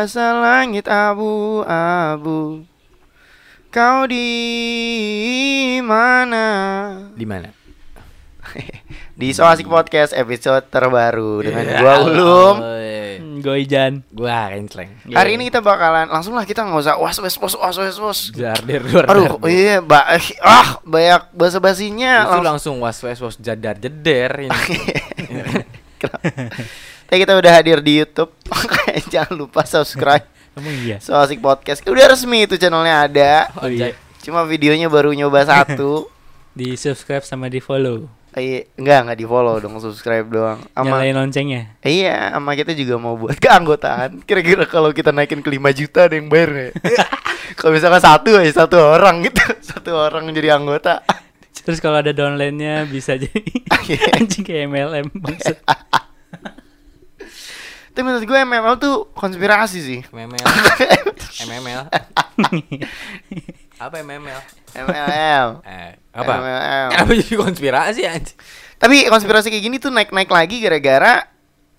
Basah 0.00 0.32
langit 0.32 0.88
abu-abu 0.88 2.64
Kau 3.68 4.08
di 4.08 4.32
mana? 5.84 6.48
Di 7.12 7.28
mana? 7.28 7.52
Di 9.20 9.28
Soasik 9.36 9.68
Podcast 9.68 10.16
episode 10.16 10.64
terbaru 10.72 11.44
dengan 11.44 11.68
Iya. 11.68 11.78
gua 11.84 11.94
Ulum. 12.08 12.56
Gue 13.44 13.68
Ijan. 13.68 14.00
Gua 14.08 14.48
Rensleng. 14.48 14.88
Hari 15.12 15.36
ini 15.36 15.52
kita 15.52 15.60
bakalan 15.60 16.08
langsung 16.08 16.32
lah 16.32 16.48
kita 16.48 16.64
nggak 16.64 16.80
usah 16.80 16.96
was 16.96 17.20
was 17.20 17.36
was 17.36 17.54
was 17.60 17.76
was 17.76 17.98
was. 18.00 18.20
Jardir 18.32 18.80
luar 18.80 19.04
Aduh, 19.04 19.36
iya, 19.52 19.84
ba 19.84 20.16
ah 20.40 20.80
banyak 20.80 21.28
bahasa 21.36 21.60
basinya. 21.60 22.24
Itu 22.24 22.40
langsung 22.40 22.80
was 22.80 22.96
was 23.04 23.20
was 23.20 23.36
jadar 23.36 23.76
jeder 23.76 24.48
ini. 24.48 24.48
Tapi 27.10 27.26
kita 27.26 27.34
udah 27.34 27.52
hadir 27.58 27.82
di 27.82 27.98
YouTube. 27.98 28.30
Makanya 28.54 29.02
jangan 29.10 29.34
lupa 29.34 29.66
subscribe 29.66 30.22
Emang 30.54 30.78
iya. 30.86 31.02
Soasik 31.02 31.42
Podcast. 31.42 31.82
Udah 31.82 32.06
resmi 32.06 32.46
itu 32.46 32.54
channelnya 32.54 33.10
ada. 33.10 33.50
Oh 33.58 33.66
iya. 33.66 33.98
Cuma 34.22 34.46
videonya 34.46 34.86
baru 34.86 35.10
nyoba 35.10 35.42
satu. 35.42 36.06
Di 36.58 36.78
subscribe 36.78 37.22
sama 37.26 37.46
di 37.46 37.62
follow. 37.62 38.10
Iya, 38.34 38.66
enggak 38.74 38.98
enggak 39.06 39.18
di 39.22 39.26
follow 39.26 39.62
dong, 39.62 39.78
subscribe 39.78 40.26
doang. 40.26 40.58
Sama 40.74 40.98
Nyalain 40.98 41.14
loncengnya. 41.14 41.62
Iya, 41.78 42.34
sama 42.34 42.58
kita 42.58 42.74
juga 42.74 42.98
mau 42.98 43.14
buat 43.14 43.38
keanggotaan. 43.38 44.26
Kira-kira 44.26 44.66
kalau 44.66 44.90
kita 44.90 45.14
naikin 45.14 45.46
ke 45.46 45.50
5 45.50 45.78
juta 45.78 46.10
ada 46.10 46.14
yang 46.18 46.26
bayar 46.26 46.50
ya? 46.50 46.70
kalau 47.54 47.70
misalkan 47.70 48.02
satu 48.02 48.34
aja 48.38 48.66
satu 48.66 48.82
orang 48.82 49.22
gitu, 49.26 49.46
satu 49.62 49.94
orang 49.94 50.26
jadi 50.34 50.58
anggota. 50.58 51.06
Terus 51.62 51.78
kalau 51.78 52.02
ada 52.02 52.10
downline-nya 52.10 52.82
bisa 52.90 53.14
jadi 53.14 53.46
anjing 54.18 54.42
kayak 54.42 54.66
MLM 54.74 55.06
maksud. 55.14 55.56
Tapi 57.90 58.02
menurut 58.02 58.22
gue 58.22 58.38
MML 58.38 58.76
tuh 58.76 59.10
konspirasi 59.12 59.78
sih. 59.78 60.00
MML. 60.08 60.46
MML. 61.46 61.82
Apa 63.76 63.94
MML? 64.00 64.40
MLM. 64.70 65.48
Eh, 65.64 65.90
apa? 66.12 66.32
MLM. 66.36 66.88
Kenapa 66.92 67.12
jadi 67.16 67.34
konspirasi 67.34 68.00
anjing? 68.04 68.38
Tapi 68.76 68.96
konspirasi 69.06 69.48
kayak 69.48 69.64
gini 69.64 69.76
tuh 69.76 69.90
naik-naik 69.90 70.28
lagi 70.28 70.60
gara-gara 70.60 71.26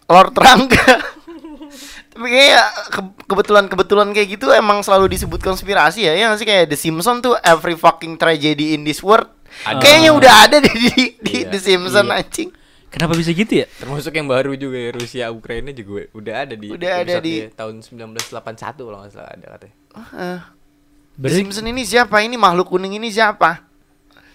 Lord 0.05 0.35
Rangga. 0.35 0.87
Tapi 2.11 2.27
kayak 2.27 2.63
ke- 2.91 3.15
kebetulan-kebetulan 3.25 4.11
kayak 4.11 4.35
gitu 4.35 4.51
emang 4.51 4.83
selalu 4.83 5.07
disebut 5.09 5.39
konspirasi 5.39 6.03
ya. 6.03 6.13
Ya 6.13 6.27
nggak 6.27 6.39
sih 6.43 6.47
kayak 6.47 6.65
The 6.67 6.77
Simpsons 6.77 7.23
tuh 7.23 7.39
every 7.39 7.79
fucking 7.79 8.19
tragedy 8.19 8.75
in 8.75 8.83
this 8.83 8.99
world. 8.99 9.31
Kayaknya 9.63 10.11
udah 10.11 10.33
ada 10.47 10.57
di 10.59 10.69
di, 10.69 10.89
di 11.17 11.35
Iya, 11.43 11.49
The 11.49 11.59
Simpsons 11.59 12.07
iya. 12.07 12.19
anjing. 12.19 12.49
Kenapa 12.91 13.15
bisa 13.15 13.31
gitu 13.31 13.53
ya? 13.55 13.67
Termasuk 13.71 14.11
yang 14.11 14.27
baru 14.27 14.51
juga 14.53 14.75
ya 14.75 14.91
Rusia 14.91 15.25
Ukraina 15.31 15.71
juga 15.71 16.11
udah 16.11 16.35
ada 16.43 16.53
di 16.53 16.67
Udah 16.67 16.91
ada 16.99 17.17
di- 17.17 17.47
episode 17.47 17.55
tahun 17.55 17.75
1981 17.79 18.51
kalau 18.77 18.97
nggak 18.99 19.11
salah 19.11 19.31
ada 19.31 19.45
katanya. 19.49 19.75
The 19.91 21.17
Berarti 21.17 21.37
Simpsons 21.37 21.67
ini 21.67 21.83
siapa? 21.83 22.19
Ini 22.19 22.35
makhluk 22.35 22.67
kuning 22.67 22.99
ini 22.99 23.07
siapa? 23.07 23.63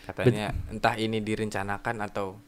Katanya 0.04 0.50
entah 0.68 0.94
ini 0.94 1.20
direncanakan 1.20 1.96
atau 2.02 2.40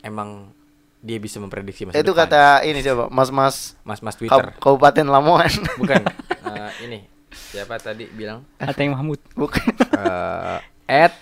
emang 0.00 0.52
dia 0.98 1.18
bisa 1.18 1.38
memprediksi 1.38 1.82
masa 1.82 1.98
Itu 1.98 2.14
depan. 2.14 2.30
kata 2.30 2.42
ini 2.62 2.78
siapa? 2.78 3.08
Mas-mas 3.08 3.74
Mas-mas 3.82 4.14
Twitter. 4.14 4.54
Kabupaten 4.54 5.02
Lamongan. 5.04 5.52
Bukan. 5.80 6.02
Eh, 6.52 6.72
ini 6.84 7.00
siapa 7.32 7.80
tadi 7.80 8.04
bilang? 8.06 8.44
Ateng 8.60 8.92
Mahmud. 8.92 9.16
Bukan. 9.32 9.72
Eh, 9.88 10.58
at 10.86 11.14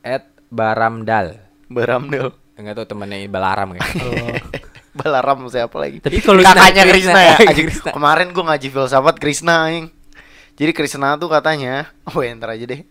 at 0.00 0.24
Baramdal. 0.48 1.38
Baramdel. 1.68 2.32
Enggak 2.54 2.74
tahu 2.78 2.86
temannya 2.94 3.26
Balaram 3.26 3.74
kayak. 3.74 3.88
Oh. 3.98 4.38
Balaram 4.98 5.42
siapa 5.50 5.74
lagi? 5.74 5.98
Tapi 5.98 6.22
kalau 6.22 6.38
kakaknya 6.38 6.86
Krishna, 6.86 7.18
Krishna 7.18 7.20
ya. 7.50 7.52
Krishna. 7.66 7.90
Kemarin 7.90 8.30
gua 8.30 8.44
ngaji 8.54 8.68
filsafat 8.70 9.16
Krishna 9.18 9.66
aing. 9.66 9.86
Jadi 10.54 10.70
Krishna 10.70 11.18
tuh 11.18 11.26
katanya, 11.26 11.90
oh 12.14 12.22
ya 12.22 12.30
ntar 12.38 12.54
aja 12.54 12.62
deh. 12.62 12.86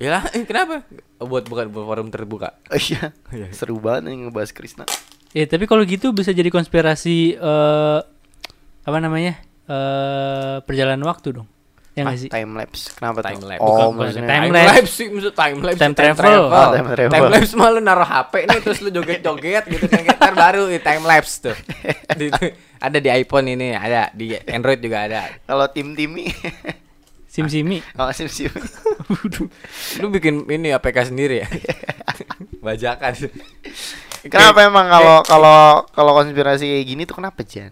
ya 0.00 0.24
eh, 0.32 0.42
kenapa? 0.48 0.82
Oh, 1.20 1.28
buat 1.28 1.46
bukan 1.46 1.70
buat 1.70 1.86
forum 1.86 2.08
terbuka. 2.10 2.58
Oh 2.66 2.80
iya. 2.80 3.14
Iya. 3.30 3.46
Seru 3.54 3.78
banget 3.78 4.10
nih 4.10 4.26
ngebahas 4.26 4.50
Krishna. 4.50 4.88
Ya, 5.30 5.46
tapi 5.46 5.66
kalau 5.70 5.82
gitu 5.86 6.10
bisa 6.10 6.34
jadi 6.34 6.50
konspirasi 6.50 7.38
eh 7.38 8.00
apa 8.82 8.98
namanya? 8.98 9.38
Eh 9.70 10.56
perjalanan 10.66 11.06
waktu 11.06 11.38
dong. 11.38 11.48
Ya 11.94 12.02
Ah, 12.04 12.12
sih? 12.12 12.26
time 12.26 12.58
lapse. 12.58 12.90
Kenapa 12.90 13.22
Time 13.22 13.38
tuh? 13.38 13.48
lapse. 13.48 13.62
Oh, 13.62 13.70
Bukan, 13.70 13.86
bukan 13.86 13.98
maksudnya 14.02 14.26
time 14.26 14.42
Time 14.42 14.50
lapse. 14.52 14.70
lapse 14.74 14.92
sih, 14.92 15.06
maksud 15.08 15.32
time 15.32 15.58
lapse. 15.60 15.78
Time 15.78 15.94
travel. 15.94 16.42
Oh, 16.44 16.68
time 16.68 16.88
travel. 16.90 17.12
Time 17.12 17.28
lapse 17.30 17.52
mah 17.54 17.68
lu 17.68 17.78
naruh 17.80 18.02
HP 18.04 18.32
nih 18.44 18.58
terus 18.60 18.78
lu 18.80 18.90
joget-joget 18.90 19.64
gitu 19.68 19.84
kan 19.86 20.00
ntar 20.12 20.34
baru 20.34 20.66
di 20.66 20.78
time 20.78 21.04
lapse 21.04 21.34
tuh. 21.40 21.56
Di- 22.18 22.34
ada 22.76 22.98
di 22.98 23.08
iPhone 23.08 23.46
ini, 23.48 23.72
ada 23.72 24.10
di 24.10 24.34
Android 24.44 24.76
juga 24.76 25.06
ada. 25.06 25.20
Kalau 25.40 25.66
tim 25.68 25.94
Timi. 25.94 26.26
Sim 27.24 27.46
Simi. 27.46 27.78
Oh, 27.98 28.10
sim 28.10 28.26
sim. 28.26 28.50
Lu 29.98 30.06
bikin 30.08 30.46
ini 30.46 30.70
APK 30.70 31.08
sendiri 31.08 31.42
ya? 31.42 31.48
Bajakan. 32.64 33.30
Kenapa 34.24 34.58
emang 34.62 34.86
kalau 34.88 35.16
kalau 35.22 35.58
kalau 35.88 36.12
konspirasi 36.12 36.64
kayak 36.64 36.86
gini 36.86 37.02
tuh 37.04 37.16
kenapa 37.16 37.42
Jan? 37.42 37.70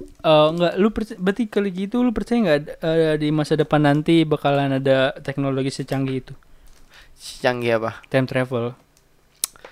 Eh 0.00 0.46
enggak, 0.50 0.72
lu 0.74 0.88
percaya, 0.90 1.18
berarti 1.18 1.42
kalau 1.46 1.68
gitu 1.70 1.96
lu 2.02 2.10
percaya 2.10 2.38
nggak 2.42 2.58
ada- 2.58 2.78
eh, 2.82 3.14
di 3.16 3.28
masa 3.30 3.54
depan 3.54 3.78
nanti 3.78 4.26
bakalan 4.26 4.82
ada 4.82 5.14
teknologi 5.22 5.70
secanggih 5.70 6.16
itu? 6.18 6.34
Canggih 7.40 7.78
apa? 7.78 8.02
Time 8.10 8.26
travel. 8.26 8.74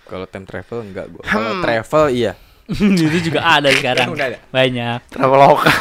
Kalau 0.06 0.26
time 0.26 0.46
travel 0.46 0.78
enggak 0.86 1.06
gua. 1.10 1.22
Kalau 1.24 1.58
Hmm. 1.58 1.62
travel 1.62 2.04
iya. 2.10 2.32
itu 2.70 3.18
juga 3.26 3.42
ada 3.42 3.66
sekarang. 3.78 4.14
Ada. 4.14 4.38
Banyak. 4.48 5.00
Traveloka. 5.10 5.72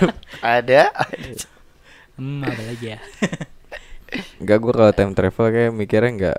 ada. 0.60 0.92
Hmm, 2.16 2.44
ada 2.44 2.62
lagi 2.68 2.86
ya. 2.92 3.00
Enggak 4.36 4.58
gua 4.60 4.72
kalau 4.74 4.92
time 4.92 5.12
travel 5.12 5.46
kayak 5.48 5.72
mikirnya 5.72 6.10
enggak 6.12 6.38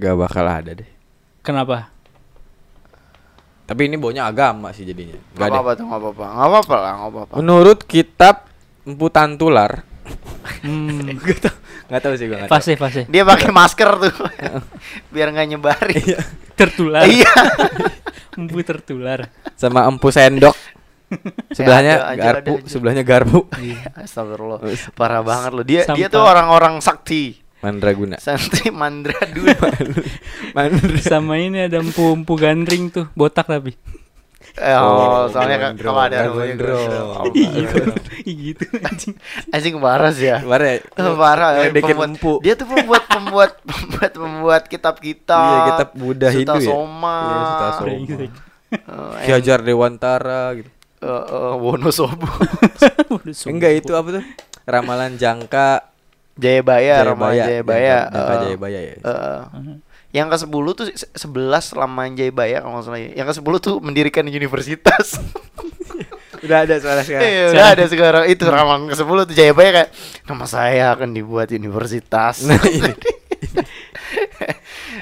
enggak 0.00 0.14
bakal 0.16 0.44
ada 0.48 0.72
deh. 0.72 0.90
Kenapa? 1.44 1.92
Tapi 3.72 3.88
ini 3.88 3.96
baunya 3.96 4.28
agama 4.28 4.68
sih 4.70 4.84
jadinya. 4.84 5.16
Gak 5.32 5.32
Enggak 5.32 5.48
apa-apa 5.48 5.70
tuh, 5.72 5.84
gak 5.88 5.96
apa-apa. 5.98 6.24
Gak 6.28 6.46
apa-apa 6.46 6.76
lah, 6.76 6.92
gak 6.92 7.08
apa-apa. 7.08 7.34
Menurut 7.40 7.78
kitab 7.82 8.34
Empu 8.82 9.08
Tantular, 9.08 9.88
Hmm, 10.60 11.08
Gak 11.16 11.38
tau, 11.40 11.54
gak 11.88 12.00
tau 12.02 12.12
sih 12.12 12.26
gue 12.26 12.36
gak 12.36 12.46
tau. 12.46 12.52
fase 12.52 12.74
fase. 12.74 13.02
Dia 13.06 13.22
pakai 13.24 13.48
masker 13.48 13.90
tuh. 13.98 14.12
Biar 15.14 15.30
nggak 15.30 15.46
nyebarin. 15.48 16.04
Tertular. 16.52 17.06
Iya. 17.06 17.32
Empu 18.38 18.60
tertular. 18.60 19.30
Sama 19.54 19.86
empu 19.86 20.10
sendok. 20.10 20.52
Sebelahnya 21.56 22.08
ada, 22.08 22.16
garpu, 22.16 22.64
sebelahnya 22.64 23.04
garpu. 23.04 23.44
Astagfirullah. 23.94 24.64
Parah 24.92 25.20
banget 25.20 25.50
loh. 25.52 25.60
Dia 25.62 25.84
dia 25.92 26.08
Sampah. 26.08 26.08
tuh 26.10 26.22
orang-orang 26.24 26.74
sakti. 26.80 27.41
Mandraguna. 27.62 28.18
Santri 28.18 28.68
mandra 28.68 29.14
dulu. 29.24 29.46
Mandra. 30.56 30.98
Sama 30.98 31.38
ini 31.38 31.62
ada 31.62 31.78
empu 31.78 32.10
empu 32.10 32.34
gandring 32.34 32.90
tuh, 32.90 33.06
botak 33.12 33.46
tapi. 33.46 33.78
Eh, 34.52 34.74
oh, 34.74 34.84
Oh, 34.84 35.24
soalnya 35.30 35.56
kan 35.56 35.72
kalau 35.78 35.96
ada 35.96 36.28
namanya 36.28 36.58
gondrong. 36.58 37.24
gondrong. 37.24 37.32
Ih, 37.32 38.34
gitu 38.44 38.64
anjing. 38.76 39.14
Anjing 39.48 39.74
parah 39.78 40.10
sih 40.10 40.28
ya. 40.28 40.42
Kemarin 40.42 40.66
ya, 40.68 40.76
Eh, 41.00 41.14
parah 41.16 41.48
ya, 41.54 41.70
pembuat- 41.70 42.10
empu. 42.10 42.32
Dia 42.42 42.52
tuh 42.52 42.66
pembuat 42.66 43.06
pembuat 43.06 43.52
pembuat 43.62 44.12
pembuat 44.12 44.62
kitab-kitab. 44.66 45.40
Iya, 45.40 45.58
kitab 45.72 45.88
Buddha 45.94 46.28
Suta 46.28 46.36
Hindu 46.36 46.58
ya? 46.58 46.68
Soma. 46.68 47.16
Iya, 47.16 47.32
Suta 47.40 47.66
Soma. 47.70 47.80
Brengsek. 47.80 48.30
Eh, 48.72 49.22
Ki 49.22 49.30
Hajar 49.30 49.58
Dewantara 49.62 50.42
gitu. 50.52 50.68
eh, 51.00 51.08
eh, 51.08 51.54
Wonosobo. 51.62 52.28
Enggak 53.46 53.72
itu 53.74 53.92
apa 53.94 54.08
tuh? 54.20 54.24
Ramalan 54.62 55.16
jangka 55.16 55.91
Jayabaya, 56.34 57.04
Ramalan 57.04 57.36
Jayabaya. 57.38 57.98
Jangka 58.06 58.32
Eh, 58.32 58.40
Jayabaya 58.42 58.80
ya. 58.80 58.94
eh, 58.96 59.40
yang 60.12 60.28
ke 60.28 60.36
10 60.36 60.48
tuh 60.72 60.86
se- 60.88 61.08
11 61.14 61.72
Laman 61.72 62.12
Jayabaya 62.12 62.60
kalau 62.60 62.76
nggak 62.76 62.86
salah 62.86 63.00
ya. 63.00 63.10
Yang 63.14 63.26
ke 63.26 63.34
10 63.38 63.58
tuh 63.58 63.74
mendirikan 63.78 64.24
universitas. 64.24 65.16
Udah 66.44 66.66
ada 66.66 66.74
suara 66.76 67.00
sekarang. 67.00 67.22
Iya, 67.22 67.42
udah 67.48 67.66
ada 67.70 67.84
sekarang 67.86 68.24
itu 68.26 68.42
ramalan 68.42 68.90
ke 68.90 68.96
10 68.98 69.06
tuh 69.24 69.32
Jayabaya 69.32 69.70
kayak 69.72 69.90
nama 70.24 70.44
saya 70.44 70.90
akan 70.90 71.12
dibuat 71.12 71.48
universitas. 71.48 72.42
Nah, 72.48 72.58
ini. 72.58 72.92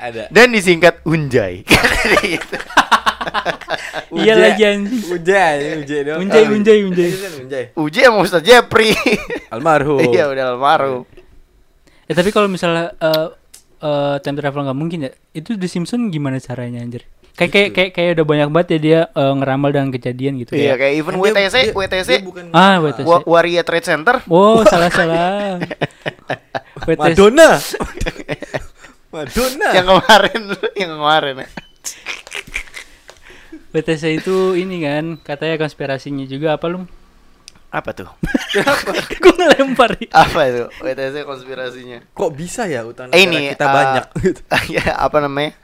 ada. 0.00 0.23
Dan 0.29 0.50
disingkat 0.50 1.00
Unjay. 1.03 1.65
Gitu. 2.21 2.56
Iya 4.11 4.35
lagi 4.35 4.62
anjing. 4.65 5.00
Dong. 6.03 6.19
Unjay, 6.21 6.44
unjay, 6.47 6.79
unjay. 6.82 7.09
Itu 7.09 7.21
kan 7.21 7.32
Unjay. 7.38 7.65
Uji 7.73 7.99
sama 8.00 8.19
Ustaz 8.21 8.43
Jepri. 8.43 8.93
Almarhum. 9.49 10.00
Iya 10.03 10.29
udah 10.29 10.44
almarhum. 10.53 11.03
Eh 12.11 12.15
tapi 12.15 12.29
kalau 12.29 12.47
misalnya 12.47 12.91
eh 12.93 13.29
eh, 13.81 14.17
time 14.19 14.37
travel 14.37 14.67
nggak 14.67 14.75
mungkin 14.77 14.99
ya, 15.01 15.11
itu 15.31 15.55
The 15.55 15.65
Simpson 15.65 16.11
gimana 16.11 16.37
caranya 16.37 16.83
anjir? 16.83 17.07
Kayak 17.31 17.51
kayak 17.55 17.71
kayak 17.73 17.91
kayak 17.95 18.11
udah 18.12 18.27
banyak 18.27 18.49
banget 18.51 18.69
ya 18.69 18.79
dia 18.79 19.01
eh, 19.09 19.33
ngeramal 19.33 19.71
dengan 19.71 19.89
kejadian 19.89 20.35
gitu 20.37 20.53
Iya 20.53 20.75
ya. 20.75 20.75
kayak 20.77 20.95
even 20.99 21.15
dia- 21.15 21.23
WTC, 21.25 21.55
dia- 21.62 21.73
WTC, 21.73 22.09
dia 22.11 22.21
bukan 22.21 22.45
Ah, 22.51 22.77
WTC. 22.77 23.07
Wa- 23.07 23.25
Waria 23.25 23.62
Trade 23.62 23.87
Center. 23.87 24.17
Oh, 24.27 24.61
salah 24.69 24.91
salah. 24.91 25.57
WTC. 26.83 26.99
Madonna. 27.01 27.49
Madonna. 29.09 29.69
Yang 29.73 29.87
kemarin, 29.89 30.41
yang 30.77 30.91
kemarin. 30.93 31.35
ya. 31.39 31.49
WTC 33.71 34.19
itu 34.19 34.37
ini 34.55 34.83
kan 34.83 35.05
katanya 35.17 35.55
konspirasinya 35.56 36.27
juga 36.27 36.59
apa 36.59 36.67
lu? 36.67 36.85
Apa 37.70 37.90
tuh? 37.94 38.11
Gue 39.22 39.32
ngelempar. 39.32 39.94
ya. 39.96 40.11
Apa 40.11 40.40
itu? 40.46 40.64
WTC 40.82 41.22
konspirasinya. 41.22 41.99
Kok 42.11 42.31
bisa 42.34 42.67
ya 42.67 42.82
utang 42.82 43.08
Eh, 43.11 43.22
negara 43.22 43.31
ini 43.31 43.38
kita 43.55 43.64
uh, 43.64 43.72
banyak 43.72 44.05
gitu. 44.19 44.40
ya 44.76 44.87
apa 44.99 45.17
namanya? 45.22 45.55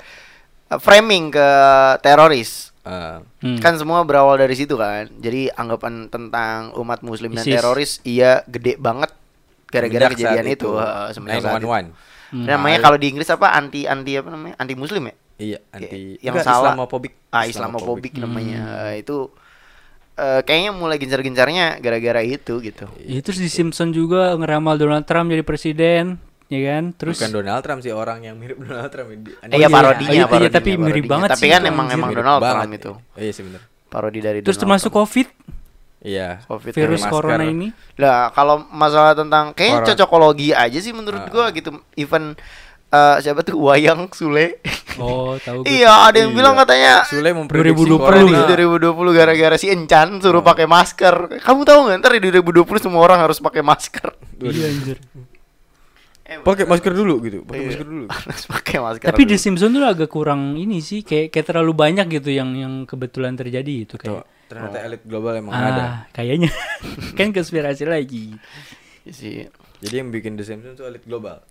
Uh, 0.71 0.79
framing 0.79 1.35
ke 1.35 1.49
teroris. 2.01 2.71
Hmm. 2.87 3.59
Kan 3.59 3.75
semua 3.75 4.07
berawal 4.07 4.39
dari 4.39 4.55
situ 4.55 4.79
kan. 4.79 5.11
Jadi 5.19 5.51
anggapan 5.51 6.07
tentang 6.07 6.71
umat 6.79 7.03
muslim 7.03 7.35
dan 7.35 7.43
ISIS. 7.43 7.59
teroris 7.59 7.91
iya 8.07 8.47
gede 8.47 8.79
banget 8.79 9.11
gara-gara 9.67 10.15
kejadian 10.15 10.47
itu. 10.47 10.71
Itu. 10.71 11.19
911. 11.19 11.91
Hmm. 12.27 12.47
Namanya 12.47 12.79
kalau 12.81 12.95
di 12.95 13.11
Inggris 13.11 13.27
apa 13.27 13.51
anti 13.51 13.91
anti 13.91 14.15
apa 14.15 14.31
namanya? 14.31 14.55
Anti 14.59 14.75
muslim 14.79 15.11
ya? 15.11 15.15
Iya, 15.37 15.59
anti 15.69 16.17
yang 16.23 16.39
enggak, 16.39 16.47
salah. 16.47 16.73
Islamophobic. 16.73 17.13
Ah, 17.29 17.45
Islamophobic 17.45 18.13
Hmm. 18.15 18.23
namanya. 18.23 18.61
Eh, 18.89 19.03
itu 19.03 19.31
eh, 20.17 20.41
kayaknya 20.43 20.73
mulai 20.73 20.97
gencar-gencarnya 20.97 21.79
gara-gara 21.79 22.21
itu 22.21 22.59
gitu. 22.59 22.85
Ya, 23.01 23.21
terus 23.21 23.37
di 23.37 23.47
Simpson 23.47 23.91
juga 23.91 24.33
ngeramal 24.35 24.75
Donald 24.75 25.05
Trump 25.05 25.29
jadi 25.29 25.41
presiden, 25.41 26.17
ya 26.47 26.61
kan? 26.67 26.85
Terus 26.93 27.17
Bukan 27.17 27.33
Donald 27.35 27.61
Trump 27.61 27.81
sih 27.81 27.93
orang 27.93 28.23
yang 28.23 28.37
mirip 28.37 28.57
Donald 28.65 28.89
Trump 28.89 29.09
ini. 29.11 29.31
Eh, 29.43 29.55
iya 29.55 29.57
iya. 29.59 29.69
parodinya, 29.69 30.11
iya, 30.11 30.19
iya, 30.19 30.27
parodinya, 30.27 30.51
tapi 30.51 30.71
mirip 30.73 30.83
parodinya. 30.83 31.13
banget 31.13 31.29
Tapi 31.31 31.41
sih 31.41 31.49
kan 31.49 31.61
itu, 31.61 31.71
emang 31.71 31.87
emang 31.89 32.09
Mirip 32.11 32.21
Donald 32.21 32.41
banget. 32.41 32.57
Trump 32.57 32.73
itu. 32.75 32.93
Oh, 32.93 33.21
iya 33.21 33.33
sih 33.33 33.43
bener. 33.43 33.61
Parodi 33.87 34.19
dari 34.19 34.39
terus 34.41 34.57
Donald 34.57 34.63
termasuk 34.83 34.91
Trump. 34.91 35.07
COVID, 35.07 35.29
Iya. 35.97 36.29
COVID 36.47 36.71
virus 36.71 37.03
masker. 37.03 37.11
corona 37.11 37.43
ini. 37.43 37.69
Lah, 37.97 38.31
kalau 38.31 38.63
masalah 38.69 39.13
tentang 39.13 39.51
kayaknya 39.51 39.91
cocokologi 39.91 40.55
aja 40.55 40.79
sih 40.79 40.93
menurut 40.93 41.19
Ah. 41.19 41.29
gua 41.29 41.45
gitu. 41.51 41.75
Even 41.95 42.37
eh, 42.97 43.17
siapa 43.21 43.41
tuh 43.41 43.57
Wayang 43.59 44.09
Sule. 44.11 44.61
Oh, 44.97 45.37
tahu 45.37 45.61
gue. 45.61 45.77
iya, 45.77 46.09
ada 46.09 46.17
yang 46.17 46.33
Iya. 46.33 46.39
bilang 46.39 46.55
katanya 46.57 47.05
Sule 47.05 47.31
memprediksi 47.31 47.85
2020 47.85 48.01
Prediksi 48.01 48.33
corona. 48.33 48.49
2020 48.49 49.13
gara-gara 49.15 49.57
si 49.57 49.67
Encan 49.69 50.09
suruh 50.19 50.41
pakai 50.41 50.65
masker. 50.65 51.15
Kamu 51.39 51.61
tahu 51.63 51.79
nggak 51.85 51.97
ntar 52.01 52.11
di 52.13 52.21
2020 52.27 52.81
semua 52.81 53.01
orang 53.03 53.21
harus 53.21 53.37
pakai 53.39 53.61
masker. 53.61 54.09
Iya 54.39 54.65
anjir. 54.67 54.99
Eh, 56.23 56.43
Pakai 56.43 56.67
masker 56.67 56.91
dulu 56.91 57.23
gitu, 57.23 57.45
pakai 57.45 57.55
Iya. 57.57 57.69
masker 57.71 57.87
dulu. 57.87 58.05
harus 58.19 58.43
pakai 58.47 58.77
masker. 58.81 59.07
Tapi 59.07 59.23
dulu. 59.23 59.31
The 59.31 59.39
Simpsons 59.39 59.71
tuh 59.71 59.85
agak 59.85 60.09
kurang 60.09 60.57
ini 60.57 60.81
sih, 60.81 61.01
kayak 61.01 61.31
kayak 61.31 61.47
terlalu 61.47 61.71
banyak 61.73 62.07
gitu 62.11 62.31
yang 62.31 62.51
yang 62.53 62.83
kebetulan 62.83 63.33
terjadi 63.33 63.87
itu 63.87 63.95
Tuh, 63.95 64.01
kayak. 64.03 64.27
ternyata 64.47 64.79
elit 64.81 65.03
global 65.03 65.37
emang 65.37 65.55
ada. 65.55 65.71
Ah, 65.79 65.95
kayaknya 66.11 66.51
kan 67.19 67.31
konspirasi 67.31 67.85
lagi. 67.85 68.35
Iya 69.03 69.13
sih. 69.13 69.35
Jadi 69.77 69.95
yang 69.95 70.09
bikin 70.09 70.35
The 70.35 70.43
Simpsons 70.43 70.75
itu 70.75 70.83
elit 70.83 71.05
global. 71.05 71.47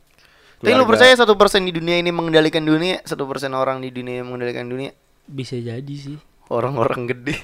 Tapi 0.56 0.72
lu 0.72 0.86
percaya 0.86 1.12
satu 1.14 1.36
persen 1.36 1.64
di 1.64 1.72
dunia 1.72 2.00
ini 2.00 2.10
mengendalikan 2.10 2.64
dunia, 2.64 3.04
satu 3.04 3.28
persen 3.28 3.52
orang 3.52 3.80
di 3.80 3.92
dunia 3.92 4.24
yang 4.24 4.28
mengendalikan 4.28 4.66
dunia, 4.66 4.92
Bisa 5.24 5.56
jadi 5.56 5.96
sih. 5.96 6.18
orang-orang 6.48 7.06
gede. 7.08 7.36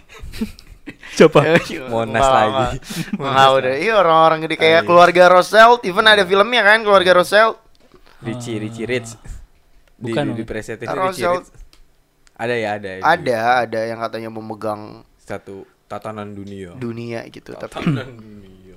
Coba. 1.19 1.59
Monas 1.87 2.25
lagi. 2.25 2.77
Mau 3.15 3.51
udah, 3.59 3.75
iya 3.77 3.93
orang-orang 3.95 4.47
gede 4.47 4.55
kayak 4.57 4.81
Ayo. 4.81 4.87
keluarga 4.89 5.23
Rothschild, 5.29 5.85
even 5.85 6.07
ada 6.07 6.23
filmnya 6.23 6.61
kan 6.61 6.81
keluarga 6.81 7.21
Rothschild. 7.21 7.55
Richie, 8.21 8.57
Richie 8.57 8.85
Rich. 8.85 9.17
Di, 9.97 10.09
Bukan, 10.09 10.33
di, 10.33 10.41
di 10.41 10.43
presetin 10.43 10.87
Richie 10.89 11.29
Rich. 11.29 11.49
Ada 12.33 12.55
ya, 12.57 12.69
ada. 12.81 12.89
ya. 12.97 13.01
Ada, 13.05 13.37
ada 13.67 13.79
yang 13.85 13.99
katanya 14.01 14.29
memegang 14.33 14.81
Satu 15.21 15.61
tatanan 15.85 16.33
dunia. 16.33 16.73
dunia 16.73 17.21
gitu. 17.29 17.53
Tapi, 17.53 17.69
Tatanan 17.69 18.09
dunia. 18.17 18.75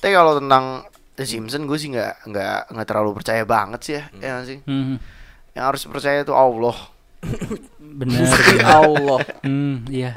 tapi 0.00 0.12
kalau 0.14 0.40
tentang 0.40 0.64
The 1.12 1.24
Simpsons 1.28 1.68
gue 1.68 1.78
sih 1.78 1.92
nggak 1.92 2.24
nggak 2.24 2.58
nggak 2.72 2.86
terlalu 2.88 3.10
percaya 3.12 3.44
banget 3.44 3.80
sih 3.84 3.94
ya, 4.00 4.04
ya 4.16 4.28
nggak 4.40 4.46
sih. 4.48 4.58
Hmm, 4.64 4.96
Yang 5.52 5.64
harus 5.68 5.82
percaya 5.88 6.18
itu 6.24 6.32
Allah. 6.32 6.76
benar. 8.00 8.24
Allah. 8.64 9.18
Hmm, 9.44 9.84
iya. 9.92 10.16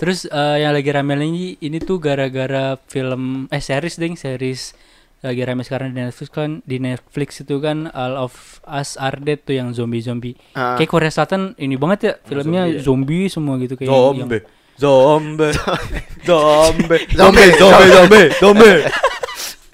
Terus 0.00 0.24
eh, 0.24 0.56
yang 0.64 0.72
lagi 0.72 0.90
rame 0.90 1.14
lagi 1.14 1.60
ini 1.60 1.78
tuh 1.78 2.00
gara-gara 2.00 2.80
film 2.88 3.46
eh 3.52 3.62
series 3.62 4.00
ding, 4.00 4.16
series 4.16 4.72
lagi 5.20 5.44
rame 5.44 5.60
sekarang 5.60 5.92
di 5.92 6.00
Netflix 6.00 6.28
kan 6.32 6.64
di 6.64 6.80
Netflix 6.80 7.44
itu 7.44 7.60
kan 7.60 7.92
All 7.92 8.16
of 8.16 8.64
Us 8.64 8.96
Are 8.96 9.20
Dead 9.20 9.36
tuh 9.44 9.60
yang 9.60 9.76
zombie-zombie. 9.76 10.32
Ah. 10.56 10.80
Kayak 10.80 10.90
Korea 10.90 11.12
Selatan 11.12 11.52
ini 11.60 11.76
banget 11.76 11.98
ya 12.00 12.12
filmnya 12.24 12.64
zombie 12.64 12.74
ya? 12.74 12.80
zombie 12.80 13.24
semua 13.28 13.54
gitu 13.60 13.76
kayak 13.76 13.92
Zombie. 13.92 14.40
Zombie. 14.82 15.52
Zombie. 16.24 17.00
Zombie, 17.12 17.50
Zombie. 17.54 17.88
Zombie. 17.90 18.28
Zombie. 18.34 18.78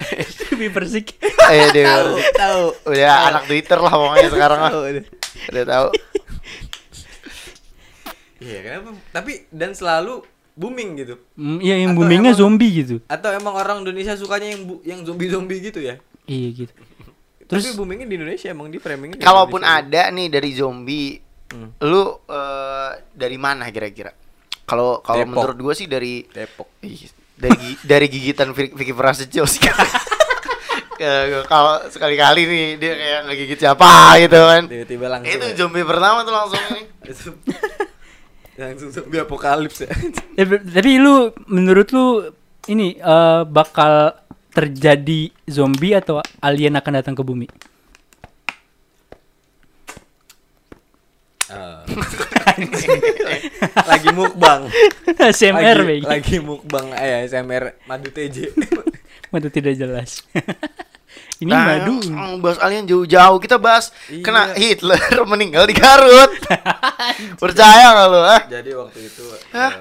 yang 0.07 0.29
lebih 0.49 0.69
bersik. 0.71 1.07
Eh 1.47 1.71
dia 1.71 2.03
Tahu. 2.35 2.75
udah 2.85 3.31
anak 3.31 3.47
Twitter 3.47 3.79
lah 3.79 3.93
pokoknya 3.93 4.29
sekarang. 4.29 4.59
Tahu 4.61 4.81
deh. 4.93 5.05
Udah 5.47 5.63
tahu. 5.65 5.87
Iya, 8.37 8.57
kenapa? 8.61 8.89
Tapi 9.11 9.31
dan 9.49 9.71
selalu 9.71 10.21
booming 10.53 10.89
gitu. 10.97 11.15
Hmm, 11.33 11.57
Iya 11.57 11.75
yang 11.79 11.91
Atau 11.91 11.97
boomingnya 11.97 12.31
emang- 12.31 12.41
zombie 12.43 12.71
gitu. 12.75 12.95
Atau 13.07 13.29
emang 13.31 13.55
orang 13.55 13.81
Indonesia 13.81 14.13
sukanya 14.13 14.51
yang 14.51 14.61
bu- 14.63 14.83
yang 14.83 14.99
zombie-zombie 15.01 15.59
gitu 15.63 15.79
ya? 15.79 15.95
Iya 16.25 16.49
gitu. 16.57 16.73
Terus 17.47 17.63
Tapi 17.63 17.75
boomingnya 17.75 18.05
di 18.05 18.15
Indonesia 18.15 18.47
emang 18.47 18.67
di 18.67 18.77
framingnya 18.77 19.17
di 19.17 19.23
Kalaupun 19.23 19.63
Indonesia. 19.63 20.03
ada 20.03 20.13
nih 20.13 20.27
dari 20.27 20.51
zombie, 20.51 21.09
Hmm. 21.47 21.69
lu 21.79 22.03
eh, 22.27 22.91
dari 23.09 23.37
mana 23.39 23.71
kira-kira? 23.71 24.11
Kalau 24.67 24.99
kalau 24.99 25.23
menurut 25.23 25.55
gue 25.57 25.73
sih 25.73 25.87
dari 25.87 26.27
Depok. 26.27 26.67
Ih, 26.83 27.07
dari 27.33 27.55
dari 27.81 28.05
gigitan 28.05 28.51
Vicky 28.51 28.91
Prasetyo 28.91 29.47
sih. 29.49 29.63
Kalau 31.47 31.87
sekali-kali 31.87 32.41
nih 32.43 32.65
dia 32.75 32.93
kayak 32.93 33.21
ngegigit 33.25 33.59
siapa 33.61 33.87
gitu 34.19 34.35
kan. 34.35 34.63
Tiba-tiba 34.65 35.05
langsung. 35.07 35.31
Itu 35.31 35.45
ya. 35.45 35.55
zombie 35.55 35.85
pertama 35.85 36.19
tuh 36.21 36.33
langsung 36.33 36.61
ini. 36.67 36.81
Itu- 37.07 37.39
langsung 38.59 38.89
zombie 38.89 39.21
apokalips 39.21 39.85
ya. 39.85 39.89
Eh, 40.35 40.43
ber- 40.43 40.65
tapi 40.65 40.97
lu 40.97 41.29
menurut 41.47 41.87
lu 41.89 42.27
ini 42.67 42.97
eh, 42.97 43.41
bakal 43.45 44.19
terjadi 44.51 45.29
zombie 45.45 45.93
atau 45.93 46.19
alien 46.41 46.75
akan 46.75 46.93
datang 46.97 47.13
ke 47.13 47.21
bumi? 47.21 47.47
Ah. 51.55 51.79
lagi 53.87 54.11
mukbang. 54.11 54.67
SMR 55.15 55.79
lagi, 55.79 56.03
lagi 56.03 56.37
mukbang 56.37 56.91
eh 56.91 57.23
SMR 57.23 57.79
madu 57.85 58.11
TJ. 58.11 58.51
Madu 59.31 59.47
tidak 59.47 59.75
jelas. 59.75 60.23
ini 61.43 61.51
Nah, 61.51 61.63
madu. 61.79 61.99
bahas 62.39 62.59
alien 62.59 62.83
jauh-jauh 62.83 63.39
kita 63.39 63.55
bahas 63.55 63.91
Iya. 64.07 64.23
kena 64.23 64.55
Hitler 64.55 64.99
meninggal 65.23 65.63
di 65.63 65.75
Garut. 65.75 66.31
Percaya 67.35 67.91
nggak 67.91 68.07
lu? 68.07 68.19
Ah? 68.19 68.41
Jadi 68.43 68.71
waktu 68.71 68.99
itu 69.03 69.23
eh, 69.51 69.71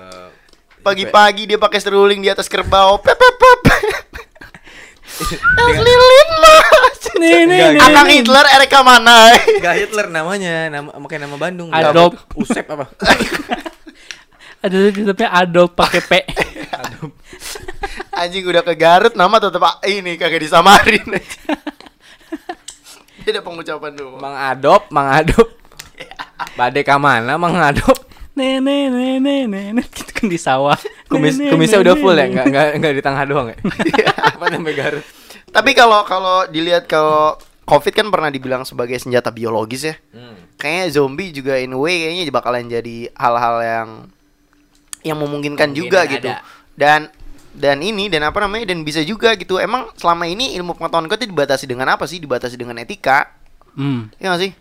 Pagi-pagi 0.82 1.46
dia 1.46 1.58
pakai 1.58 1.82
seruling 1.82 2.22
di 2.22 2.30
atas 2.30 2.46
kerbau. 2.46 2.98
Pep 2.98 3.18
pep 3.18 3.62
Lilin 5.76 6.28
mas. 6.38 6.95
Nih 7.16 7.42
nih 7.42 7.58
nih. 7.72 7.80
Nih. 7.80 8.14
Hitler 8.14 8.46
Erika 8.50 8.80
mana? 8.80 9.32
Gak 9.58 9.74
Hitler 9.76 10.06
namanya, 10.08 10.68
nama 10.68 10.90
pakai 10.92 11.18
nama 11.18 11.36
Bandung. 11.36 11.68
Adolf. 11.70 12.20
Usep 12.32 12.66
apa? 12.66 12.86
Ada 14.64 14.76
tetapnya 14.90 15.28
Adolf 15.32 15.72
pakai 15.72 16.00
P. 16.00 16.12
Anjing 18.12 18.44
udah 18.44 18.62
ke 18.62 18.74
Garut 18.74 19.12
nama 19.12 19.36
tetep 19.36 19.60
a- 19.60 19.80
ini 19.84 20.16
kagak 20.16 20.40
disamarin. 20.40 21.04
Ada 23.26 23.42
pengucapan 23.42 23.92
dulu. 23.92 24.16
Mang 24.16 24.34
Adop, 24.34 24.88
Mang 24.88 25.10
Adop. 25.10 25.48
Badai 26.54 26.80
ka 26.80 26.96
mana 26.96 27.34
Mang 27.34 27.52
Adop? 27.54 27.96
Nih 28.32 28.60
nih 28.60 28.88
nih 28.88 29.12
nih 29.18 29.40
nih 29.44 29.64
nih. 29.72 29.84
Gitu 29.86 30.10
kan 30.10 30.26
di 30.26 30.36
sawah. 30.36 30.78
Kumis 31.06 31.36
Nih, 31.36 31.48
nih, 31.48 31.50
kumisnya 31.52 31.78
nih, 31.78 31.84
udah 31.84 31.94
nih, 31.94 32.00
full 32.00 32.12
ya, 32.12 32.18
nih. 32.18 32.28
enggak 32.28 32.46
enggak 32.46 32.66
enggak 32.74 32.92
di 32.92 33.02
tengah 33.02 33.22
doang 33.24 33.46
ya. 33.50 33.56
Apa 34.32 34.44
sampai 34.48 34.72
Garut? 34.72 35.04
Tapi 35.56 35.70
kalau 35.72 36.04
kalau 36.04 36.44
dilihat 36.46 36.84
kalau 36.84 37.40
COVID 37.64 37.92
kan 37.96 38.06
pernah 38.12 38.28
dibilang 38.28 38.62
sebagai 38.62 38.94
senjata 38.94 39.32
biologis 39.32 39.88
ya. 39.88 39.94
Hmm. 40.12 40.36
Kayaknya 40.54 40.84
zombie 40.92 41.32
juga 41.32 41.56
in 41.56 41.72
a 41.72 41.78
way 41.78 42.04
kayaknya 42.04 42.30
bakalan 42.30 42.68
jadi 42.68 43.08
hal-hal 43.16 43.56
yang 43.58 43.88
yang 45.02 45.18
memungkinkan 45.18 45.72
juga 45.72 46.04
Kemungkinan 46.04 46.14
gitu. 46.14 46.28
ada. 46.30 46.44
Dan 46.76 47.00
dan 47.56 47.80
ini 47.80 48.12
dan 48.12 48.22
apa 48.22 48.36
namanya 48.38 48.70
dan 48.70 48.84
bisa 48.84 49.00
juga 49.02 49.32
gitu. 49.34 49.56
Emang 49.56 49.88
selama 49.96 50.28
ini 50.28 50.52
ilmu 50.54 50.76
pengetahuan 50.76 51.08
kita 51.08 51.24
dibatasi 51.24 51.64
dengan 51.64 51.88
apa 51.90 52.04
sih? 52.04 52.20
Dibatasi 52.20 52.54
dengan 52.54 52.76
etika. 52.76 53.32
Hmm. 53.74 54.12
Ya 54.20 54.30
nggak 54.30 54.42
sih? 54.44 54.52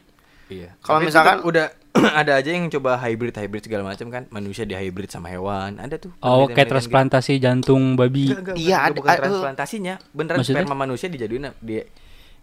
Iya. 0.50 0.70
Kalau 0.82 1.04
misalkan- 1.04 1.44
udah 1.44 1.70
ada 2.22 2.36
aja 2.36 2.50
yang 2.52 2.68
coba 2.68 3.00
hybrid 3.00 3.32
hybrid 3.32 3.64
segala 3.64 3.84
macam 3.88 4.08
kan, 4.12 4.28
manusia 4.30 4.68
di 4.68 4.76
hybrid 4.76 5.08
sama 5.08 5.32
hewan. 5.32 5.80
Ada 5.80 5.96
tuh. 5.96 6.12
Oh, 6.20 6.46
kayak 6.46 6.68
transplantasi 6.68 7.40
jantung 7.40 7.96
babi. 7.96 8.30
gitu. 8.30 8.36
Enggak, 8.36 8.54
enggak, 8.54 8.56
Iya, 8.60 8.78
ada- 8.84 8.96
bukan 8.96 9.12
transplantasinya. 9.16 9.96
Beneran 10.12 10.38
Maksudnya? 10.44 10.62
sperma 10.62 10.76
manusia 10.76 11.08
dijaduin 11.08 11.56
di 11.58 11.80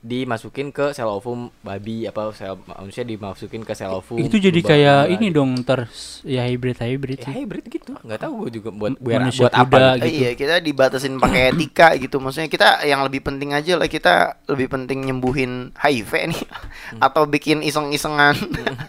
dimasukin 0.02 0.74
ke 0.74 0.90
sel 0.90 1.06
ovum 1.06 1.46
babi 1.62 2.04
apa 2.04 2.34
sel 2.34 2.58
manusia 2.60 3.06
dimasukin 3.06 3.62
ke 3.62 3.70
sel 3.70 3.94
ovum 3.94 4.18
itu 4.18 4.34
jadi 4.34 4.58
kayak 4.60 5.00
ini 5.08 5.30
gitu. 5.30 5.38
dong 5.38 5.50
s- 5.86 6.26
ya 6.26 6.42
hybrid 6.42 6.74
hybrid 6.74 7.18
ya 7.18 7.24
sih. 7.24 7.34
hybrid 7.38 7.64
gitu 7.64 7.94
nggak 7.96 8.18
tahu 8.18 8.32
gue 8.42 8.58
juga 8.58 8.74
buat 8.74 8.98
buat, 8.98 9.14
Manusia 9.16 9.46
buat 9.46 9.54
apa 9.54 9.70
gitu. 9.70 9.78
Eh, 9.78 9.94
gitu. 10.02 10.18
iya 10.18 10.30
kita 10.34 10.54
dibatasin 10.58 11.14
pakai 11.16 11.54
etika 11.54 11.94
gitu 11.94 12.18
maksudnya 12.18 12.50
kita 12.50 12.82
yang 12.82 13.06
lebih 13.06 13.22
penting 13.22 13.54
aja 13.54 13.78
lah 13.78 13.86
kita 13.86 14.14
lebih 14.46 14.66
penting 14.68 15.06
nyembuhin 15.06 15.70
HIV 15.72 16.10
nih 16.28 16.42
atau 16.98 17.22
bikin 17.24 17.62
iseng-isengan 17.62 18.34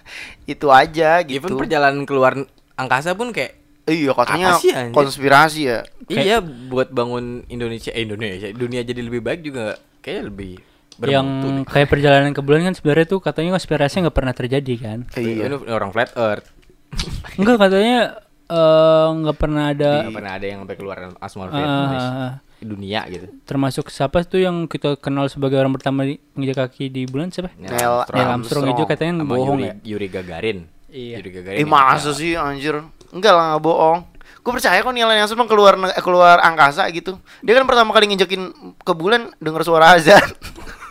itu 0.50 0.68
aja 0.68 1.22
gitu 1.22 1.46
even 1.46 1.54
perjalanan 1.56 2.04
keluar 2.04 2.34
angkasa 2.74 3.14
pun 3.14 3.30
kayak 3.30 3.54
iya 3.86 4.12
katanya 4.12 4.50
Apa 4.50 4.62
sih, 4.66 4.74
anjir? 4.74 4.98
konspirasi 4.98 5.62
ya 5.62 5.80
iya 6.10 6.38
buat 6.42 6.90
bangun 6.90 7.46
Indonesia 7.48 7.94
eh, 7.94 8.02
Indonesia 8.02 8.50
dunia 8.50 8.82
jadi 8.82 8.98
lebih 8.98 9.22
baik 9.22 9.46
juga 9.46 9.78
kayak 10.02 10.34
lebih 10.34 10.73
yang 11.02 11.26
bermutu 11.26 11.48
deh. 11.50 11.66
kayak 11.68 11.88
perjalanan 11.90 12.32
ke 12.32 12.42
bulan 12.42 12.62
kan 12.64 12.74
sebenarnya 12.74 13.06
tuh 13.08 13.20
katanya 13.20 13.50
konspirasi 13.56 14.06
nggak 14.06 14.16
pernah 14.16 14.34
terjadi 14.34 14.74
kan? 14.78 14.98
Iya 15.14 15.50
Ini 15.50 15.56
orang 15.68 15.90
flat 15.90 16.14
earth. 16.14 16.48
Enggak 17.40 17.58
katanya 17.60 17.98
eh, 18.46 19.08
nggak 19.12 19.38
pernah 19.38 19.64
ada 19.74 19.92
nggak 20.06 20.14
pernah 20.14 20.34
ada 20.38 20.46
yang 20.46 20.60
sampai 20.62 20.78
keluar 20.78 20.98
asmal 21.18 21.48
Ah, 21.50 22.38
dunia 22.64 23.04
gitu. 23.10 23.28
Termasuk 23.44 23.92
siapa 23.92 24.24
tuh 24.24 24.40
yang 24.40 24.70
kita 24.70 24.96
kenal 24.96 25.28
sebagai 25.28 25.60
orang 25.60 25.74
pertama 25.74 26.08
menginjak 26.34 26.70
kaki 26.70 26.88
di 26.88 27.04
bulan? 27.04 27.28
Siapa? 27.28 27.52
Neil 27.60 28.08
Neil 28.08 28.30
Armstrong. 28.30 28.72
Itu 28.72 28.88
katanya 28.88 29.20
sama 29.20 29.36
bohong 29.36 29.60
Yuri, 29.60 29.68
ya? 29.68 29.74
Yuri 29.84 30.08
Gagarin. 30.08 30.60
Iya. 30.88 31.20
Yuri 31.20 31.30
Gagarin 31.34 31.58
eh 31.60 31.64
yang 31.66 31.74
masa 31.74 32.14
sih 32.14 32.38
anjir? 32.38 32.80
Enggak 33.12 33.34
lah 33.34 33.58
nggak 33.58 33.64
bohong. 33.64 34.00
Gue 34.44 34.52
percaya 34.52 34.80
kok 34.80 34.92
Neil 34.92 35.08
Armstrong 35.08 35.48
keluar 35.48 35.74
keluar 36.00 36.38
angkasa 36.40 36.88
gitu. 36.92 37.16
Dia 37.42 37.60
kan 37.60 37.68
pertama 37.68 37.92
kali 37.92 38.12
nginjekin 38.12 38.52
ke 38.80 38.94
bulan 38.94 39.32
denger 39.40 39.64
suara 39.64 39.96
azan 39.96 40.24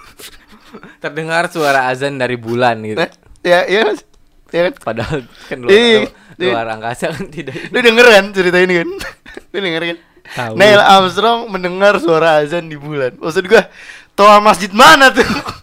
terdengar 1.02 1.50
suara 1.50 1.90
azan 1.90 2.14
dari 2.14 2.38
bulan 2.38 2.78
gitu 2.86 3.02
ya 3.42 3.66
iya 3.66 3.90
Mas? 3.90 4.06
ya 4.54 4.70
kan 4.70 4.74
padahal 4.78 5.18
kan 5.50 5.58
luar, 5.58 5.74
Iya, 5.74 6.06
luar 6.38 6.66
angkasa 6.78 7.10
kan 7.10 7.26
tidak 7.26 7.58
Lu 7.74 7.82
denger 7.82 8.06
kan 8.06 8.24
cerita 8.30 8.58
ini 8.62 8.74
kan? 8.84 8.88
Lu 9.52 9.58
denger 9.58 9.82
kan? 9.82 9.98
Tahu. 10.22 10.54
Neil 10.54 10.80
Armstrong 10.80 11.50
mendengar 11.50 11.98
suara 11.98 12.38
azan 12.40 12.70
di 12.70 12.78
bulan. 12.78 13.18
Maksud 13.18 13.42
gua, 13.50 13.66
toa 14.14 14.38
masjid 14.40 14.70
mana 14.72 15.12
tuh? 15.12 15.26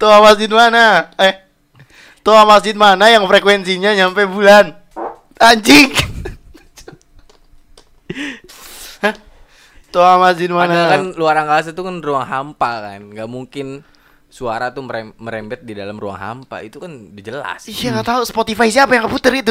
Toa 0.00 0.16
masjid 0.24 0.48
mana? 0.48 1.12
Eh, 1.20 1.36
toa 2.24 2.48
masjid 2.48 2.72
mana 2.72 3.12
yang 3.12 3.28
frekuensinya 3.28 3.92
nyampe 3.92 4.24
bulan? 4.24 4.72
Anjing. 5.36 5.92
Toa 9.92 10.16
masjid 10.22 10.48
Padahal 10.48 10.70
mana? 10.70 10.88
kan 10.88 11.02
luar 11.18 11.36
angkasa 11.44 11.74
itu 11.74 11.82
kan 11.82 11.98
ruang 12.00 12.22
hampa 12.22 12.78
kan 12.78 13.10
nggak 13.10 13.28
mungkin 13.28 13.82
suara 14.30 14.70
tuh 14.70 14.80
merem- 14.80 15.12
merembet 15.16 15.60
di 15.60 15.74
dalam 15.74 15.94
ruang 15.94 16.14
hampa 16.14 16.62
itu 16.62 16.78
kan 16.78 16.88
udah 16.88 17.20
jelas 17.20 17.60
Iya 17.66 17.92
nggak 17.92 18.06
tahu 18.06 18.22
Spotify 18.24 18.70
siapa 18.70 18.94
yang 18.94 19.06
puter 19.06 19.34
itu. 19.34 19.50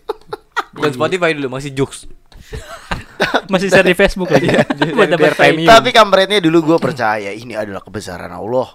bukan 0.74 0.90
Spotify 0.90 1.30
dulu 1.32 1.52
masih 1.52 1.70
Jux 1.70 2.08
masih 3.52 3.68
share 3.68 3.84
di 3.84 3.92
Facebook 3.92 4.28
lagi 4.28 4.48
Jadi 4.48 4.92
buat 4.92 5.08
dapat 5.08 5.34
premium. 5.34 5.68
Tapi 5.68 5.90
kampretnya 5.90 6.40
dulu 6.40 6.64
gua 6.64 6.78
percaya 6.78 7.28
ini 7.28 7.52
adalah 7.52 7.80
kebesaran 7.80 8.30
Allah. 8.30 8.68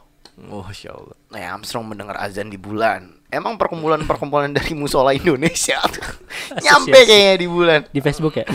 oh 0.48 0.66
insya 0.66 0.94
Allah 0.94 1.18
Neil 1.30 1.50
Armstrong 1.50 1.86
mendengar 1.86 2.18
azan 2.18 2.48
di 2.48 2.58
bulan. 2.58 3.10
Emang 3.28 3.58
perkumpulan-perkumpulan 3.58 4.54
dari 4.54 4.74
musola 4.74 5.10
Indonesia 5.10 5.82
tuh 5.84 6.06
nyampe 6.66 6.94
kayaknya 7.02 7.36
di 7.36 7.48
bulan. 7.48 7.80
di 7.90 8.00
Facebook 8.00 8.38
ya 8.38 8.46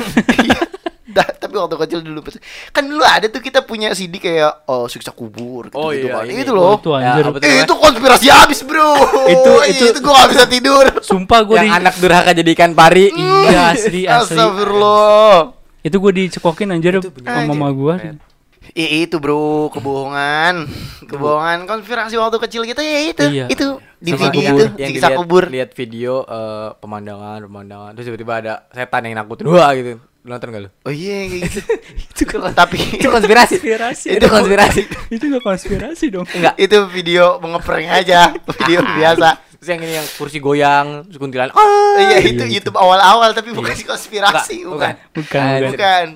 Iya. 1.59 1.61
Tapi 1.61 1.75
waktu 1.75 1.77
kecil 1.81 1.99
dulu 2.01 2.19
pas- 2.21 2.39
kan 2.71 2.83
dulu 2.85 3.03
ada 3.03 3.27
tuh 3.27 3.41
kita 3.41 3.61
punya 3.61 3.91
CD 3.91 4.17
kayak 4.17 4.65
oh 4.65 4.87
siksa 4.87 5.11
kubur 5.11 5.67
gitu, 5.67 5.75
Oh 5.75 5.91
gitu 5.91 6.07
iya, 6.07 6.15
kan. 6.15 6.25
ini. 6.25 6.41
Itu 6.41 6.53
loh. 6.53 6.77
itu 6.77 6.91
anjir 6.93 7.25
tuh 7.25 7.41
Eh, 7.41 7.57
itu 7.61 7.75
konspirasi 7.75 8.27
habis, 8.29 8.61
Bro. 8.63 8.91
Itu- 9.27 9.61
Iya, 9.61 9.65
itu- 9.69 9.89
itu 9.91 10.01
gua 10.01 10.15
gak 10.17 10.31
bisa 10.31 10.45
tidur. 10.47 10.85
sumpah 11.01 11.41
gue 11.41 11.57
yang 11.57 11.67
di 11.67 11.75
anak 11.75 11.95
durhaka 11.97 12.31
jadi 12.33 12.51
ikan 12.53 12.73
pari 12.73 13.09
iya 13.09 13.73
asli 13.73 14.05
asli 14.05 14.37
Astagfirullah. 14.37 15.57
itu 15.81 15.97
gue 15.97 16.13
dicekokin 16.15 16.69
anjir 16.71 17.01
sama 17.01 17.49
mama 17.49 17.69
gue 17.71 17.95
Iya 18.71 18.89
itu 19.03 19.17
bro, 19.17 19.73
kebohongan, 19.73 20.69
kebohongan 21.03 21.65
konspirasi 21.65 22.15
waktu 22.15 22.37
kecil 22.39 22.63
kita 22.63 22.81
ya 22.81 23.01
itu, 23.03 23.25
Iya. 23.25 23.47
itu 23.49 23.67
di 23.97 24.13
Sama 24.13 24.21
video 24.23 24.43
yang, 24.43 24.55
itu 24.55 24.65
yang 24.77 24.91
siksa 24.93 25.09
kubur. 25.17 25.49
lihat 25.49 25.73
video 25.73 26.21
eh, 26.23 26.77
pemandangan 26.77 27.41
pemandangan 27.43 27.91
terus 27.93 28.07
tiba-tiba 28.07 28.35
ada 28.37 28.53
setan 28.69 29.03
yang 29.03 29.17
nakutin 29.17 29.49
wah 29.49 29.73
gitu 29.73 29.97
Lu 30.29 30.37
nonton 30.37 30.49
gak 30.51 30.61
lu 30.61 30.71
Oh 30.85 30.93
iya 30.93 31.25
kayak 31.25 31.41
gitu. 31.49 31.61
Tapi 32.53 32.77
itu 33.01 33.09
konspirasi 33.09 33.57
Konspirasi. 33.57 34.09
itu 34.13 34.27
konspirasi 34.29 34.81
itu 35.09 35.25
gak 35.31 35.45
konspirasi 35.49 36.05
dong 36.13 36.29
enggak 36.29 36.53
itu 36.55 36.77
video 36.87 37.41
ngeprank 37.41 37.89
aja, 37.89 38.37
video 38.61 38.85
biasa. 38.85 39.41
terus 39.57 39.69
yang 39.69 39.81
ini 39.81 39.95
yang 39.95 40.07
kursi 40.15 40.39
goyang 40.39 41.03
terus 41.03 41.17
kuntilanak 41.17 41.51
Oh, 41.51 41.97
iya 41.99 42.21
Iya, 42.21 42.29
itu 42.29 42.45
itu. 42.45 42.61
YouTube 42.61 42.77
awal-awal 42.77 43.33
tapi 43.33 43.51
bukan 43.51 43.73
konspirasi, 43.75 44.63
bukan. 44.63 44.95
Bukan, 45.11 45.41
Ah, 45.41 45.59
bukan. 45.59 45.71
Bukan. 45.73 46.07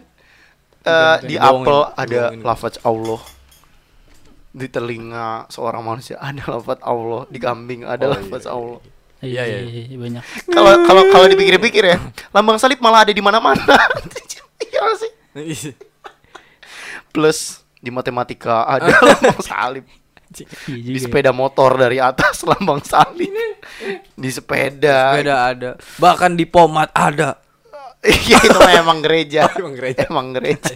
Eh, 0.83 0.93
bukan. 0.93 1.19
di 1.23 1.35
Dibohongin, 1.35 1.65
apel 1.65 1.79
ada 1.97 2.07
dibohongin. 2.29 2.41
lafaz 2.45 2.75
Allah. 2.83 3.23
Di 4.53 4.67
telinga 4.69 5.49
seorang 5.49 5.81
manusia 5.81 6.21
ada 6.21 6.45
lafaz 6.47 6.79
Allah, 6.83 7.25
di 7.27 7.39
kambing 7.39 7.83
ada 7.83 8.05
Oh, 8.05 8.13
lafaz 8.13 8.45
iya, 8.45 8.47
iya. 8.47 8.53
Allah. 8.53 8.79
Iya 9.23 9.43
Iya, 9.47 9.59
iya 9.63 9.83
iya, 9.87 9.97
banyak 9.97 10.23
Kalau 10.51 10.73
kalau 10.83 11.03
kalau 11.09 11.27
dipikir-pikir 11.31 11.85
ya, 11.87 11.99
lambang 12.35 12.59
salib 12.59 12.83
malah 12.83 13.07
ada 13.07 13.13
di 13.15 13.23
mana-mana. 13.23 13.63
Iya 14.63 14.83
sih. 14.99 15.75
Plus 17.13 17.61
di 17.79 17.91
matematika 17.91 18.67
ada 18.67 18.91
lambang 19.11 19.43
salib. 19.43 19.85
iya 20.33 20.93
Di 20.97 20.97
ya. 20.97 21.03
sepeda 21.07 21.31
motor 21.35 21.77
dari 21.77 22.01
atas 22.01 22.41
lambang 22.51 22.81
salib. 22.81 23.31
Di 24.17 24.31
sepeda. 24.33 25.19
sepeda 25.19 25.35
ada 25.51 25.71
bahkan 26.01 26.33
di 26.33 26.47
pomat 26.49 26.89
ada 26.95 27.39
Iya 28.03 28.35
itu 28.43 28.59
memang 28.59 28.99
gereja. 28.99 29.47
Oh, 29.47 29.63
emang 29.63 29.79
gereja. 29.79 30.03
Emang 30.11 30.35
gereja. 30.35 30.75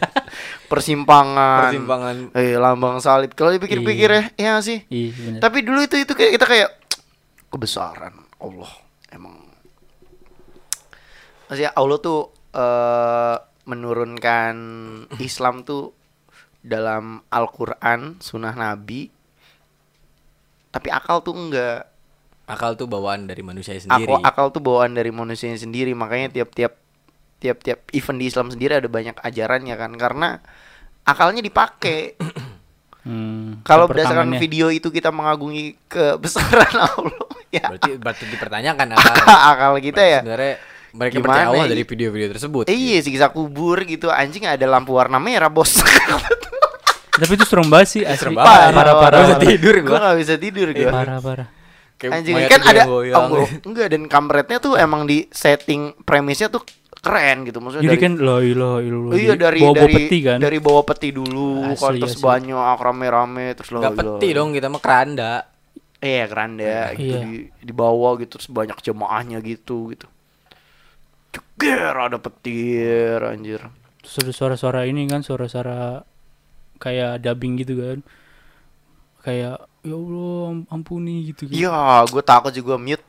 Persimpangan. 0.71 1.75
Persimpangan. 1.75 2.17
Eh 2.38 2.55
lambang 2.55 3.03
salib. 3.03 3.35
Kalau 3.35 3.50
dipikir-pikir 3.50 4.07
ya, 4.07 4.23
iya 4.38 4.49
nggak 4.55 4.62
sih. 4.62 4.79
iya 4.87 5.43
Tapi 5.43 5.67
dulu 5.67 5.83
itu 5.83 5.99
itu 5.99 6.15
kayak 6.15 6.38
kita 6.38 6.47
kayak 6.47 6.71
kebesaran 7.50 8.25
Allah 8.38 8.73
emang. 9.09 9.37
Maksudnya 11.47 11.73
Allah 11.73 11.99
tuh 11.99 12.21
eh 12.52 13.37
menurunkan 13.66 14.55
Islam 15.19 15.62
tuh 15.62 15.90
dalam 16.61 17.23
Al-Qur'an, 17.28 18.19
sunnah 18.19 18.55
Nabi. 18.55 19.11
Tapi 20.69 20.88
akal 20.88 21.21
tuh 21.21 21.35
enggak. 21.35 21.93
akal 22.47 22.78
tuh 22.78 22.87
bawaan 22.87 23.26
dari 23.26 23.43
manusia 23.43 23.75
sendiri 23.75 24.07
Aku 24.07 24.23
akal 24.23 24.55
tuh 24.55 24.62
bawaan 24.62 24.95
dari 24.95 25.11
manusianya 25.11 25.59
sendiri 25.59 25.90
makanya 25.93 26.31
tiap-tiap 26.33 26.78
tiap-tiap 27.37 27.83
event 27.90 28.19
di 28.23 28.26
Islam 28.31 28.49
sendiri 28.49 28.78
ada 28.78 28.87
banyak 28.87 29.19
ajarannya 29.19 29.75
kan 29.75 29.90
karena 29.93 30.38
akalnya 31.02 31.43
dipakai 31.43 32.14
Hmm, 33.02 33.62
kalau 33.62 33.87
berdasarkan 33.87 34.31
tangannya. 34.31 34.38
video 34.38 34.66
itu 34.66 34.90
kita 34.90 35.11
mengagungi 35.11 35.75
kebesaran 35.87 36.75
Allah 36.87 37.14
ya 37.57 37.65
berarti 37.73 37.91
berarti 37.97 38.23
dipertanyakan 38.29 38.87
akal 38.97 39.25
akal 39.25 39.73
kita 39.81 40.03
ya. 40.05 40.21
sebenarnya 40.21 40.55
mereka 40.97 41.15
Gimana 41.21 41.29
percaya 41.29 41.47
Allah 41.53 41.65
ya? 41.69 41.73
dari 41.77 41.85
video-video 41.85 42.29
tersebut. 42.33 42.65
Eh, 42.73 42.77
iya. 42.77 42.99
siksa 43.05 43.29
kubur 43.29 43.85
gitu. 43.85 44.09
Anjing 44.09 44.49
ada 44.49 44.65
lampu 44.65 44.97
warna 44.97 45.21
merah 45.21 45.53
bos. 45.53 45.77
Tapi 47.17 47.33
itu 47.33 47.45
serem 47.49 47.69
banget 47.69 47.89
sih 47.89 48.03
asli. 48.05 48.33
Serem 48.33 48.37
parah 48.37 48.73
banget. 48.73 48.77
parah 48.77 48.93
Nggak 48.93 49.05
parah 49.05 49.21
bisa 49.21 49.35
parah. 49.37 49.49
tidur 49.49 49.75
gue 49.77 49.89
gua. 49.89 49.99
gak 50.01 50.17
bisa 50.21 50.35
tidur 50.37 50.69
gue 50.73 50.89
parah 50.89 51.19
parah. 51.21 51.49
Kayak 51.97 52.13
anjing 52.13 52.35
kan 52.45 52.61
ada 52.61 52.83
oh, 52.93 53.49
enggak 53.65 53.87
dan 53.89 54.03
kampretnya 54.05 54.59
tuh 54.61 54.77
emang 54.77 55.09
di 55.09 55.25
setting 55.33 55.97
premisnya 56.05 56.53
tuh 56.53 56.61
keren 57.01 57.49
gitu. 57.49 57.57
Maksudnya 57.65 57.89
jadi 57.89 57.97
dari 57.97 58.05
kan 58.05 58.13
loh 58.21 58.41
ilah 58.45 58.77
ilah 58.85 59.01
Oh 59.01 59.17
iya 59.17 59.33
dari 59.33 59.65
bawa 59.65 59.73
dari 59.81 59.95
peti 59.97 60.19
kan? 60.21 60.37
dari 60.37 60.59
bawa 60.61 60.81
peti 60.85 61.09
dulu 61.09 61.73
Asli, 61.73 62.05
terus 62.05 62.21
asli. 62.21 62.25
banyak 62.25 62.77
rame-rame 62.85 63.47
terus 63.57 63.69
lo 63.73 63.81
nggak 63.81 63.97
peti 63.97 64.29
dong 64.37 64.53
kita 64.53 64.69
mah 64.69 64.81
keranda 64.85 65.33
Iya 65.99 66.25
keranda 66.26 66.93
gitu 66.93 67.09
Iya. 67.09 67.21
di, 67.23 67.37
di 67.50 67.73
bawah 67.73 68.15
gitu 68.17 68.37
terus 68.37 68.49
banyak 68.49 68.76
jemaahnya 68.81 69.41
gitu 69.41 69.91
gitu. 69.91 70.07
Ceger 71.31 71.93
ada 71.93 72.17
petir 72.17 73.21
anjir. 73.21 73.61
Terus 74.00 74.31
suara-suara 74.31 74.85
ini 74.85 75.05
kan 75.05 75.21
suara-suara 75.21 76.05
kayak 76.76 77.21
dubbing 77.21 77.57
gitu 77.57 77.75
kan 77.76 77.99
kayak 79.23 79.57
ya 79.81 79.93
Allah 79.93 80.43
am- 80.53 80.69
ampuni 80.71 81.26
gitu 81.26 81.49
kan. 81.49 81.55
Iya, 81.57 81.76
gue 82.07 82.23
takut 82.23 82.53
juga 82.53 82.76
mute. 82.76 83.03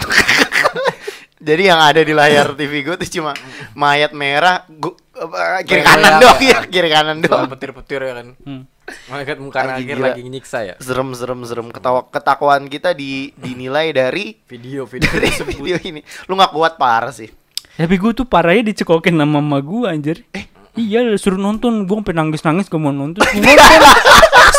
Jadi 1.40 1.62
yang 1.64 1.80
ada 1.80 1.98
di 1.98 2.12
layar 2.12 2.52
TV 2.52 2.80
gue 2.82 2.96
tuh 2.96 3.10
cuma 3.10 3.32
mayat 3.72 4.12
merah, 4.12 4.68
gua, 4.68 4.92
apa, 5.14 5.64
kiri 5.64 5.80
kanan 5.80 6.20
doang 6.20 6.36
ya. 6.38 6.48
ya, 6.52 6.58
kiri 6.64 6.88
kanan 6.88 7.16
doang. 7.18 7.48
petir-petir 7.48 8.00
ya 8.02 8.12
kan 8.14 8.26
Hmm. 8.38 8.62
Malaikat 9.06 9.36
muka 9.38 9.58
Anjing, 9.60 9.86
akhir 9.86 9.96
gila. 9.96 10.06
lagi 10.10 10.22
nyiksa 10.24 10.58
ya 10.62 10.74
Serem 10.78 11.10
serem 11.12 11.40
serem 11.42 11.68
ketawa 11.68 12.06
ketakwaan 12.06 12.66
kita 12.66 12.92
di 12.92 13.30
dinilai 13.34 13.90
dari 13.90 14.38
Video-video 14.50 15.08
dari 15.08 15.28
tersebut 15.28 15.54
video 15.54 15.76
ini. 15.82 16.00
Lu 16.26 16.34
nggak 16.34 16.50
kuat 16.50 16.74
parah 16.76 17.10
sih. 17.10 17.30
Tapi 17.74 17.94
gue 17.96 18.12
tuh 18.12 18.24
parahnya 18.24 18.70
dicekokin 18.70 19.16
sama 19.16 19.40
mama 19.40 19.58
gue 19.58 19.88
anjir. 19.88 20.18
Eh, 20.30 20.46
Iya, 20.70 21.18
suruh 21.18 21.34
nonton. 21.34 21.82
Gue 21.82 21.98
sampai 21.98 22.14
nangis-nangis 22.14 22.70
gue 22.70 22.78
mau 22.78 22.94
nonton. 22.94 23.20
Nonton. 23.26 23.82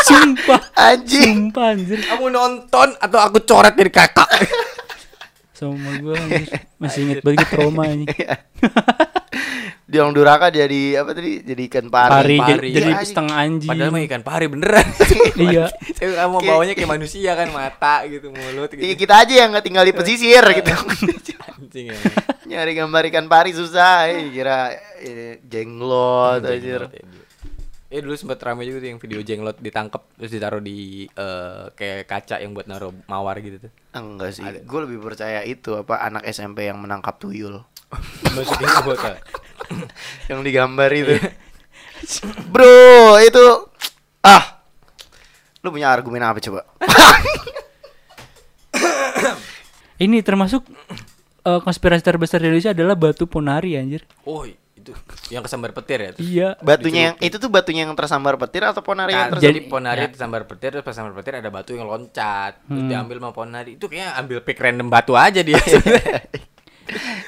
Sumpah. 0.04 0.60
Anjing. 0.76 1.48
Sumpah 1.48 1.72
anjir. 1.72 2.04
Kamu 2.04 2.28
nonton 2.28 2.88
atau 3.00 3.20
aku 3.24 3.40
coret 3.48 3.72
dari 3.80 3.88
kakak? 3.88 4.28
Sama 5.56 5.96
gue. 6.04 6.20
Masih 6.76 7.08
inget 7.08 7.24
banget 7.24 7.48
trauma 7.48 7.88
ini. 7.88 8.04
Di 9.92 10.00
orang 10.00 10.16
duraka 10.16 10.48
jadi 10.48 11.04
apa 11.04 11.12
tadi? 11.12 11.44
Jadi 11.44 11.62
ikan 11.68 11.86
Pari, 11.86 12.08
pari. 12.10 12.36
jadi, 12.40 12.40
Pari. 12.56 12.70
jadi 12.72 12.80
Iya, 12.82 12.96
anjing. 12.96 13.10
setengah 13.12 13.36
anjing. 13.38 13.68
Padahal 13.68 13.92
mah 13.92 14.02
ikan 14.02 14.22
pari 14.24 14.46
beneran. 14.48 14.88
Iya. 15.42 15.66
Saya 15.92 16.10
kamu 16.18 16.36
Kayak- 16.38 16.48
bawanya 16.48 16.74
kayak 16.74 16.92
manusia 16.92 17.32
kan 17.34 17.48
mata 17.52 17.96
gitu 18.06 18.28
mulut 18.30 18.72
Iya, 18.72 18.80
gitu. 18.88 19.04
kita 19.04 19.14
aja 19.20 19.34
yang 19.36 19.50
nggak 19.52 19.66
tinggal 19.66 19.84
di 19.84 19.92
pesisir 19.92 20.44
gitu. 20.48 20.72
Anjing 21.60 21.86
ya. 21.88 21.98
Nyari 22.48 22.72
gambar 22.74 23.04
ikan 23.12 23.28
pari 23.28 23.52
susah. 23.52 24.08
Eh, 24.08 24.32
kira 24.32 24.72
eh, 24.98 25.44
jenglot 25.44 26.40
anjir. 26.42 26.88
Ya, 26.88 27.04
dulu. 27.04 27.20
Eh 27.88 28.00
dulu 28.00 28.16
sempat 28.16 28.40
rame 28.40 28.64
juga 28.64 28.80
tuh 28.80 28.90
yang 28.90 29.00
video 29.00 29.20
jenglot 29.20 29.60
ditangkap 29.60 30.08
terus 30.16 30.32
ditaruh 30.32 30.60
di 30.60 31.04
eh, 31.06 31.64
kayak 31.70 32.08
kaca 32.08 32.40
yang 32.40 32.56
buat 32.56 32.64
naruh 32.64 32.96
mawar 33.06 33.36
gitu 33.40 33.60
tuh. 33.60 33.72
Enggak 33.92 34.32
sih. 34.40 34.44
Gue 34.64 34.80
lebih 34.88 35.04
percaya 35.04 35.44
itu 35.44 35.76
apa 35.76 36.00
anak 36.00 36.24
SMP 36.32 36.68
yang 36.68 36.80
menangkap 36.80 37.20
tuyul. 37.20 37.68
Maksudnya 38.32 38.72
yang 40.32 40.40
digambar 40.44 40.90
itu. 40.96 41.20
Bro, 42.48 43.20
itu 43.20 43.44
ah. 44.24 44.64
Lu 45.62 45.70
punya 45.70 45.92
argumen 45.92 46.24
apa 46.24 46.40
coba? 46.40 46.66
Ini 50.02 50.18
termasuk 50.26 50.66
eh, 51.46 51.60
konspirasi 51.62 52.02
terbesar 52.02 52.42
di 52.42 52.50
Indonesia 52.50 52.74
adalah 52.74 52.98
batu 52.98 53.30
ponari 53.30 53.78
anjir. 53.78 54.08
Oh 54.26 54.48
itu 54.82 54.92
yang 55.30 55.42
kesambar 55.42 55.72
petir 55.72 56.00
ya. 56.00 56.12
Terus 56.12 56.26
Iya. 56.26 56.50
Batunya 56.60 57.02
yang 57.04 57.16
itu 57.20 57.36
tuh 57.36 57.48
batunya 57.48 57.82
yang 57.84 57.94
tersambar 57.94 58.36
petir 58.38 58.62
atau 58.64 58.82
ponari 58.82 59.12
yang 59.12 59.22
Nah, 59.24 59.30
tersambar? 59.32 59.48
jadi 59.48 59.60
ponari 59.64 60.02
disambar 60.08 60.42
petir 60.44 60.70
terus 60.72 60.84
pas 60.84 60.92
sambar 60.92 61.14
petir 61.14 61.34
ada 61.36 61.50
batu 61.50 61.72
yang 61.72 61.86
loncat 61.86 62.58
terus 62.60 62.84
diambil 62.84 63.16
sama 63.18 63.32
ponari 63.32 63.72
itu 63.74 63.86
kayaknya 63.86 64.18
ambil 64.18 64.38
pick 64.42 64.58
random 64.58 64.88
batu 64.88 65.14
aja 65.14 65.40
dia 65.40 65.62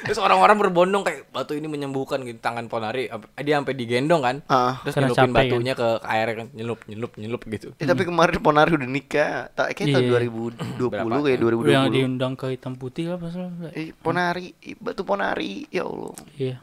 terus 0.03 0.19
orang-orang 0.19 0.59
berbondong 0.59 1.01
kayak 1.01 1.31
batu 1.31 1.53
ini 1.53 1.63
menyembuhkan 1.65 2.19
gitu 2.21 2.35
tangan 2.37 2.67
ponari 2.67 3.07
Ap- 3.07 3.31
dia 3.37 3.55
sampai 3.55 3.71
digendong 3.71 4.19
kan 4.19 4.35
Ah. 4.45 4.83
terus 4.83 4.99
nyelupin 4.99 5.31
batunya 5.31 5.73
ke 5.73 5.87
air 6.03 6.27
kan 6.35 6.47
nyelup 6.51 6.83
nyelup 6.83 7.15
nyelup 7.15 7.41
gitu 7.47 7.71
Eh, 7.77 7.85
tapi 7.85 8.03
kemarin 8.03 8.35
ponari 8.37 8.73
udah 8.73 8.89
nikah. 8.89 9.47
Tak 9.49 9.71
kayak 9.71 9.87
tahun 9.93 10.03
Iya. 10.03 10.11
2020 10.19 10.89
Berapa? 10.89 11.23
kayak 11.23 11.39
2020. 11.39 11.71
Yang 11.71 11.87
diundang 11.93 12.33
ke 12.35 12.45
hitam 12.49 12.73
putih 12.75 13.05
apa 13.09 13.25
salah? 13.29 13.51
Eh, 13.71 13.95
ponari, 13.95 14.51
batu 14.77 15.01
ponari. 15.01 15.63
Ya 15.69 15.83
Allah. 15.83 16.11
Iya. 16.35 16.55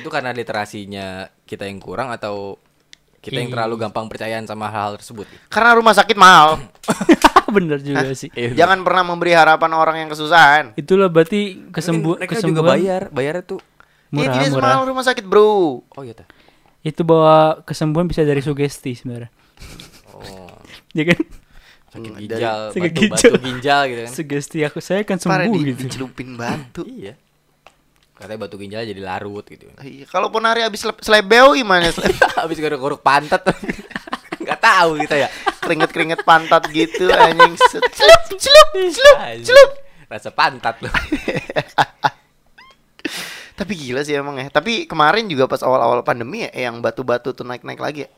Itu 0.00 0.08
karena 0.08 0.32
literasinya 0.32 1.06
kita 1.44 1.64
yang 1.64 1.78
kurang 1.78 2.08
atau 2.08 2.56
kita 3.20 3.36
yang 3.36 3.52
terlalu 3.52 3.76
gampang 3.78 4.08
percayaan 4.08 4.48
sama 4.48 4.66
hal-hal 4.66 4.96
tersebut 4.96 5.28
Karena 5.46 5.76
rumah 5.76 5.92
sakit 5.92 6.16
mahal. 6.16 6.56
Bener 7.52 7.76
juga 7.78 8.08
sih. 8.12 8.32
Iya. 8.32 8.56
Jangan 8.56 8.80
pernah 8.80 9.04
memberi 9.04 9.34
harapan 9.34 9.70
orang 9.72 9.96
yang 10.00 10.08
kesusahan. 10.08 10.72
Itulah 10.72 11.06
berarti 11.06 11.68
kesembuhan 11.68 12.16
mereka 12.16 12.32
kesembuhan 12.34 12.56
juga 12.56 12.70
bayar 12.70 13.02
bayarnya 13.10 13.44
tuh 13.44 13.60
murah 14.08 14.32
tidak 14.32 14.48
murah. 14.48 14.62
semahal 14.72 14.82
rumah 14.86 15.04
sakit, 15.04 15.24
Bro. 15.24 15.46
oh 15.84 16.02
iya 16.02 16.14
tuh 16.14 16.26
Itu 16.80 17.04
bahwa 17.04 17.60
kesembuhan 17.62 18.08
bisa 18.08 18.24
dari 18.24 18.40
sugesti 18.40 18.96
sebenarnya. 18.96 19.28
oh 20.16 20.48
Ya 20.98 21.04
kan? 21.06 21.20
sakit 21.90 22.08
Hmm, 22.08 22.22
ginjal 22.22 22.60
Sakit 22.70 22.82
batu, 22.86 23.00
ginjal. 23.02 23.32
batu 23.34 23.42
ginjal 23.42 23.80
gitu 23.84 24.00
kan 24.00 24.12
Sugesti 24.12 24.58
aku 24.62 24.78
saya 24.78 25.02
kan 25.02 25.18
Parah 25.18 25.44
sembuh 25.44 25.54
di, 25.56 25.62
gitu. 25.68 25.80
dicelupin 25.84 26.28
batu. 26.34 26.82
iya 26.86 27.18
katanya 28.20 28.38
batu 28.38 28.54
ginjal 28.54 28.84
jadi 28.84 29.00
larut 29.00 29.42
gitu 29.42 29.64
Iya, 29.80 30.04
kalau 30.04 30.28
ponari 30.28 30.60
habis 30.60 30.78
seleb- 30.78 31.00
selebeo 31.00 31.56
gimana? 31.56 31.88
Sele- 31.88 32.12
habis 32.44 32.56
gorok-gorok 32.56 33.00
pantat 33.00 33.40
nggak 34.44 34.60
tahu 34.60 35.00
kita 35.00 35.16
ya 35.18 35.28
Keringet-keringet 35.60 36.20
pantat 36.22 36.68
gitu 36.68 37.08
anjing. 37.08 37.54
Set- 37.62 37.92
Celup, 37.92 38.22
celup, 38.34 38.68
celup, 38.90 39.16
celup. 39.40 39.70
rasa 40.06 40.28
pantat 40.30 40.76
loh 40.80 40.90
Tapi 43.56 43.76
gila 43.76 44.00
sih 44.00 44.16
emang 44.16 44.40
ya. 44.40 44.48
Tapi 44.48 44.88
kemarin 44.88 45.28
juga 45.28 45.44
pas 45.44 45.60
awal-awal 45.60 46.00
pandemi 46.00 46.48
ya 46.48 46.68
yang 46.68 46.80
batu-batu 46.80 47.36
tuh 47.36 47.44
naik-naik 47.44 47.76
lagi 47.76 48.00
ya. 48.04 48.10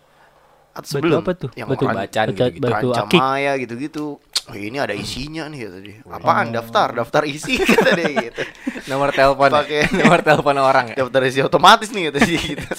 Atau 0.73 0.81
Batu 0.83 0.93
sebelum 0.99 1.21
apa 1.21 1.33
tuh? 1.37 1.51
Yang 1.53 1.69
Batu 1.69 1.85
orang 1.85 1.97
bacan 1.97 2.27
batu, 2.27 2.35
gitu-gitu. 2.35 2.65
batu 2.65 2.89
akik. 2.97 3.21
Maya 3.21 3.53
gitu-gitu. 3.57 4.07
Oh, 4.43 4.57
ini 4.59 4.75
ada 4.77 4.91
isinya 4.91 5.47
nih 5.47 5.59
kata 5.63 5.79
dia. 5.79 5.97
Apaan 6.05 6.51
daftar? 6.51 6.89
Daftar 6.91 7.23
isi 7.25 7.61
kata 7.63 7.91
dia 7.95 8.11
gitu. 8.27 8.43
nomor 8.89 9.13
telepon 9.13 9.53
Pakai- 9.53 9.87
nomor 10.01 10.19
telepon 10.21 10.57
orang 10.59 10.87
ya 10.91 10.97
Daftar 10.99 11.23
isi 11.25 11.39
otomatis 11.39 11.93
nih 11.93 12.11
kata 12.11 12.19
dia 12.23 12.41
gitu. 12.41 12.65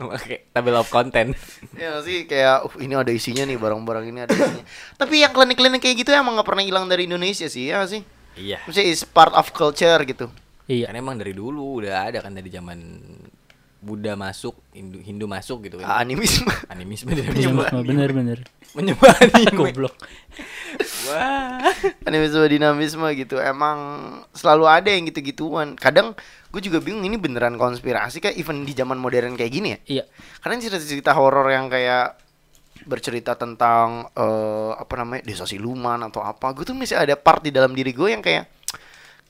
Oke, 0.00 0.48
tabel 0.50 0.72
of 0.74 0.88
content. 0.88 1.36
ya 1.76 2.00
sih 2.00 2.24
kayak 2.24 2.64
uh, 2.64 2.72
ini 2.80 2.96
ada 2.96 3.12
isinya 3.12 3.44
nih 3.44 3.60
barang-barang 3.60 4.04
ini 4.08 4.24
ada 4.24 4.32
isinya. 4.32 4.64
Tapi 4.96 5.20
yang 5.20 5.28
klinik-klinik 5.30 5.78
kayak 5.78 6.00
gitu 6.00 6.10
emang 6.10 6.40
nggak 6.40 6.48
pernah 6.48 6.64
hilang 6.64 6.88
dari 6.88 7.04
Indonesia 7.04 7.44
sih 7.46 7.68
ya 7.68 7.84
sih. 7.84 8.00
Iya. 8.34 8.64
Maksudnya 8.64 8.88
is 8.88 9.04
part 9.04 9.36
of 9.36 9.52
culture 9.52 10.00
gitu. 10.02 10.32
Iya. 10.66 10.88
Kan 10.88 10.96
emang 10.96 11.20
dari 11.20 11.36
dulu 11.36 11.84
udah 11.84 12.08
ada 12.08 12.24
kan 12.24 12.32
dari 12.32 12.48
zaman 12.48 12.80
Buddha 13.80 14.12
masuk, 14.12 14.60
Hindu, 14.76 15.00
Hindu 15.00 15.24
masuk 15.24 15.64
gitu 15.64 15.80
kan. 15.80 16.04
Animisme. 16.04 16.52
Animisme 16.68 17.16
Iya, 17.16 17.28
menyembah. 17.32 17.72
bener-bener. 17.80 18.44
Menyembah 18.76 19.12
anime. 19.24 19.56
Goblok. 19.58 19.96
Wah. 21.08 21.64
Animisme 22.04 22.44
dinamisme 22.44 23.08
gitu. 23.16 23.40
Emang 23.40 23.78
selalu 24.36 24.64
ada 24.68 24.88
yang 24.92 25.08
gitu-gituan. 25.08 25.80
Kadang 25.80 26.12
gue 26.52 26.60
juga 26.60 26.78
bingung 26.78 27.02
ini 27.02 27.16
beneran 27.16 27.56
konspirasi 27.56 28.20
kayak 28.20 28.36
even 28.36 28.62
di 28.62 28.76
zaman 28.76 29.00
modern 29.00 29.34
kayak 29.34 29.52
gini 29.52 29.68
ya. 29.72 29.78
Iya. 30.00 30.04
Karena 30.44 30.60
cerita-cerita 30.60 31.16
horor 31.16 31.48
yang 31.48 31.72
kayak 31.72 32.20
bercerita 32.80 33.36
tentang 33.36 34.08
eh, 34.12 34.72
apa 34.72 34.94
namanya 34.96 35.24
desa 35.24 35.44
siluman 35.44 36.00
atau 36.04 36.20
apa, 36.20 36.52
gue 36.52 36.64
tuh 36.64 36.76
masih 36.76 36.96
ada 36.96 37.12
part 37.16 37.44
di 37.44 37.52
dalam 37.52 37.76
diri 37.76 37.92
gue 37.92 38.08
yang 38.08 38.24
kayak 38.24 38.48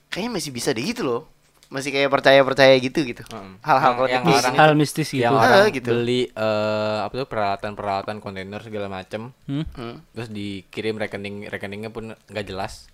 kayaknya 0.06 0.30
masih 0.38 0.50
bisa 0.50 0.70
deh 0.70 0.82
gitu 0.82 1.02
loh, 1.02 1.22
masih 1.70 1.90
kayak 1.90 2.10
percaya 2.10 2.42
percaya 2.42 2.74
gitu 2.76 3.00
gitu. 3.00 3.22
Hmm. 3.28 3.54
Hal-hal 3.60 3.90
Yang- 3.90 3.96
kalau 3.96 4.08
yang 4.10 4.24
orang- 4.26 4.56
Hal 4.56 4.72
mistis 4.74 5.08
gitu. 5.08 5.22
Yang 5.22 5.32
Ah, 5.32 5.42
orang 5.44 5.70
gitu. 5.70 5.88
beli 5.88 6.20
eh, 6.26 6.98
apa 7.00 7.14
tuh 7.14 7.26
peralatan-peralatan 7.26 8.16
kontainer 8.18 8.58
segala 8.58 8.86
macem 8.86 9.30
Hmm? 9.44 9.64
Hmm. 9.70 10.02
terus 10.10 10.28
dikirim 10.28 10.94
rekening 10.96 11.46
rekeningnya 11.46 11.88
pun 11.88 12.10
nggak 12.10 12.44
jelas 12.44 12.90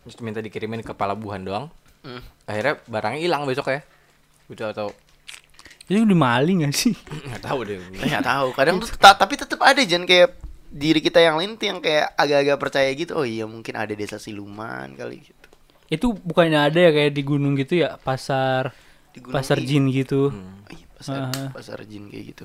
terus 0.00 0.16
minta 0.18 0.40
dikirimin 0.40 0.80
ke 0.80 0.92
pelabuhan 0.92 1.40
doang 1.40 1.66
Hmm. 2.00 2.20
akhirnya 2.42 2.80
barangnya 2.82 3.16
hilang 3.18 3.44
besok 3.44 3.68
ya 3.68 3.80
udah 4.46 4.72
atau 4.72 4.88
Itu 5.84 6.00
udah 6.02 6.16
maling 6.18 6.64
gak 6.64 6.72
sih? 6.74 6.96
nggak 7.28 7.42
tahu 7.42 7.60
deh 7.62 7.76
Nggak 7.94 8.24
tahu. 8.24 8.48
Kadang 8.52 8.76
tuh 8.78 8.88
ta- 8.94 9.12
tapi 9.14 9.36
tetap 9.36 9.60
ada 9.60 9.80
jangan 9.80 10.04
kayak 10.04 10.32
diri 10.66 10.98
kita 10.98 11.20
yang 11.20 11.36
lain 11.36 11.54
tuh 11.54 11.66
yang 11.66 11.78
kayak 11.78 12.12
agak-agak 12.14 12.56
percaya 12.58 12.88
gitu. 12.90 13.12
Oh 13.14 13.22
iya 13.22 13.44
mungkin 13.44 13.72
ada 13.74 13.92
desa 13.92 14.16
siluman 14.16 14.88
kali 14.90 15.20
gitu. 15.22 15.43
Itu 15.94 16.12
bukannya 16.12 16.60
ada 16.64 16.78
ya 16.78 16.90
kayak 16.90 17.12
di 17.12 17.22
gunung 17.22 17.54
gitu 17.54 17.74
ya 17.76 17.96
pasar 17.96 18.74
Di 19.10 19.18
gunung 19.18 19.34
pasar 19.34 19.56
i- 19.58 19.64
jin 19.64 19.84
gitu. 19.88 20.28
Hmm. 20.28 20.66
Pasar, 20.94 21.18
Ah. 21.28 21.48
pasar 21.50 21.78
jin 21.84 22.06
kayak 22.06 22.24
gitu. 22.30 22.44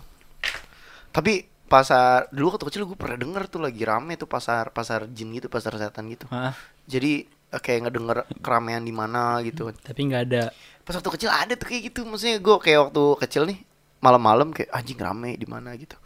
Tapi 1.10 1.34
pasar 1.66 2.26
dulu 2.30 2.54
waktu 2.54 2.66
kecil 2.66 2.84
gue 2.84 2.98
pernah 2.98 3.16
denger 3.16 3.44
tuh 3.48 3.62
lagi 3.62 3.82
rame 3.82 4.14
tuh 4.16 4.26
pasar 4.26 4.70
pasar 4.70 5.06
jin 5.08 5.30
gitu, 5.32 5.48
pasar 5.48 5.74
setan 5.76 6.06
gitu. 6.08 6.26
Ah, 6.30 6.54
Jadi 6.86 7.24
eh, 7.26 7.58
kayak 7.58 7.88
ngedenger 7.88 8.18
keramaian 8.40 8.82
di 8.82 8.92
mana 8.92 9.38
gitu. 9.42 9.70
tapi 9.76 10.06
nggak 10.06 10.24
ada. 10.28 10.44
Pas 10.82 10.94
waktu 10.94 11.10
kecil 11.12 11.30
ada 11.30 11.54
tuh 11.54 11.66
kayak 11.66 11.84
gitu. 11.88 12.02
Maksudnya 12.04 12.38
gue 12.38 12.56
kayak 12.60 12.80
waktu 12.90 13.04
kecil 13.20 13.44
nih 13.46 13.60
malam-malam 14.00 14.50
kayak 14.50 14.70
anjing 14.72 14.98
rame 14.98 15.34
di 15.34 15.46
mana 15.46 15.74
gitu. 15.76 15.98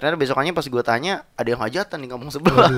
Ternyata 0.00 0.16
besokannya 0.16 0.56
pas 0.56 0.64
gue 0.64 0.80
tanya 0.80 1.28
ada 1.36 1.44
yang 1.44 1.60
hajatan 1.60 2.00
di 2.00 2.08
kampung 2.08 2.32
sebelah. 2.32 2.72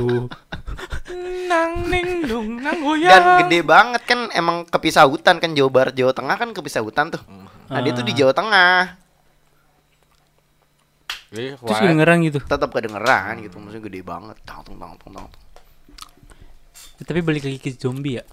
Nang 1.46 1.86
ning 1.86 2.26
dung 2.26 2.58
nang 2.58 2.82
Dan 2.98 3.46
gede 3.46 3.62
banget 3.62 4.02
kan 4.02 4.26
emang 4.34 4.66
kepisah 4.66 5.06
hutan 5.06 5.38
kan 5.38 5.54
Jawa 5.54 5.70
Barat 5.70 5.94
Jawa 5.94 6.10
Tengah 6.10 6.34
kan 6.34 6.50
kepisah 6.50 6.82
hutan 6.82 7.14
tuh. 7.14 7.22
Nah 7.70 7.78
dia 7.78 7.94
tuh 7.94 8.02
di 8.02 8.10
Ah. 8.10 8.18
Jawa 8.18 8.32
Tengah 8.34 8.82
Terus 11.32 11.78
kedengeran 11.78 12.26
gitu. 12.26 12.42
tetap 12.42 12.74
kedengeran 12.74 13.38
gitu 13.38 13.56
maksudnya 13.62 13.86
gede 13.86 14.00
banget. 14.02 14.36
Tang 14.42 14.66
tung 14.66 14.82
tang 14.82 14.98
tung 14.98 15.14
tang. 15.14 15.26
tung. 15.30 17.06
Tapi 17.06 17.22
balik 17.22 17.46
lagi 17.46 17.62
ke 17.62 17.70
zombie 17.78 18.18
ya. 18.18 18.24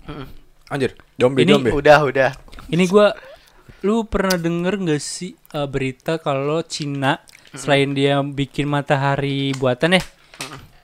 anjir 0.65 0.97
zombie 1.13 1.45
Ini 1.45 1.54
zombie 1.62 1.73
Udah 1.78 1.99
udah. 2.10 2.32
Ini 2.73 2.84
gua 2.89 3.13
lu 3.86 4.02
pernah 4.10 4.34
denger 4.34 4.82
gak 4.82 4.97
sih 4.97 5.38
uh, 5.54 5.69
berita 5.69 6.17
kalau 6.17 6.65
Cina 6.65 7.21
selain 7.53 7.93
dia 7.93 8.21
bikin 8.21 8.69
matahari 8.69 9.53
buatan 9.57 9.97
ya, 9.97 10.03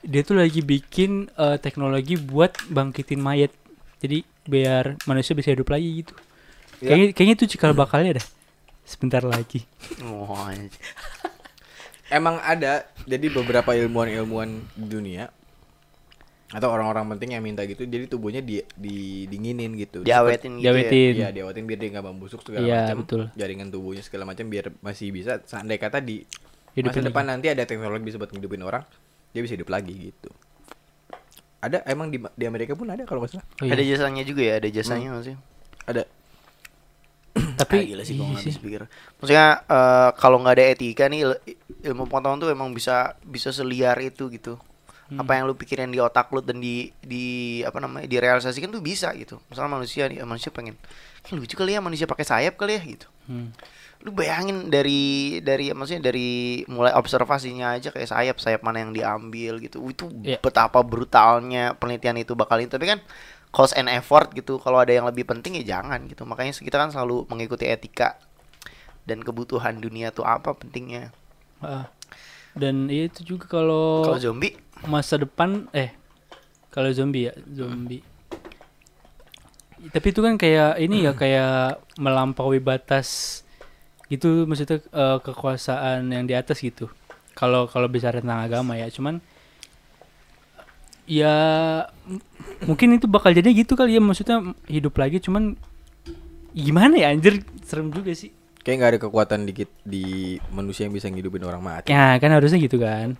dia 0.01 0.21
tuh 0.21 0.37
lagi 0.37 0.61
bikin 0.61 1.29
uh, 1.37 1.57
teknologi 1.61 2.17
buat 2.17 2.53
bangkitin 2.69 3.21
mayat. 3.21 3.51
Jadi 4.01 4.21
biar 4.45 5.01
manusia 5.09 5.33
bisa 5.33 5.49
hidup 5.49 5.69
lagi 5.69 6.05
gitu. 6.05 6.13
Ya. 6.81 6.93
Kayaknya 6.93 7.07
kayaknya 7.17 7.35
itu 7.41 7.45
cikal 7.57 7.73
bakalnya 7.73 8.21
dah. 8.21 8.25
Sebentar 8.85 9.25
lagi. 9.25 9.65
Anjing. 10.01 10.69
emang 12.13 12.37
ada 12.37 12.85
jadi 13.09 13.33
beberapa 13.33 13.73
ilmuwan-ilmuwan 13.73 14.61
di 14.77 14.85
dunia 14.85 15.25
atau 16.53 16.69
orang-orang 16.69 17.17
penting 17.17 17.33
yang 17.33 17.41
minta 17.41 17.65
gitu 17.65 17.89
jadi 17.89 18.05
tubuhnya 18.05 18.45
di, 18.45 18.61
di 18.77 19.25
dinginin 19.25 19.73
gitu 19.73 20.05
Diawetin 20.05 20.61
gitu 20.61 20.69
ya. 20.69 20.69
Diawetin. 20.69 21.13
Iya, 21.17 21.29
diawetin 21.33 21.63
biar 21.65 21.79
dia 21.81 21.89
nggak 21.97 22.05
membusuk 22.05 22.45
segala 22.45 22.61
Iya, 22.61 22.79
macam. 22.85 22.97
betul. 23.01 23.21
Jaringan 23.33 23.67
tubuhnya 23.73 24.03
segala 24.05 24.23
macam 24.29 24.45
biar 24.45 24.69
masih 24.85 25.09
bisa 25.09 25.41
seandai 25.41 25.81
kata 25.81 26.05
di 26.05 26.21
Hidupin 26.75 26.91
masa 26.91 26.99
lagi. 26.99 27.07
depan 27.09 27.23
nanti 27.25 27.47
ada 27.47 27.63
teknologi 27.63 28.03
bisa 28.03 28.17
buat 28.17 28.29
ngidupin 28.29 28.61
orang, 28.61 28.83
dia 29.31 29.41
bisa 29.41 29.55
hidup 29.55 29.69
lagi 29.69 30.11
gitu. 30.11 30.29
Ada 31.57 31.81
emang 31.87 32.11
di 32.11 32.19
di 32.19 32.45
Amerika 32.45 32.75
pun 32.75 32.85
ada 32.87 33.03
kalau 33.03 33.23
nggak 33.23 33.31
salah. 33.31 33.45
Oh, 33.57 33.65
iya. 33.65 33.73
Ada 33.73 33.83
jasanya 33.83 34.21
juga 34.21 34.41
ya, 34.43 34.53
ada 34.59 34.69
jasanya 34.69 35.07
nggak 35.11 35.25
sih? 35.25 35.35
Ada. 35.85 36.03
Tapi 37.59 37.75
Ah, 37.75 37.83
gila 37.85 38.03
sih 38.03 38.15
gue 38.15 38.23
iya 38.23 38.37
habis 38.37 38.57
pikir. 38.57 38.81
Maksudnya 39.17 39.47
eh, 39.65 40.09
kalau 40.15 40.37
nggak 40.39 40.55
ada 40.55 40.65
etika 40.69 41.05
nih 41.07 41.19
il- 41.23 41.41
ilmu 41.83 42.05
pengetahuan 42.05 42.37
tuh 42.37 42.49
emang 42.49 42.69
bisa 42.71 43.15
bisa 43.23 43.49
seliar 43.49 43.97
itu 43.99 44.27
gitu. 44.29 44.55
Hmm. 45.05 45.21
Apa 45.21 45.37
yang 45.37 45.45
lu 45.45 45.53
pikirin 45.53 45.89
di 45.89 45.99
otak 45.99 46.29
lu 46.29 46.41
dan 46.41 46.57
di 46.57 46.89
di 46.97 47.25
apa 47.61 47.77
namanya 47.77 48.05
direalisasikan 48.05 48.69
tuh 48.69 48.81
bisa 48.81 49.13
gitu. 49.13 49.37
Misalnya 49.47 49.71
manusia 49.73 50.03
nih 50.05 50.21
manusia 50.21 50.49
pengen 50.49 50.75
"Kayak 51.21 51.37
lucu 51.39 51.55
kali 51.55 51.73
ya 51.73 51.81
manusia 51.81 52.05
pakai 52.05 52.25
sayap 52.25 52.55
kali 52.55 52.77
ya 52.77 52.81
gitu. 52.83 53.07
Hmm. 53.25 53.49
Lu 54.03 54.11
bayangin 54.11 54.67
dari 54.67 55.39
dari 55.39 55.71
maksudnya 55.71 56.11
dari 56.11 56.61
mulai 56.67 56.91
observasinya 56.97 57.77
aja 57.77 57.93
kayak 57.93 58.09
sayap 58.09 58.37
sayap 58.41 58.61
mana 58.65 58.83
yang 58.83 58.91
diambil 58.91 59.61
gitu. 59.61 59.79
Itu 59.85 60.11
Iya. 60.21 60.41
betapa 60.41 60.81
brutalnya 60.83 61.77
penelitian 61.77 62.19
itu 62.19 62.33
bakal 62.33 62.59
ini. 62.59 62.69
Tapi 62.69 62.85
kan 62.85 62.99
cost 63.53 63.77
and 63.77 63.87
effort 63.87 64.33
gitu. 64.35 64.59
Kalau 64.59 64.81
ada 64.81 64.91
yang 64.91 65.07
lebih 65.07 65.23
penting 65.25 65.61
ya 65.63 65.79
jangan 65.79 66.03
gitu. 66.09 66.27
Makanya 66.27 66.51
kita 66.51 66.75
kan 66.75 66.89
selalu 66.91 67.25
mengikuti 67.31 67.65
etika 67.69 68.19
dan 69.05 69.21
kebutuhan 69.21 69.77
dunia 69.79 70.09
tuh 70.09 70.25
apa 70.25 70.51
pentingnya. 70.57 71.13
Ah. 71.61 71.87
Dan 72.55 72.87
itu 72.87 73.35
juga 73.35 73.51
kalau 73.59 74.03
Kalau 74.05 74.19
zombie 74.21 74.55
masa 74.87 75.17
depan 75.17 75.65
eh 75.71 75.95
kalau 76.69 76.91
zombie 76.91 77.31
ya 77.31 77.33
zombie 77.47 78.03
tapi 79.93 80.07
itu 80.11 80.19
kan 80.19 80.35
kayak 80.35 80.81
ini 80.81 81.05
ya 81.05 81.13
kayak 81.13 81.79
melampaui 82.01 82.57
batas 82.57 83.41
gitu 84.07 84.45
maksudnya 84.45 84.81
eh, 84.81 85.17
kekuasaan 85.19 86.07
yang 86.07 86.25
di 86.25 86.33
atas 86.33 86.59
gitu 86.59 86.89
kalau 87.33 87.65
kalau 87.65 87.85
bicara 87.85 88.19
tentang 88.19 88.41
agama 88.41 88.73
ya 88.73 88.87
cuman 88.87 89.17
ya 91.05 91.33
mungkin 92.65 92.97
itu 92.97 93.05
bakal 93.05 93.29
jadi 93.29 93.45
gitu 93.51 93.73
kali 93.73 93.93
ya 93.93 94.01
maksudnya 94.01 94.41
hidup 94.65 94.97
lagi 94.97 95.21
cuman 95.21 95.53
gimana 96.51 96.97
ya 96.97 97.11
anjir 97.11 97.45
serem 97.61 97.89
juga 97.89 98.11
sih 98.11 98.33
Kayak 98.65 98.77
nggak 98.81 98.89
ada 98.89 98.99
kekuatan 98.99 99.39
dikit 99.45 99.69
di 99.85 100.05
manusia 100.49 100.89
yang 100.89 100.95
bisa 100.97 101.05
ngidupin 101.05 101.45
orang 101.45 101.61
mati. 101.61 101.93
ya 101.93 102.17
kan 102.17 102.33
harusnya 102.33 102.57
gitu 102.57 102.81
kan 102.81 103.13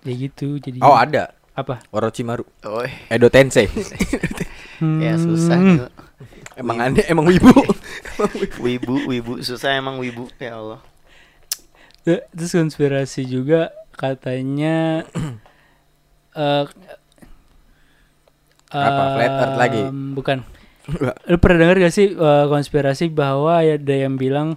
ya 0.00 0.14
gitu 0.16 0.56
jadi 0.56 0.80
Oh 0.80 0.96
ada. 0.96 1.36
apa 1.52 1.84
Orochimaru. 1.92 2.48
oh 2.64 2.80
Edo 3.10 3.28
Tensei. 3.28 3.68
ya 5.04 5.12
susah 5.14 5.60
Hmm. 5.60 5.84
Emang 6.52 6.76
aneh, 6.78 7.04
emang 7.06 7.24
wibu. 7.24 7.48
wibu 8.64 8.94
wibu 9.06 9.32
susah 9.40 9.74
emang 9.74 9.96
wibu 9.96 10.28
ya 10.36 10.54
Allah 10.54 10.80
Te- 12.00 12.24
Terus 12.30 12.52
konspirasi 12.52 13.24
juga 13.24 13.68
katanya 13.92 15.04
eh 16.36 16.64
Apa, 18.70 19.02
flat 19.14 19.32
earth 19.34 19.58
lagi? 19.58 19.82
Bukan. 20.14 20.38
Lu 21.26 21.36
pernah 21.36 21.58
denger 21.60 21.76
gak 21.80 21.94
sih 21.94 22.08
eh, 22.10 22.44
konspirasi 22.46 23.08
bahwa 23.08 23.58
ada 23.58 23.74
yang 23.92 24.14
bilang 24.14 24.54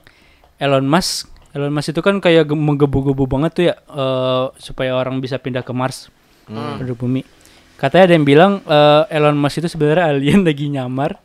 Elon 0.56 0.84
Musk 0.84 1.30
Elon 1.52 1.69
Musk 1.69 1.91
itu 1.91 2.02
kan 2.02 2.17
kayak 2.17 2.45
ge- 2.45 2.58
menggebu-gebu 2.58 3.26
banget 3.26 3.52
tuh 3.54 3.63
ya 3.65 3.76
eh, 3.78 4.45
supaya 4.58 4.93
orang 4.93 5.17
bisa 5.17 5.38
pindah 5.38 5.62
ke 5.62 5.71
Mars 5.71 6.10
Hmm. 6.43 6.76
penduduk 6.76 6.99
bumi. 6.99 7.23
Katanya 7.80 8.04
ada 8.04 8.13
yang 8.13 8.28
bilang 8.28 8.54
eh, 8.62 9.04
Elon 9.10 9.34
Musk 9.34 9.58
itu 9.58 9.69
sebenarnya 9.69 10.12
alien 10.12 10.43
lagi 10.47 10.67
nyamar 10.67 11.15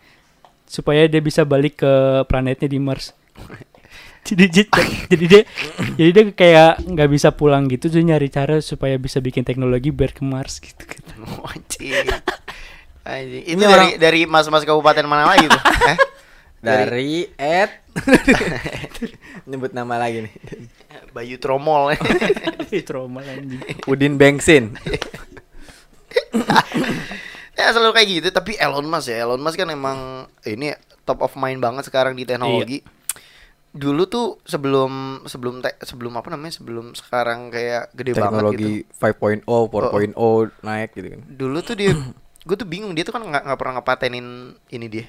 supaya 0.68 1.08
dia 1.08 1.18
bisa 1.18 1.42
balik 1.42 1.80
ke 1.80 1.92
planetnya 2.28 2.68
di 2.68 2.78
Mars. 2.78 3.16
jadi 4.28 4.44
dia, 4.46 4.64
jadi 5.08 5.24
dia 5.24 5.42
jadi 5.96 6.10
dia 6.12 6.24
kayak 6.30 6.84
nggak 6.84 7.08
bisa 7.08 7.32
pulang 7.32 7.64
gitu 7.64 7.88
dia 7.88 8.04
nyari 8.04 8.28
cara 8.28 8.60
supaya 8.60 9.00
bisa 9.00 9.24
bikin 9.24 9.40
teknologi 9.40 9.88
biar 9.88 10.12
ke 10.12 10.20
Mars 10.20 10.60
gitu 10.60 10.84
kan. 10.84 11.02
Oh, 11.18 11.42
anjing. 11.48 12.06
Anjing. 13.02 13.42
Itu 13.42 13.56
Ini 13.56 13.62
dari 13.64 13.72
orang- 13.74 13.98
dari 13.98 14.20
mas-mas 14.22 14.62
kabupaten 14.62 15.02
mana 15.02 15.32
lagi 15.32 15.48
tuh? 15.48 15.58
Eh? 15.88 15.98
Dari 16.58 17.22
Ed. 17.38 17.70
Nyebut 19.46 19.70
nama 19.70 19.94
lagi 19.94 20.26
nih. 20.26 20.34
Bayu 21.14 21.38
Tromol. 21.38 21.94
Trauma 22.82 23.22
anjing. 23.22 23.62
Udin 23.86 24.18
Bengsin. 24.18 24.74
Ya 27.58 27.68
selalu 27.68 27.92
kayak 27.92 28.08
gitu. 28.08 28.28
Tapi 28.30 28.54
Elon 28.54 28.86
Musk 28.86 29.10
ya. 29.10 29.18
Elon 29.20 29.42
Musk 29.42 29.58
kan 29.58 29.68
emang 29.68 29.98
ini 30.44 30.70
top 31.02 31.20
of 31.20 31.34
mind 31.34 31.58
banget 31.58 31.84
sekarang 31.84 32.14
di 32.14 32.22
teknologi. 32.22 32.80
Dulu 33.68 34.06
tuh 34.06 34.40
sebelum 34.42 34.90
sebelum 35.24 35.60
te- 35.60 35.76
sebelum 35.82 36.14
apa 36.14 36.30
namanya? 36.30 36.54
Sebelum 36.54 36.94
sekarang 36.94 37.50
kayak 37.50 37.92
gede 37.92 38.14
banget 38.14 38.56
gitu. 38.56 38.86
Teknologi 38.96 39.44
5.0, 39.44 40.14
4.0 40.14 40.64
naik 40.64 40.90
gitu 40.94 41.08
kan. 41.10 41.20
dulu 41.28 41.58
tuh 41.60 41.74
dia 41.74 41.90
gue 42.48 42.56
tuh 42.56 42.64
bingung. 42.64 42.94
Dia 42.94 43.02
tuh 43.02 43.12
kan 43.12 43.22
nggak 43.22 43.58
pernah 43.58 43.74
ngepatenin 43.76 44.26
ini 44.68 44.86
dia. 44.88 45.04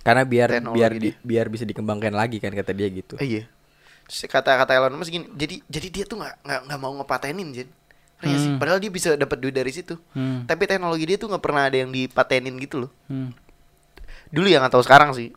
Karena 0.00 0.24
biar 0.24 0.48
Teknologi 0.48 0.78
biar 0.78 0.90
dia. 0.92 1.02
di- 1.02 1.16
biar 1.20 1.46
bisa 1.46 1.64
dikembangkan 1.64 2.14
lagi 2.14 2.38
kan 2.38 2.54
kata 2.54 2.72
dia 2.72 2.88
gitu. 2.88 3.18
Eh, 3.18 3.26
iya. 3.28 3.42
Terus 4.08 4.26
kata 4.26 4.56
kata 4.56 4.72
Elon 4.72 4.96
Musk 4.96 5.12
gini 5.12 5.28
jadi 5.30 5.60
jadi 5.66 5.88
dia 5.92 6.04
tuh 6.04 6.18
nggak 6.18 6.34
nggak 6.66 6.78
mau 6.78 6.96
ngepatenin 6.96 7.52
Jen 7.52 7.68
Sih? 8.22 8.28
Hmm. 8.46 8.56
padahal 8.56 8.76
dia 8.76 8.88
bisa 8.88 9.14
dapat 9.14 9.36
duit 9.36 9.52
dari 9.52 9.68
situ 9.68 9.96
Hmm. 10.10 10.44
tapi 10.44 10.64
teknologi 10.64 11.04
dia 11.04 11.16
tuh 11.16 11.26
nggak 11.26 11.40
pernah 11.40 11.64
ada 11.64 11.74
yang 11.74 11.88
dipatenin 11.88 12.56
gitu 12.56 12.84
loh 12.84 12.90
Hmm. 13.06 13.32
dulu 14.28 14.46
ya 14.46 14.58
nggak 14.58 14.72
tahu 14.72 14.82
sekarang 14.82 15.10
sih 15.10 15.32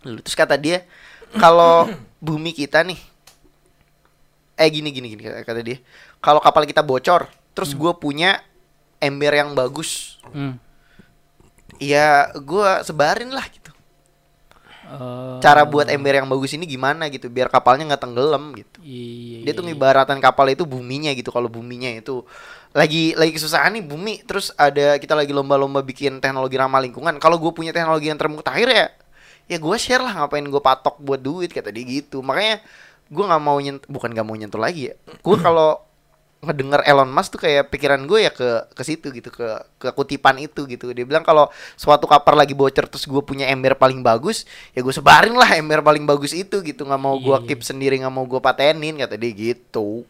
dulu 0.00 0.18
terus 0.20 0.34
kata 0.34 0.54
dia 0.54 0.82
kalau 1.32 1.88
bumi 2.18 2.50
kita 2.50 2.80
nih 2.80 2.98
eh 4.54 4.68
gini 4.68 4.88
gini 4.88 5.06
gini 5.08 5.22
kata 5.22 5.60
dia 5.60 5.82
kalau 6.18 6.38
kapal 6.38 6.62
kita 6.62 6.80
bocor 6.80 7.26
terus 7.50 7.72
gue 7.72 7.92
punya 7.92 8.38
ember 8.96 9.32
yang 9.32 9.50
bagus 9.52 10.18
Hmm. 10.26 10.56
ya 11.76 12.30
gue 12.32 12.68
sebarin 12.80 13.28
lah 13.28 13.42
gitu 13.46 13.73
Eh, 14.84 15.36
cara 15.40 15.64
buat 15.64 15.88
ember 15.88 16.20
yang 16.20 16.28
bagus 16.28 16.52
ini 16.52 16.68
gimana 16.68 17.08
gitu 17.08 17.32
biar 17.32 17.48
kapalnya 17.48 17.88
nggak 17.88 18.02
tenggelam 18.04 18.52
gitu. 18.52 18.78
Iya, 18.84 19.48
dia 19.48 19.52
tuh 19.56 19.64
iya, 19.64 19.72
iya. 19.72 19.76
ngibaratan 19.80 20.18
kapal 20.20 20.46
itu 20.52 20.68
buminya 20.68 21.10
gitu 21.16 21.32
kalau 21.32 21.48
buminya 21.48 21.88
itu 21.88 22.20
lagi 22.76 23.16
lagi 23.16 23.32
kesusahan 23.32 23.72
nih 23.80 23.84
bumi. 23.84 24.28
Terus 24.28 24.52
ada 24.60 25.00
kita 25.00 25.16
lagi 25.16 25.32
lomba-lomba 25.32 25.80
bikin 25.80 26.20
teknologi 26.20 26.60
ramah 26.60 26.84
lingkungan. 26.84 27.16
Kalau 27.16 27.40
gue 27.40 27.52
punya 27.56 27.72
teknologi 27.72 28.12
yang 28.12 28.20
termutakhir 28.20 28.68
ya 28.68 28.86
ya 29.44 29.56
gue 29.60 29.76
share 29.76 30.00
lah 30.00 30.24
ngapain 30.24 30.44
gue 30.44 30.62
patok 30.62 31.00
buat 31.00 31.20
duit 31.20 31.48
kata 31.48 31.72
dia 31.72 31.84
gitu. 31.88 32.20
Makanya 32.20 32.60
gue 33.08 33.24
nggak 33.24 33.42
mau 33.42 33.56
nyent 33.56 33.80
bukan 33.88 34.12
nggak 34.12 34.26
mau 34.26 34.36
nyentuh 34.36 34.60
lagi 34.60 34.92
ya. 34.92 34.94
Gue 35.24 35.40
kalau 35.46 35.80
ngedenger 36.44 36.84
Elon 36.84 37.08
Musk 37.08 37.34
tuh 37.36 37.40
kayak 37.42 37.72
pikiran 37.72 38.04
gue 38.04 38.28
ya 38.28 38.32
ke 38.32 38.68
ke 38.72 38.82
situ 38.84 39.08
gitu 39.10 39.32
ke 39.32 39.48
ke 39.80 39.88
kutipan 39.92 40.36
itu 40.38 40.68
gitu 40.68 40.92
dia 40.92 41.02
bilang 41.02 41.24
kalau 41.24 41.48
suatu 41.74 42.04
kapal 42.04 42.36
lagi 42.36 42.52
bocor 42.52 42.86
terus 42.86 43.08
gue 43.08 43.22
punya 43.24 43.48
ember 43.48 43.74
paling 43.74 44.04
bagus 44.04 44.44
ya 44.76 44.84
gue 44.84 44.94
sebarin 44.94 45.34
lah 45.34 45.48
ember 45.56 45.80
paling 45.80 46.04
bagus 46.04 46.36
itu 46.36 46.60
gitu 46.60 46.84
nggak 46.84 47.00
mau 47.00 47.16
gue 47.16 47.32
Iya, 47.34 47.40
iya. 47.40 47.48
keep 47.48 47.60
sendiri 47.64 47.94
nggak 48.00 48.14
mau 48.14 48.24
gue 48.28 48.38
patenin 48.38 48.94
kata 49.00 49.16
dia 49.16 49.32
gitu 49.32 50.04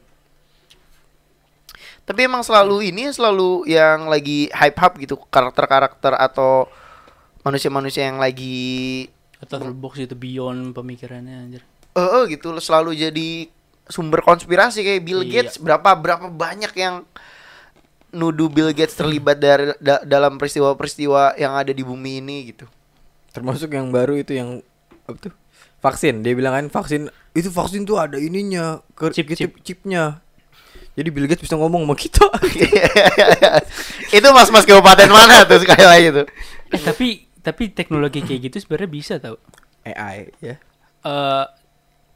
tapi 2.05 2.29
emang 2.29 2.45
selalu 2.45 2.93
ini 2.93 3.09
selalu 3.09 3.65
yang 3.65 4.13
lagi 4.13 4.53
hype 4.53 4.77
hype 4.77 4.97
gitu 5.01 5.17
karakter-karakter 5.33 6.13
atau 6.13 6.69
manusia-manusia 7.41 8.09
yang 8.09 8.21
lagi 8.21 9.09
atau 9.41 9.61
box 9.73 10.01
itu 10.01 10.17
beyond 10.17 10.73
pemikirannya 10.73 11.37
anjir. 11.49 11.63
eh 11.95 12.01
eh, 12.01 12.25
gitu 12.33 12.57
selalu 12.61 12.97
jadi 12.97 13.31
sumber 13.85 14.21
konspirasi 14.21 14.81
kayak 14.81 15.03
Bill 15.03 15.23
Iya. 15.23 15.45
Gates 15.45 15.57
berapa 15.57 15.93
berapa 15.93 16.27
banyak 16.27 16.73
yang 16.75 17.05
nuduh 18.11 18.47
Bill 18.47 18.71
Gates 18.71 18.95
terlibat 18.95 19.37
dari 19.37 19.75
da- 19.77 20.01
dalam 20.03 20.39
peristiwa-peristiwa 20.39 21.35
yang 21.35 21.53
ada 21.53 21.69
di 21.69 21.83
bumi 21.83 22.19
ini 22.19 22.49
gitu. 22.49 22.65
Termasuk 23.31 23.71
yang 23.71 23.91
baru 23.91 24.15
itu 24.15 24.33
yang 24.33 24.63
apa 25.05 25.19
tuh? 25.21 25.35
Vaksin. 25.79 26.23
Dia 26.23 26.33
bilang 26.33 26.55
kan 26.55 26.67
vaksin 26.73 27.11
itu 27.33 27.51
vaksin 27.51 27.85
tuh 27.85 27.99
ada 27.99 28.17
ininya 28.17 28.81
ke 28.95 29.11
Chip, 29.11 29.27
gitu, 29.29 29.45
chip. 29.45 29.53
chipnya. 29.61 30.23
Jadi 30.95 31.11
Bill 31.11 31.27
Gates 31.27 31.43
bisa 31.43 31.59
ngomong 31.59 31.83
sama 31.83 31.97
kita. 31.99 32.23
itu 34.17 34.29
mas-mas 34.31 34.63
kabupaten 34.63 35.11
mana 35.11 35.43
tuh 35.45 35.59
sekali 35.61 35.85
lagi 35.85 36.09
tuh? 36.15 36.27
Eh, 36.71 36.81
tapi 36.81 37.07
tapi 37.43 37.69
teknologi 37.69 38.23
kayak 38.23 38.49
gitu 38.49 38.57
sebenarnya 38.63 38.89
bisa 38.89 39.15
tau. 39.19 39.37
AI 39.83 40.31
ya. 40.39 40.57
Eh 41.03 41.45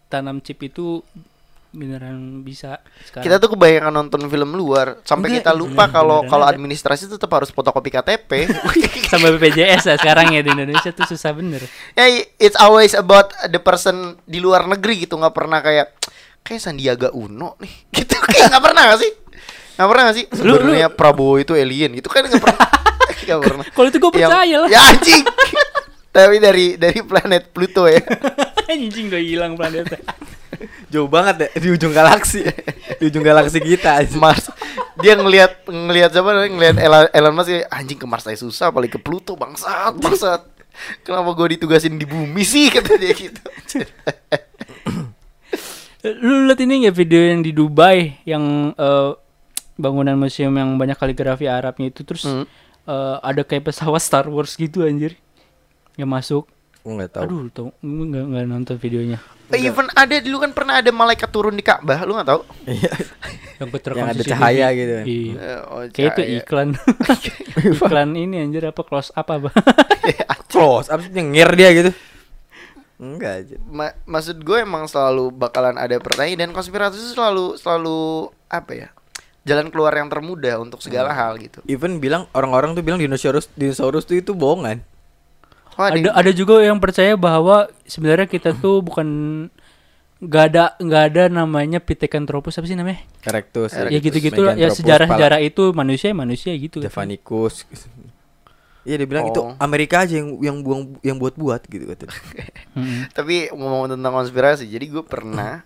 tanam 0.08 0.40
chip 0.40 0.62
itu 0.62 1.02
beneran 1.68 2.40
bisa 2.40 2.80
sekarang. 3.04 3.24
Kita 3.28 3.36
tuh 3.36 3.52
kebanyakan 3.52 3.92
nonton 3.92 4.24
film 4.26 4.56
luar 4.56 5.04
sampai 5.04 5.28
Enggak, 5.28 5.44
kita 5.44 5.52
lupa 5.52 5.84
kalau 5.88 6.24
kalau 6.24 6.48
administrasi 6.48 7.06
tetap 7.06 7.28
harus 7.28 7.52
fotokopi 7.52 7.92
KTP. 7.92 8.48
sama 9.12 9.32
BPJS 9.32 9.84
ya 9.86 9.96
sekarang 9.96 10.32
ya 10.32 10.40
di 10.40 10.52
Indonesia 10.52 10.92
tuh 10.92 11.04
susah 11.04 11.32
bener. 11.32 11.64
ya 11.92 12.04
it's 12.36 12.56
always 12.56 12.92
about 12.92 13.32
the 13.48 13.56
person 13.56 14.16
di 14.24 14.36
luar 14.36 14.64
negeri 14.64 15.04
gitu 15.04 15.16
nggak 15.16 15.32
pernah 15.32 15.60
kayak 15.60 15.96
kayak 16.44 16.60
Sandiaga 16.60 17.08
Uno 17.12 17.56
nih 17.56 17.72
gitu 17.96 18.16
kayak 18.16 18.52
nggak 18.52 18.64
pernah 18.64 18.82
gak 18.92 19.00
sih 19.00 19.12
Nggak 19.78 19.88
pernah 19.88 20.02
gak 20.10 20.16
sih 20.18 20.26
sebenarnya 20.28 20.88
Prabowo 20.90 21.38
itu 21.38 21.52
alien 21.54 21.94
itu 21.94 22.08
kan 22.10 22.26
nggak 22.26 22.42
pernah 22.42 22.68
nggak 23.28 23.40
pernah 23.40 23.64
Kalau 23.70 23.86
itu 23.88 23.98
gue 24.00 24.10
Yang- 24.10 24.16
percaya 24.28 24.56
lah. 24.58 24.68
ya 24.68 24.80
anjing 24.92 25.22
tapi 26.08 26.36
dari 26.36 26.66
dari 26.74 26.98
planet 27.00 27.52
Pluto 27.54 27.86
ya 27.86 28.00
Anjing 28.68 29.08
udah 29.08 29.22
hilang 29.22 29.52
planetnya. 29.56 29.96
Jauh 30.92 31.06
banget 31.06 31.34
deh 31.46 31.50
di 31.60 31.68
ujung 31.70 31.92
galaksi. 31.92 32.42
di 32.98 33.04
ujung 33.06 33.22
galaksi 33.22 33.58
kita. 33.58 34.02
aja. 34.02 34.16
Mars 34.18 34.48
dia 34.98 35.14
ngelihat 35.14 35.62
ngelihat 35.70 36.10
siapa 36.10 36.30
ngelihat 36.50 36.76
Elon, 36.82 37.06
Elon 37.14 37.34
Musk 37.34 37.54
ya, 37.54 37.62
anjing 37.70 37.94
ke 37.94 38.02
Mars 38.02 38.26
saya 38.26 38.34
susah 38.34 38.74
apalagi 38.74 38.98
ke 38.98 39.00
Pluto 39.00 39.38
bangsat 39.38 39.94
bangsat 39.94 40.42
kenapa 41.06 41.30
gue 41.38 41.54
ditugasin 41.54 41.94
di 41.94 42.02
bumi 42.02 42.42
sih 42.42 42.66
kata 42.74 42.98
dia 42.98 43.14
gitu 43.14 43.38
Lu 46.02 46.46
lihat 46.46 46.58
ini 46.62 46.86
nggak 46.86 46.96
video 46.96 47.18
yang 47.18 47.42
di 47.42 47.50
Dubai 47.50 48.22
yang 48.22 48.70
eh, 48.74 49.10
bangunan 49.74 50.14
museum 50.14 50.54
yang 50.54 50.78
banyak 50.78 50.94
kaligrafi 50.94 51.46
Arabnya 51.46 51.90
itu 51.90 52.02
terus 52.06 52.26
Hmm. 52.26 52.46
eh, 52.86 53.16
ada 53.22 53.42
kayak 53.42 53.70
pesawat 53.70 54.02
Star 54.02 54.26
Wars 54.30 54.54
gitu 54.54 54.82
anjir 54.82 55.18
yang 55.94 56.10
masuk. 56.10 56.46
Gue 56.88 56.94
nggak 56.96 57.12
tahu. 57.12 57.24
Aduh, 57.28 57.40
tau 57.52 57.68
nggak 57.84 58.24
nggak 58.32 58.44
nonton 58.48 58.76
videonya. 58.80 59.20
even 59.52 59.88
ada 59.92 60.16
dulu 60.24 60.44
kan 60.44 60.52
pernah 60.56 60.80
ada 60.80 60.88
malaikat 60.88 61.28
turun 61.28 61.52
di 61.52 61.64
Ka'bah 61.64 62.04
lu 62.08 62.16
nggak 62.16 62.28
tahu 62.32 62.40
Iya. 62.64 62.92
Yang 63.60 63.68
Yang 63.90 64.08
ada 64.08 64.22
cahaya 64.24 64.66
gitu 64.72 64.92
kan. 64.96 65.04
Iya. 65.04 65.32
Eh, 65.36 65.60
oh, 65.68 65.82
Kayak 65.92 66.08
itu 66.08 66.20
cahaya. 66.24 66.38
iklan. 66.40 66.68
iklan 67.76 68.10
ini 68.16 68.36
anjir 68.40 68.64
apa 68.64 68.80
close 68.80 69.12
up 69.12 69.28
apa? 69.28 69.52
Close, 70.48 70.88
abis 70.88 71.12
itu 71.12 71.16
nyengir 71.20 71.48
dia 71.52 71.68
gitu. 71.76 71.90
Enggak 72.96 73.32
aja. 73.44 73.56
Ma- 73.68 73.96
maksud 74.08 74.40
gue 74.40 74.58
emang 74.64 74.88
selalu 74.88 75.28
bakalan 75.28 75.76
ada 75.76 76.00
pertanyaan 76.00 76.48
dan 76.48 76.50
konspirasi 76.56 76.96
selalu 77.12 77.54
selalu 77.60 78.32
apa 78.48 78.72
ya 78.74 78.88
jalan 79.46 79.72
keluar 79.72 79.94
yang 79.94 80.12
termudah 80.12 80.60
untuk 80.60 80.84
segala 80.84 81.08
hal 81.14 81.40
gitu 81.40 81.64
Even 81.64 82.04
bilang 82.04 82.28
orang-orang 82.36 82.76
tuh 82.76 82.84
bilang 82.84 83.00
dinosaurus 83.00 83.48
dinosaurus 83.54 84.04
tuh 84.04 84.18
itu 84.18 84.34
bohongan. 84.34 84.82
Oh, 85.78 85.86
ada 85.86 86.10
ada 86.10 86.30
juga 86.30 86.58
yang 86.58 86.76
percaya 86.76 87.14
bahwa 87.14 87.56
sebenarnya 87.84 88.26
kita 88.26 88.50
tuh 88.52 88.82
bukan 88.82 89.06
nggak 90.18 90.44
ada 90.44 90.74
nggak 90.76 91.02
ada 91.08 91.22
namanya 91.30 91.78
Pithecanthropus 91.78 92.58
apa 92.58 92.66
sih 92.66 92.74
namanya? 92.74 93.06
Erectus. 93.22 93.70
ya 93.70 93.96
gitu-gitu 93.96 94.42
lah. 94.42 94.58
Ya 94.58 94.68
sejarah-sejarah 94.68 95.38
itu 95.38 95.70
manusia 95.70 96.10
manusia 96.10 96.50
gitu. 96.52 96.82
Javanicus. 96.82 97.62
Iya 98.82 98.96
dia 98.96 99.06
bilang 99.06 99.28
itu 99.28 99.38
Oh. 99.38 99.52
Amerika 99.58 100.02
aja 100.02 100.16
yang 100.16 100.34
yang 100.40 100.56
buang 100.58 100.96
yang 101.00 101.14
buat-buat 101.14 101.60
gitu 101.64 101.84
kata. 101.86 102.08
Mm-mm. 102.72 103.10
tapi 103.12 103.50
ngomong 103.50 103.90
tentang 103.90 104.12
konspirasi 104.12 104.64
jadi 104.64 104.86
gue 104.88 105.04
pernah 105.04 105.60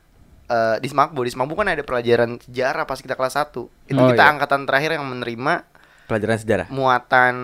eh, 0.44 0.76
di 0.76 0.88
Smakbo 0.88 1.22
di 1.22 1.30
Smakbo 1.30 1.54
kan 1.54 1.70
ada 1.70 1.80
pelajaran 1.80 2.36
sejarah 2.36 2.82
pas 2.82 2.98
kita 2.98 3.14
kelas 3.14 3.36
1 3.38 3.52
itu 3.86 3.96
Oh, 3.96 4.10
kita 4.10 4.16
iya. 4.18 4.32
angkatan 4.32 4.66
terakhir 4.66 4.98
yang 4.98 5.06
menerima 5.06 5.54
Pelajaran 6.04 6.36
sejarah. 6.36 6.66
muatan 6.68 7.34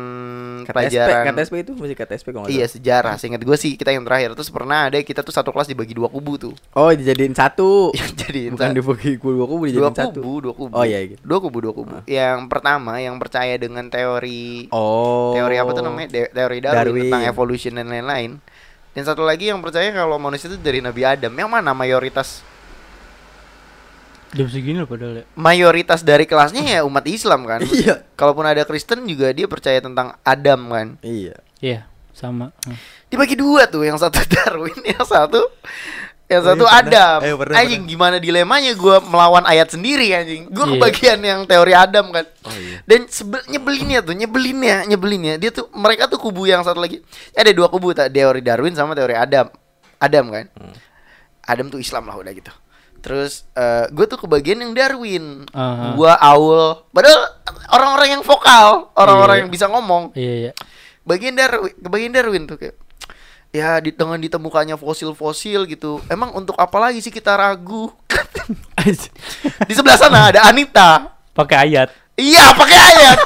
KTSP, 0.63 0.73
pelajaran 0.73 1.25
KTSP 1.31 1.55
itu 1.59 1.73
masih 1.75 1.95
KTSP 1.95 2.27
kalau 2.29 2.43
nggak 2.43 2.53
iya 2.53 2.67
sejarah 2.67 3.15
seingat 3.15 3.41
gue 3.41 3.55
sih 3.55 3.75
kita 3.75 3.91
yang 3.91 4.03
terakhir 4.03 4.33
terus 4.33 4.49
pernah 4.49 4.87
ada 4.87 4.99
kita 4.99 5.21
tuh 5.21 5.31
satu 5.31 5.49
kelas 5.49 5.67
dibagi 5.67 5.93
dua 5.93 6.07
kubu 6.07 6.37
tuh 6.37 6.55
Oh, 6.73 6.91
dijadiin 6.91 7.33
satu. 7.33 7.95
jadi 8.21 8.51
Bukan 8.51 8.71
dibagi 8.73 9.17
dua 9.17 9.47
kubu 9.47 9.65
dua 9.65 9.69
dijadiin 9.69 9.95
satu. 9.95 10.19
kubu 10.19 10.33
dua 10.41 10.55
kubu 10.55 10.73
Oh 10.73 10.83
iya 10.83 10.99
gitu. 11.07 11.21
dua 11.21 11.39
kubu 11.39 11.59
dua 11.61 11.73
kubu 11.73 11.97
yang 12.05 12.47
pertama 12.47 12.99
yang 12.99 13.17
percaya 13.17 13.55
dengan 13.55 13.87
teori 13.87 14.69
Oh. 14.69 15.33
teori 15.33 15.57
apa 15.57 15.71
tuh 15.71 15.83
namanya 15.83 16.09
De- 16.09 16.31
teori 16.31 16.59
Darwin, 16.59 16.77
Darwin. 16.85 17.03
tentang 17.07 17.25
evolution 17.25 17.73
dan 17.73 17.87
lain-lain 17.87 18.31
dan 18.91 19.03
satu 19.05 19.23
lagi 19.23 19.47
yang 19.47 19.61
percaya 19.61 19.89
kalau 19.91 20.17
manusia 20.17 20.47
itu 20.47 20.59
dari 20.59 20.79
Nabi 20.79 21.03
Adam 21.03 21.31
yang 21.31 21.47
mana 21.47 21.71
mayoritas 21.71 22.43
Jam 24.31 24.45
segini 24.47 24.77
loh 24.77 24.85
padahal 24.85 25.15
ya. 25.15 25.25
mayoritas 25.35 26.01
dari 26.01 26.23
kelasnya 26.23 26.61
ya 26.61 26.81
umat 26.83 27.05
Islam 27.05 27.43
kan 27.43 27.65
Iya. 27.81 28.05
kalaupun 28.13 28.45
ada 28.45 28.61
Kristen 28.63 29.03
juga 29.03 29.31
dia 29.31 29.45
percaya 29.45 29.79
tentang 29.79 30.13
Adam 30.21 30.69
kan 30.69 30.87
Iya. 31.01 31.41
Iya, 31.59 31.81
sama. 32.13 32.53
Hmm. 32.63 32.77
dibagi 33.07 33.35
dua 33.35 33.65
tuh 33.65 33.83
yang 33.83 33.97
satu 33.97 34.21
Darwin 34.35 34.77
yang 34.83 35.01
satu 35.03 35.41
yang 36.29 36.45
Oh, 36.45 36.47
satu 36.47 36.61
iya, 36.63 36.77
pernah. 36.77 36.93
Adam 36.93 37.19
Ayo, 37.25 37.35
pernah, 37.35 37.57
anjing 37.57 37.83
gimana 37.85 38.17
dilemanya 38.17 38.73
gua 38.75 39.01
melawan 39.01 39.43
ayat 39.43 39.73
sendiri 39.73 40.13
anjing 40.13 40.45
Iya. 40.45 40.53
gua 40.53 40.65
kebagian 40.69 41.19
yang 41.19 41.41
teori 41.43 41.73
Adam 41.73 42.13
kan 42.13 42.29
Oh 42.45 42.53
iya. 42.53 42.85
dan 42.85 43.09
sebel, 43.09 43.41
nyebelinnya 43.47 44.01
tuh 44.03 44.13
nyebelinnya 44.13 44.85
nyebelinnya 44.85 45.35
dia 45.37 45.49
tuh 45.51 45.73
mereka 45.73 46.05
tuh 46.05 46.21
kubu 46.21 46.45
yang 46.45 46.61
satu 46.61 46.79
lagi 46.79 47.01
ada 47.33 47.49
dua 47.51 47.67
kubu 47.67 47.91
tak 47.91 48.11
teori 48.11 48.39
Darwin 48.39 48.73
sama 48.73 48.93
teori 48.93 49.17
Adam 49.17 49.49
Adam 49.97 50.25
kan 50.29 50.45
Hmm. 50.53 50.77
Adam 51.43 51.67
tuh 51.67 51.81
Islam 51.81 52.05
lah 52.05 52.15
udah 52.15 52.29
gitu 52.31 52.53
terus 52.99 53.47
gue 53.89 54.05
tuh 54.05 54.19
kebagian 54.19 54.59
yang 54.59 54.73
Darwin 54.73 55.47
Aha. 55.51 55.93
gua 55.93 56.15
Aul 56.17 56.83
padahal 56.89 57.21
orang-orang 57.71 58.09
yang 58.11 58.23
vokal 58.23 58.91
orang-orang 58.93 59.37
Iya. 59.37 59.43
yang 59.43 59.51
bisa 59.51 59.67
ngomong 59.67 60.13
Iya, 60.13 60.35
iya. 60.41 60.53
bagian 61.03 61.33
Darwin 61.33 61.73
kebagian 61.75 62.13
Darwin 62.13 62.45
tuh 62.45 62.57
kayak 62.57 62.77
ya 63.49 63.79
di 63.79 63.91
dengan 63.91 64.19
ditemukannya 64.19 64.77
fosil-fosil 64.77 65.65
gitu 65.67 66.05
emang 66.07 66.31
untuk 66.33 66.53
apa 66.55 66.77
lagi 66.79 67.01
sih 67.01 67.09
kita 67.09 67.33
ragu 67.33 67.89
di 69.65 69.73
sebelah 69.73 69.97
sana 69.97 70.29
ada 70.29 70.45
Anita 70.45 71.17
Pakai 71.33 71.57
ayat. 71.65 71.89
iya 72.15 72.51
pakai 72.53 72.77
ayat 72.77 73.19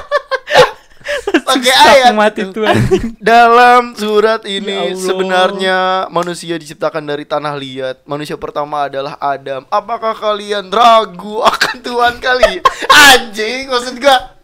pakai 1.49 1.73
ayat 1.73 2.13
mati 2.13 2.45
gitu. 2.45 2.61
tuh 2.61 2.65
dalam 3.33 3.97
surat 3.97 4.45
Ya 4.45 4.59
ini 4.61 4.77
Allah. 4.93 5.01
sebenarnya 5.01 5.79
manusia 6.09 6.55
diciptakan 6.57 7.03
dari 7.03 7.25
tanah 7.25 7.55
liat. 7.57 8.05
Manusia 8.05 8.37
pertama 8.37 8.87
adalah 8.87 9.17
Adam. 9.19 9.65
Apakah 9.69 10.13
kalian 10.13 10.69
ragu 10.69 11.41
akan 11.41 11.77
Tuhan 11.81 12.15
kali? 12.19 12.61
Anjing 13.13 13.69
maksud 13.69 13.97
gua. 13.99 14.37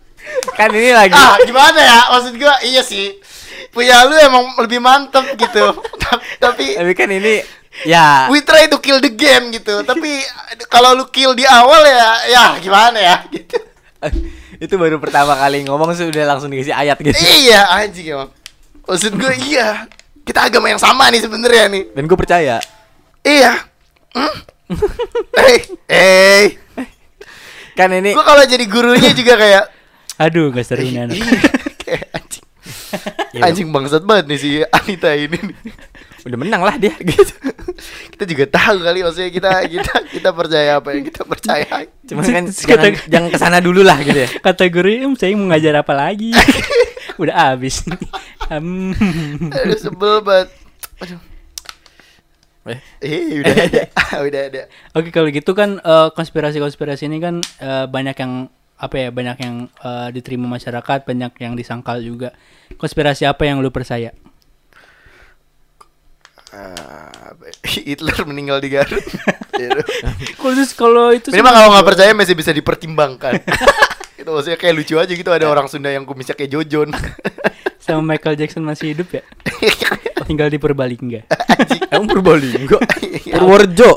Kan 0.57 0.72
ini 0.72 0.92
lagi. 0.92 1.14
ah 1.14 1.37
gimana 1.40 1.81
ya? 1.81 1.98
Maksud 2.12 2.35
gua 2.37 2.55
iya 2.61 2.83
sih. 2.83 3.16
Punya 3.68 4.05
lu 4.05 4.16
emang 4.16 4.57
lebih 4.61 4.81
mantep 4.81 5.24
gitu. 5.37 5.64
Ta- 6.01 6.22
tapi 6.40 6.77
Tapi 6.77 6.92
kan 6.92 7.09
ini 7.09 7.40
ya. 7.85 8.29
We 8.29 8.40
try 8.40 8.66
to 8.66 8.81
kill 8.81 8.98
the 8.98 9.12
game 9.12 9.53
gitu. 9.53 9.85
Tapi 9.85 10.24
kalau 10.68 10.92
lu 10.92 11.05
kill 11.09 11.33
di 11.33 11.44
awal 11.44 11.81
ya 11.85 12.09
ya 12.29 12.44
gimana 12.59 12.98
ya? 12.98 13.16
Gitu 13.29 13.57
itu 14.59 14.75
baru 14.75 14.99
pertama 14.99 15.35
kali 15.35 15.62
ngomong 15.62 15.90
sudah 15.92 16.27
langsung 16.27 16.49
dikasih 16.49 16.73
ayat 16.73 16.99
gitu. 16.99 17.14
iya 17.14 17.62
anjing 17.73 18.11
emang 18.11 18.31
maksud 18.83 19.14
gua 19.14 19.33
iya 19.38 19.87
kita 20.23 20.44
agama 20.44 20.66
yang 20.66 20.77
sama 20.77 21.09
nih 21.09 21.21
sebenarnya 21.21 21.64
nih 21.68 21.85
Dan 21.90 22.05
gue 22.05 22.14
percaya. 22.14 22.59
iya 23.21 23.55
Hmm? 24.09 24.35
eh 25.38 25.59
eh 25.87 26.44
Kan 27.73 27.88
ini 27.90 28.12
gua 28.12 28.25
kalau 28.27 28.42
jadi 28.42 28.64
gurunya 28.64 29.12
juga 29.12 29.37
kayak 29.37 29.64
Aduh, 30.18 30.51
gak 30.51 30.66
seru 30.66 30.83
nih 30.83 30.99
anak. 31.01 31.14
Iya, 31.14 31.38
kayak 31.79 32.07
anjing 32.12 32.44
Iya. 33.35 33.40
anjing 33.44 33.68
bangsat 33.68 34.03
banget 34.03 34.25
nih 34.27 34.38
si 34.38 34.49
Anita 34.66 35.12
ini 35.12 35.38
nih. 35.38 35.57
Udah 36.29 36.38
menang 36.38 36.62
lah 36.62 36.77
dia 36.77 36.93
gitu. 37.11 37.35
kita 38.14 38.25
juga 38.29 38.45
tahu 38.53 38.77
kali 38.85 39.01
maksudnya 39.01 39.31
kita 39.33 39.51
kita 39.64 39.95
kita 40.12 40.31
percaya 40.35 40.71
apa 40.83 40.88
yang 40.93 41.05
kita 41.09 41.23
percaya. 41.25 41.69
Cuma 42.05 42.21
kan 42.25 42.45
jangan, 42.51 42.93
jangan 43.07 43.29
ke 43.33 43.38
sana 43.38 43.59
dulu 43.62 43.81
lah 43.87 43.99
gitu 44.03 44.19
ya. 44.27 44.29
Kategori 44.47 45.05
em, 45.07 45.14
saya 45.14 45.33
mau 45.38 45.49
ngajar 45.53 45.81
apa 45.81 45.93
lagi? 45.95 46.35
Udah 47.23 47.55
habis. 47.55 47.83
Em, 48.49 48.95
aduh 49.51 49.79
sebel 49.79 50.23
banget. 50.23 50.49
Aduh. 51.03 51.21
Eh, 52.69 52.81
eh 53.01 53.41
udah 53.41 53.55
ada. 53.64 53.83
Udah 54.29 54.43
ada. 54.53 54.62
Oke 54.93 55.09
kalau 55.09 55.33
gitu 55.33 55.57
kan 55.57 55.81
eh, 55.81 56.09
konspirasi-konspirasi 56.12 57.09
ini 57.09 57.19
kan 57.19 57.41
eh, 57.64 57.85
banyak 57.88 58.17
yang 58.17 58.53
apa 58.79 58.95
ya 58.95 59.09
banyak 59.11 59.37
yang 59.41 59.57
eh, 59.83 60.09
diterima 60.12 60.47
masyarakat 60.47 61.09
banyak 61.09 61.33
yang 61.43 61.57
disangkal 61.57 61.99
juga. 61.99 62.37
Konspirasi 62.77 63.25
apa 63.25 63.49
yang 63.49 63.64
lu 63.64 63.73
percaya 63.73 64.12
Ah, 66.49 67.37
Hitler 67.87 68.25
meninggal 68.25 68.57
di 68.59 68.73
Garut 68.73 69.05
Gitu. 69.53 69.81
khusus 70.43 70.73
kalau 70.73 71.13
itu 71.13 71.29
Minimal 71.29 71.53
kalau 71.53 71.69
nggak 71.77 71.87
percaya 71.93 72.11
masih 72.17 72.33
bisa 72.33 72.57
dipertimbangkan 72.57 73.43
itu 74.21 74.27
maksudnya 74.27 74.59
kayak 74.59 74.75
lucu 74.75 74.95
aja 74.97 75.13
gitu 75.13 75.29
ada 75.29 75.47
orang 75.47 75.69
Sunda 75.69 75.93
yang 75.93 76.09
kumisnya 76.09 76.35
kayak 76.35 76.51
Jojon 76.57 76.91
sama 77.79 78.15
Michael 78.15 78.35
Jackson 78.41 78.65
masih 78.65 78.97
hidup 78.97 79.13
ya 79.13 79.23
tinggal 80.25 80.49
di 80.49 80.57
Purbalingga 80.57 81.29
emang 81.93 82.07
Purbalingga. 82.07 82.79
Iya. 83.03 83.35
Purworejo. 83.39 83.91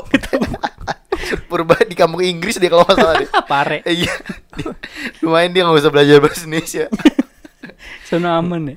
Purba 1.48 1.76
di 1.86 1.94
kampung 1.96 2.20
Inggris 2.20 2.58
dia 2.58 2.68
kalau 2.68 2.84
nggak 2.84 2.98
salah 2.98 3.14
deh 3.16 3.28
pare 3.46 3.78
Iya. 3.86 4.12
Lumayan 5.24 5.52
dia 5.54 5.62
nggak 5.64 5.80
usah 5.80 5.92
belajar 5.92 6.16
bahasa 6.20 6.44
Indonesia. 6.44 6.86
sono 8.04 8.28
aman 8.28 8.76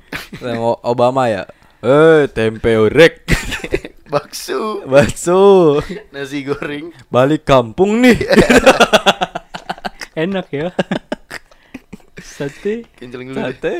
Obama 0.84 1.28
ya. 1.28 1.44
Eh, 1.86 2.26
tempe 2.34 2.74
orek. 2.74 3.22
Bakso, 4.12 4.82
Bakso. 4.86 5.78
nasi 6.10 6.42
goreng. 6.42 6.90
Balik 7.06 7.46
kampung 7.46 8.02
nih. 8.02 8.18
enak 10.16 10.48
ya 10.48 10.72
sate 12.16 12.88
Kenceling 12.96 13.30
dulu 13.32 13.36
deh. 13.36 13.52
Sate. 13.52 13.74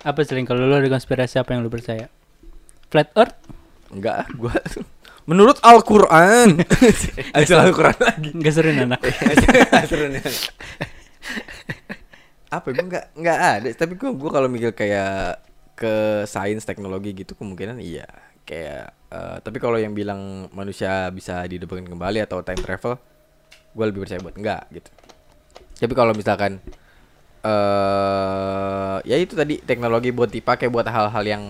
apa 0.00 0.20
selain 0.24 0.44
kalau 0.44 0.64
lu 0.64 0.76
ada 0.76 0.88
konspirasi 0.88 1.40
apa 1.40 1.56
yang 1.56 1.64
lu 1.64 1.72
percaya 1.72 2.12
flat 2.92 3.08
earth 3.16 3.36
Enggak, 3.90 4.28
gua 4.38 4.54
menurut 5.30 5.58
Al-Qur'an. 5.66 6.62
Asal 7.34 7.58
Al-Qur'an 7.64 7.98
lagi. 7.98 8.30
nggak 8.30 8.52
seru 8.54 8.70
anak 8.70 9.02
apa 12.50 12.66
gue 12.74 12.82
nggak 12.82 13.04
nggak 13.14 13.38
ada 13.38 13.68
tapi 13.78 13.94
gue 13.94 14.10
gue 14.10 14.30
kalau 14.30 14.50
mikir 14.50 14.74
kayak 14.74 15.38
ke 15.80 15.94
sains 16.28 16.68
teknologi 16.68 17.16
gitu 17.16 17.32
kemungkinan 17.32 17.80
iya. 17.80 18.04
Kayak 18.44 18.92
eh, 19.08 19.36
tapi 19.40 19.56
kalau 19.56 19.80
yang 19.80 19.96
bilang 19.96 20.52
manusia 20.52 21.08
bisa 21.08 21.40
dihidupkan 21.48 21.88
kembali 21.88 22.20
atau 22.20 22.44
time 22.44 22.60
travel 22.60 23.00
gue 23.70 23.84
lebih 23.88 24.04
percaya 24.04 24.20
buat 24.20 24.36
enggak 24.36 24.62
gitu. 24.76 24.90
Tapi 25.80 25.94
kalau 25.96 26.12
misalkan 26.12 26.60
eh 27.40 28.96
ya 29.08 29.16
itu 29.16 29.32
tadi 29.32 29.56
teknologi 29.64 30.12
buat 30.12 30.28
dipakai 30.28 30.68
buat 30.68 30.84
hal-hal 30.84 31.24
yang 31.24 31.42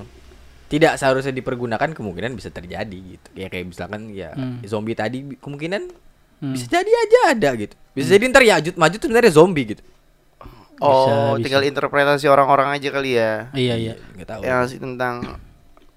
tidak 0.70 0.94
seharusnya 1.02 1.34
dipergunakan 1.34 1.90
kemungkinan 1.90 2.38
bisa 2.38 2.54
terjadi 2.54 2.94
gitu. 3.18 3.28
Ya 3.34 3.50
kayak 3.50 3.74
misalkan 3.74 4.14
ya 4.14 4.30
Hmm. 4.38 4.62
zombie 4.62 4.94
tadi 4.94 5.34
kemungkinan 5.42 5.82
Hmm. 6.40 6.54
bisa 6.54 6.70
jadi 6.70 6.86
aja 6.88 7.18
ada 7.34 7.50
gitu. 7.58 7.74
Bisa 7.90 8.14
jadi 8.14 8.24
ntar 8.30 8.46
ya 8.46 8.62
ajut 8.62 8.78
maju 8.78 8.94
tuh 8.94 9.06
sebenarnya 9.10 9.32
zombie 9.34 9.66
gitu 9.74 9.82
Oh, 10.80 11.36
bisa. 11.36 11.44
tinggal 11.44 11.62
interpretasi 11.68 12.26
orang-orang 12.26 12.72
aja 12.72 12.88
kali 12.88 13.20
ya. 13.20 13.52
Iya 13.52 13.74
iya. 13.76 13.94
nggak 14.16 14.28
tahu 14.28 14.40
Yang 14.40 14.62
sih 14.72 14.78
tentang 14.80 15.38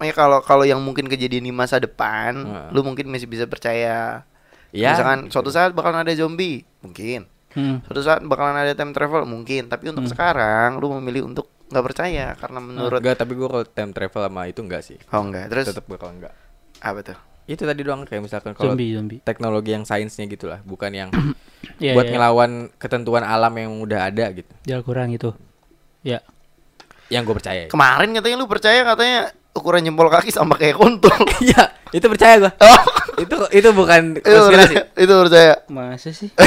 ya 0.04 0.12
kalau 0.12 0.44
kalau 0.44 0.68
yang 0.68 0.84
mungkin 0.84 1.08
kejadian 1.08 1.48
di 1.48 1.54
masa 1.56 1.80
depan, 1.80 2.36
Heeh. 2.36 2.68
lu 2.76 2.84
mungkin 2.84 3.08
masih 3.08 3.32
bisa 3.32 3.48
percaya. 3.48 4.28
ya 4.76 4.90
Misalkan 4.92 5.32
suatu 5.32 5.48
saat 5.48 5.72
bakalan 5.72 6.04
ada 6.04 6.12
zombie, 6.14 6.68
mungkin. 6.84 7.32
Hmm. 7.56 7.80
Suatu 7.88 8.02
saat 8.04 8.20
bakalan 8.28 8.60
ada 8.60 8.76
time 8.76 8.92
travel, 8.92 9.24
mungkin. 9.24 9.72
Tapi 9.72 9.96
untuk 9.96 10.10
sekarang 10.12 10.82
lu 10.84 10.92
memilih 11.00 11.32
untuk 11.32 11.48
nggak 11.74 11.86
percaya 11.90 12.38
karena 12.38 12.60
menurut 12.62 13.02
enggak 13.02 13.18
tapi 13.18 13.34
gue 13.34 13.50
kalau 13.50 13.66
time 13.66 13.92
travel 13.98 14.22
sama 14.30 14.46
itu 14.46 14.62
enggak 14.62 14.86
sih 14.86 14.98
Oh 15.10 15.26
enggak. 15.26 15.50
Terus 15.50 15.74
tetap 15.74 15.90
bakal 15.90 16.14
enggak 16.14 16.34
apa 16.78 17.00
tuh? 17.02 17.18
Itu 17.44 17.64
tadi 17.68 17.82
doang 17.84 18.08
kayak 18.08 18.24
misalkan 18.24 18.56
kalau 18.56 18.72
Zombie 18.72 18.96
zombie. 18.96 19.20
teknologi 19.20 19.76
yang 19.76 19.84
sainsnya 19.84 20.24
gitulah 20.32 20.64
bukan 20.64 20.92
yang 20.96 21.10
Iya, 21.80 21.96
buat 21.96 22.06
iya. 22.08 22.16
ngelawan 22.16 22.52
ketentuan 22.76 23.24
alam 23.24 23.52
yang 23.56 23.72
udah 23.84 24.12
ada 24.12 24.30
gitu 24.36 24.52
Di 24.64 24.72
Al-Quran 24.76 25.16
gitu. 25.16 25.32
Ya. 26.04 26.20
yang 27.12 27.24
gue 27.24 27.36
percaya 27.36 27.68
Kemarin 27.72 28.12
katanya 28.16 28.36
lu 28.40 28.48
percaya 28.48 28.84
katanya 28.84 29.32
ukuran 29.56 29.86
jempol 29.86 30.10
kaki 30.12 30.32
sama 30.34 30.58
kayak 30.60 30.76
kontol. 30.76 31.14
iya 31.46 31.72
itu 31.94 32.06
percaya 32.10 32.42
gue 32.42 32.52
oh, 32.52 32.82
itu 33.22 33.38
itu 33.54 33.70
bukan 33.70 34.18
itu 34.18 34.26
konspirasi 34.26 34.74
percaya. 34.74 34.98
Itu 34.98 35.14
percaya. 35.24 35.54
Masa 35.70 36.10
sih? 36.10 36.30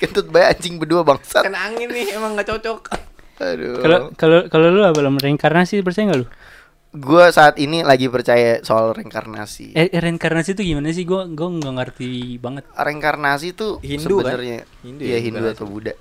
Kentut 0.00 0.28
bayi 0.32 0.52
anjing 0.52 0.76
berdua 0.80 1.04
bangsat. 1.04 1.44
kena 1.44 1.68
angin 1.68 1.88
nih 1.92 2.16
emang 2.16 2.36
nggak 2.36 2.48
cocok 2.48 2.80
Aduh. 3.36 3.80
Kalau 3.84 3.98
kalau 4.16 4.38
kalau 4.48 4.68
lu 4.72 4.80
apa 4.84 4.96
belum 4.96 5.20
reinkarnasi 5.20 5.84
percaya 5.84 6.08
nggak 6.08 6.20
lu? 6.24 6.28
Gua 6.96 7.28
saat 7.28 7.60
ini 7.60 7.84
lagi 7.84 8.08
percaya 8.08 8.64
soal 8.64 8.96
reinkarnasi. 8.96 9.76
Eh, 9.76 9.92
reinkarnasi 9.92 10.56
itu 10.56 10.62
gimana 10.64 10.88
sih? 10.96 11.04
Gua 11.04 11.28
gua 11.28 11.52
nggak 11.52 11.74
ngerti 11.76 12.40
banget. 12.40 12.64
Reinkarnasi 12.72 13.52
tuh 13.52 13.76
Hindu 13.84 14.24
kan? 14.24 14.32
sebenarnya 14.32 14.58
Hindu 14.80 15.02
ya 15.04 15.12
ya, 15.12 15.18
Hindu 15.20 15.44
atau 15.44 15.68
Buddha. 15.68 15.92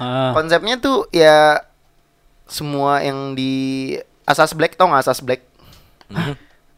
Ah, 0.00 0.34
Konsepnya 0.34 0.80
tuh 0.82 1.06
ya 1.14 1.62
semua 2.50 2.98
yang 3.06 3.38
di 3.38 3.94
asas 4.26 4.50
black 4.58 4.74
tau 4.74 4.90
nggak 4.90 5.06
asas 5.06 5.22
black? 5.22 5.46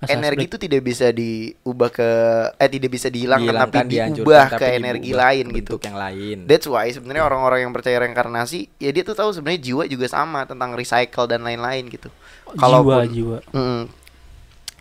Asas 0.02 0.18
energi 0.18 0.50
itu 0.50 0.58
tidak 0.58 0.82
bisa 0.82 1.14
diubah 1.14 1.90
ke 1.94 2.10
eh 2.58 2.66
tidak 2.66 2.90
bisa 2.90 3.06
dihilangkan 3.06 3.54
tapi 3.54 3.78
diubah 3.86 4.50
tapi 4.50 4.58
ke 4.58 4.66
diubah 4.66 4.78
energi 4.82 5.10
lain 5.14 5.46
gitu. 5.54 5.74
yang 5.78 5.94
lain 5.94 6.38
That's 6.50 6.66
why 6.66 6.90
sebenarnya 6.90 7.22
orang-orang 7.22 7.62
yang 7.62 7.72
percaya 7.72 8.02
reinkarnasi 8.02 8.66
ya 8.82 8.90
dia 8.90 9.06
tuh 9.06 9.14
tahu 9.14 9.30
sebenarnya 9.30 9.62
jiwa 9.62 9.84
juga 9.86 10.10
sama 10.10 10.42
tentang 10.42 10.74
recycle 10.74 11.30
dan 11.30 11.46
lain-lain 11.46 11.86
gitu. 11.86 12.10
jiwa 12.10 12.58
Kalaupun 12.58 13.02
jiwa. 13.14 13.38
Mm. 13.54 13.82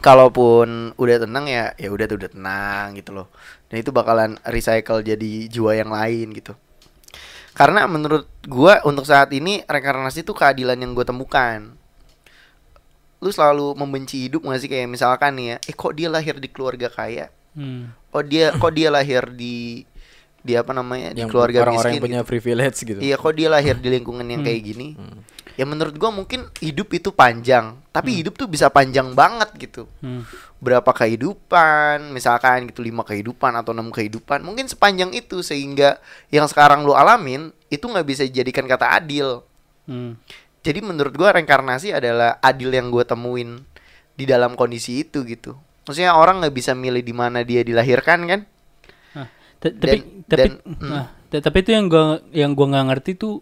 Kalaupun 0.02 0.98
udah 0.98 1.18
tenang 1.22 1.46
ya, 1.46 1.78
ya 1.78 1.94
udah 1.94 2.10
tuh 2.10 2.18
udah 2.18 2.32
tenang 2.34 2.98
gitu 2.98 3.14
loh. 3.14 3.30
Dan 3.70 3.86
itu 3.86 3.94
bakalan 3.94 4.42
recycle 4.50 5.06
jadi 5.06 5.46
jiwa 5.46 5.78
yang 5.78 5.94
lain 5.94 6.34
gitu. 6.34 6.58
Karena 7.54 7.86
menurut 7.86 8.26
gua 8.50 8.82
untuk 8.90 9.06
saat 9.06 9.30
ini 9.36 9.62
reinkarnasi 9.70 10.26
itu 10.26 10.34
keadilan 10.34 10.82
yang 10.82 10.98
gue 10.98 11.06
temukan. 11.06 11.78
Lu 13.22 13.30
selalu 13.30 13.78
membenci 13.78 14.26
hidup 14.26 14.44
gak 14.44 14.60
sih 14.60 14.68
kayak 14.68 14.90
misalkan 14.90 15.38
nih 15.38 15.46
ya, 15.48 15.58
eh 15.62 15.76
kok 15.76 15.94
dia 15.94 16.10
lahir 16.10 16.36
di 16.36 16.50
keluarga 16.50 16.90
kaya? 16.90 17.30
Hmm. 17.54 17.94
Oh 18.10 18.20
dia 18.20 18.50
kok 18.52 18.72
dia 18.72 18.90
lahir 18.90 19.30
di 19.30 19.86
di 20.42 20.58
apa 20.58 20.74
namanya? 20.74 21.14
di 21.14 21.22
yang 21.22 21.30
keluarga 21.30 21.62
orang-orang 21.62 21.78
miskin. 21.86 21.94
yang 21.94 22.08
punya 22.10 22.22
gitu. 22.26 22.30
privilege 22.34 22.78
gitu 22.82 22.98
Iya, 22.98 23.16
kok 23.16 23.34
dia 23.38 23.48
lahir 23.48 23.76
di 23.78 23.88
lingkungan 23.88 24.26
yang 24.26 24.42
Hmm. 24.42 24.50
kayak 24.50 24.62
gini? 24.66 24.88
Ya 25.54 25.68
menurut 25.68 25.94
gua 25.94 26.10
mungkin 26.10 26.50
hidup 26.58 26.90
itu 26.90 27.12
panjang, 27.12 27.78
tapi 27.92 28.18
hidup 28.18 28.34
tuh 28.34 28.50
bisa 28.50 28.66
panjang 28.68 29.14
banget 29.14 29.52
gitu. 29.60 29.84
Hmm. 30.02 30.26
Berapa 30.58 30.90
kehidupan, 30.90 32.10
misalkan 32.10 32.66
gitu 32.68 32.82
lima 32.82 33.04
kehidupan 33.04 33.54
atau 33.54 33.70
enam 33.70 33.92
kehidupan, 33.92 34.42
mungkin 34.42 34.66
sepanjang 34.66 35.14
itu 35.14 35.40
sehingga 35.42 36.02
yang 36.30 36.50
sekarang 36.50 36.82
lu 36.82 36.96
alamin 36.96 37.54
itu 37.68 37.86
nggak 37.86 38.08
bisa 38.08 38.24
dijadikan 38.24 38.66
kata 38.66 38.90
adil. 38.92 39.46
Hmm. 39.86 40.18
Jadi 40.62 40.80
menurut 40.80 41.14
gua 41.14 41.34
reinkarnasi 41.34 41.90
adalah 41.90 42.38
adil 42.38 42.70
yang 42.70 42.88
gue 42.88 43.02
temuin 43.02 43.66
di 44.14 44.26
dalam 44.26 44.54
kondisi 44.54 45.02
itu 45.02 45.26
gitu. 45.26 45.58
Maksudnya 45.84 46.14
orang 46.14 46.40
nggak 46.40 46.54
bisa 46.54 46.72
milih 46.72 47.02
di 47.02 47.12
mana 47.12 47.42
dia 47.42 47.62
dilahirkan 47.62 48.20
kan? 48.26 48.42
Ta- 49.58 49.70
tapi 49.70 49.98
Dan- 50.02 50.26
tapi 50.26 50.48
dan- 50.50 50.60
ta- 51.28 51.44
tapi 51.44 51.58
itu 51.60 51.70
yang 51.72 51.86
gua 51.86 52.04
yang 52.30 52.52
gua 52.52 52.68
nggak 52.68 52.86
ngerti 52.88 53.12
tuh 53.16 53.42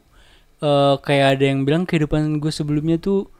eh, 0.59 0.95
kayak 0.97 1.27
ada 1.35 1.43
yang 1.45 1.63
bilang 1.63 1.83
kehidupan 1.83 2.37
gue 2.37 2.49
sebelumnya 2.49 2.95
tuh 2.95 3.31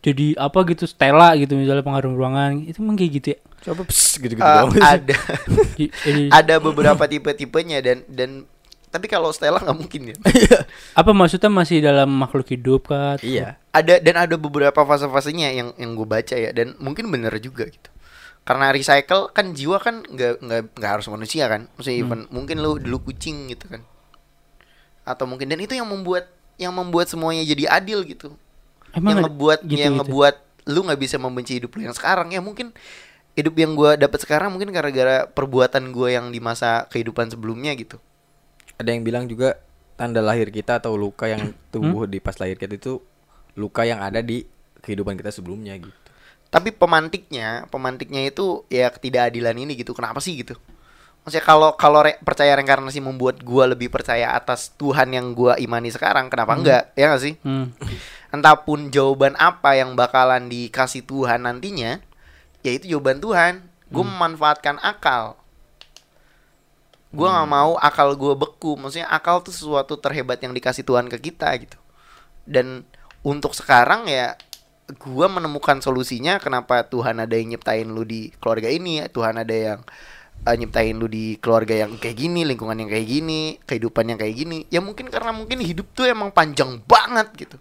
jadi 0.00 0.36
apa 0.36 0.64
gitu 0.66 0.84
Stella 0.84 1.32
gitu 1.34 1.52
misalnya 1.52 1.80
pengaruh 1.80 2.12
ruangan 2.12 2.60
itu 2.62 2.76
emang 2.78 2.96
kayak 2.96 3.12
gitu 3.14 3.26
ya? 3.32 3.38
Coba 3.62 3.82
pss, 3.84 4.16
Eh, 4.16 4.28
doang. 4.30 4.68
ada. 4.76 5.16
Ada 6.36 6.54
beberapa 6.58 7.00
tipe-tipenya 7.02 7.80
dan 7.80 8.04
dan 8.06 8.30
tapi 8.94 9.10
kalau 9.10 9.34
Stella 9.34 9.58
nggak 9.58 9.74
mungkin 9.74 10.14
ya. 10.14 10.16
apa 11.02 11.10
maksudnya 11.10 11.50
masih 11.50 11.82
dalam 11.82 12.06
makhluk 12.06 12.46
hidup 12.46 12.94
kan 12.94 13.18
iya. 13.26 13.58
Ada 13.74 13.98
dan 13.98 14.22
ada 14.22 14.38
beberapa 14.38 14.86
fase-fasenya 14.86 15.50
yang 15.50 15.68
yang 15.74 15.98
gue 15.98 16.06
baca 16.06 16.38
ya 16.38 16.54
dan 16.54 16.78
mungkin 16.78 17.10
bener 17.10 17.34
juga 17.42 17.66
gitu. 17.66 17.90
Karena 18.46 18.70
recycle 18.70 19.34
kan 19.34 19.50
jiwa 19.50 19.82
kan 19.82 20.06
nggak 20.06 20.38
nggak 20.38 20.60
nggak 20.78 20.90
harus 20.94 21.10
manusia 21.10 21.50
kan. 21.50 21.66
Maksudnya 21.74 21.98
even 21.98 22.30
mungkin 22.30 22.62
lu 22.62 22.78
dulu 22.78 23.10
kucing 23.10 23.50
gitu 23.50 23.66
kan. 23.66 23.82
Atau 25.02 25.26
mungkin 25.26 25.50
dan 25.50 25.58
itu 25.58 25.74
yang 25.74 25.90
membuat 25.90 26.30
yang 26.54 26.70
membuat 26.70 27.10
semuanya 27.10 27.42
jadi 27.42 27.66
adil 27.66 28.06
gitu. 28.06 28.38
Emang 28.94 29.18
yang 29.18 29.26
ngebuat 29.26 29.58
gitu, 29.66 29.74
yang 29.74 29.98
gitu? 29.98 30.06
ngebuat 30.06 30.34
lu 30.70 30.80
nggak 30.86 31.00
bisa 31.02 31.18
membenci 31.18 31.58
hidup 31.58 31.74
lu 31.74 31.90
yang 31.90 31.96
sekarang. 31.98 32.30
Ya 32.30 32.38
mungkin 32.38 32.70
hidup 33.34 33.58
yang 33.58 33.74
gua 33.74 33.98
dapat 33.98 34.22
sekarang 34.22 34.54
mungkin 34.54 34.70
gara-gara 34.70 35.26
perbuatan 35.26 35.90
gua 35.90 36.14
yang 36.14 36.30
di 36.30 36.38
masa 36.38 36.86
kehidupan 36.94 37.34
sebelumnya 37.34 37.74
gitu 37.74 37.98
ada 38.74 38.88
yang 38.88 39.02
bilang 39.02 39.24
juga 39.24 39.58
tanda 39.94 40.18
lahir 40.18 40.48
kita 40.48 40.78
atau 40.78 40.94
luka 40.94 41.26
yang 41.26 41.40
Hmm? 41.44 41.58
tumbuh 41.70 42.04
di 42.04 42.18
pas 42.18 42.34
lahir 42.34 42.54
kita 42.54 42.74
itu 42.74 42.98
luka 43.54 43.82
yang 43.82 43.98
ada 43.98 44.18
di 44.18 44.42
kehidupan 44.80 45.14
kita 45.14 45.30
sebelumnya 45.30 45.74
gitu. 45.74 45.94
Tapi 46.48 46.70
pemantiknya 46.70 47.66
pemantiknya 47.66 48.26
itu 48.26 48.62
ya 48.68 48.90
ketidakadilan 48.90 49.54
ini 49.56 49.74
gitu. 49.74 49.90
Kenapa 49.90 50.18
sih 50.18 50.38
gitu? 50.38 50.54
Maksudnya 51.24 51.42
kalau 51.42 51.70
kalau 51.74 52.04
re- 52.04 52.20
percaya 52.20 52.52
reinkarnasi 52.52 53.00
membuat 53.00 53.40
gua 53.40 53.64
lebih 53.66 53.88
percaya 53.88 54.30
atas 54.30 54.70
Tuhan 54.74 55.08
yang 55.10 55.32
gua 55.32 55.56
imani 55.56 55.88
sekarang 55.88 56.28
kenapa 56.28 56.52
enggak? 56.54 56.82
Ya 56.94 57.10
nggak 57.10 57.22
sih? 57.22 57.34
Hmm. 57.42 57.70
entahpun 58.30 58.90
jawaban 58.90 59.38
apa 59.38 59.78
yang 59.78 59.94
bakalan 59.94 60.50
dikasih 60.50 61.06
Tuhan 61.06 61.46
nantinya 61.46 62.02
ya 62.60 62.70
itu 62.70 62.90
jawaban 62.90 63.22
Tuhan. 63.22 63.62
Gue 63.86 64.02
memanfaatkan 64.02 64.82
akal 64.82 65.38
gue 67.14 67.28
nggak 67.30 67.48
mau 67.48 67.78
akal 67.78 68.12
gue 68.14 68.34
beku. 68.34 68.74
Maksudnya 68.74 69.06
akal 69.08 69.40
tuh 69.40 69.54
sesuatu 69.54 69.94
terhebat 69.96 70.42
yang 70.42 70.50
dikasih 70.50 70.82
Tuhan 70.82 71.06
ke 71.06 71.18
kita 71.30 71.48
gitu. 71.62 71.78
Dan 72.44 72.82
untuk 73.22 73.54
sekarang 73.54 74.04
ya 74.04 74.34
gue 74.84 75.26
menemukan 75.30 75.80
solusinya 75.80 76.36
kenapa 76.36 76.84
Tuhan 76.84 77.16
ada 77.16 77.32
yang 77.32 77.56
nyiptain 77.56 77.88
lu 77.88 78.04
di 78.04 78.28
keluarga 78.36 78.68
ini 78.68 79.00
ya 79.00 79.08
Tuhan 79.08 79.40
ada 79.40 79.54
yang 79.56 79.80
eh, 80.44 80.56
nyiptain 80.60 80.92
lu 80.92 81.08
di 81.08 81.40
keluarga 81.40 81.72
yang 81.72 81.96
kayak 81.96 82.20
gini 82.20 82.44
lingkungan 82.44 82.76
yang 82.76 82.92
kayak 82.92 83.08
gini 83.08 83.56
kehidupan 83.64 84.12
yang 84.12 84.18
kayak 84.20 84.36
gini. 84.36 84.68
Ya 84.68 84.84
mungkin 84.84 85.08
karena 85.08 85.32
mungkin 85.32 85.64
hidup 85.64 85.88
tuh 85.96 86.04
emang 86.04 86.34
panjang 86.36 86.84
banget 86.84 87.32
gitu. 87.38 87.56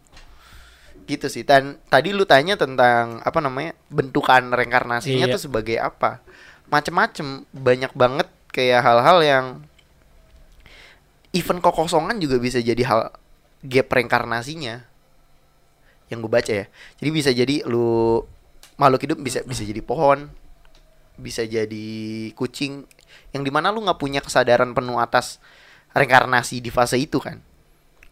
Gitu 1.07 1.27
sih. 1.31 1.43
Dan 1.47 1.79
tadi 1.87 2.11
lu 2.11 2.27
tanya 2.27 2.59
tentang 2.59 3.23
apa 3.23 3.39
namanya 3.39 3.71
bentukan 3.87 4.51
reinkarnasinya 4.51 5.31
Iya. 5.31 5.33
tuh 5.35 5.41
sebagai 5.47 5.79
apa? 5.79 6.19
Macem-macem. 6.67 7.47
Banyak 7.55 7.95
banget 7.95 8.27
kayak 8.53 8.79
hal-hal 8.79 9.17
yang 9.19 9.45
even 11.33 11.57
kekosongan 11.57 12.21
juga 12.21 12.37
bisa 12.37 12.61
jadi 12.61 12.79
hal 12.85 13.09
gap 13.65 13.89
reinkarnasinya 13.89 14.85
yang 16.07 16.21
gue 16.21 16.29
baca 16.29 16.53
ya 16.53 16.65
jadi 17.01 17.09
bisa 17.09 17.29
jadi 17.33 17.65
lu 17.65 18.21
makhluk 18.77 19.01
hidup 19.03 19.17
bisa 19.19 19.41
bisa 19.41 19.65
jadi 19.65 19.81
pohon 19.81 20.29
bisa 21.15 21.41
jadi 21.41 21.87
kucing 22.33 22.85
yang 23.33 23.41
di 23.41 23.49
mana 23.49 23.69
lu 23.69 23.81
nggak 23.81 23.97
punya 23.97 24.21
kesadaran 24.21 24.73
penuh 24.73 24.97
atas 24.97 25.41
reinkarnasi 25.91 26.61
di 26.61 26.69
fase 26.69 26.97
itu 26.97 27.17
kan 27.17 27.41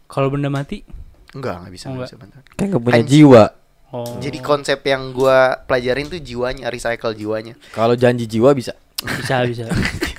kalau 0.06 0.30
benda 0.30 0.50
mati 0.50 0.82
enggak 1.30 1.62
nggak 1.62 1.72
bisa 1.72 1.86
Oh, 1.86 1.94
nggak 1.94 2.10
enggak. 2.10 2.10
bisa 2.10 2.16
bentar. 2.18 2.40
kan 2.58 2.66
gak 2.68 2.82
punya 2.82 3.02
jiwa 3.06 3.44
Oh. 3.92 4.08
Jadi 4.24 4.40
konsep 4.40 4.80
yang 4.88 5.12
gua 5.12 5.52
pelajarin 5.68 6.08
tuh 6.08 6.16
jiwanya, 6.16 6.72
recycle 6.72 7.12
jiwanya. 7.12 7.60
Kalau 7.76 7.92
janji 7.92 8.24
jiwa 8.24 8.56
bisa. 8.56 8.72
bisa 9.04 9.44
bisa. 9.44 9.68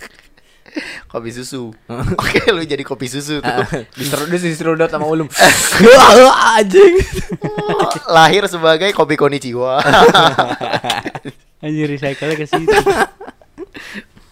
Kopi 1.13 1.29
susu. 1.29 1.69
Oke, 2.17 2.41
lu 2.49 2.65
jadi 2.65 2.81
kopi 2.81 3.05
susu 3.05 3.37
tuh. 3.37 3.61
Diserudot 3.93 4.33
diserudot 4.33 4.89
sama 4.89 5.05
ulum. 5.05 5.29
Anjing. 6.57 6.97
Lahir 8.09 8.49
sebagai 8.49 8.89
kopi 8.97 9.13
konnichiwa. 9.13 9.77
Anjir 11.63 11.85
recycle 11.85 12.33
ke 12.33 12.49
situ. 12.49 12.73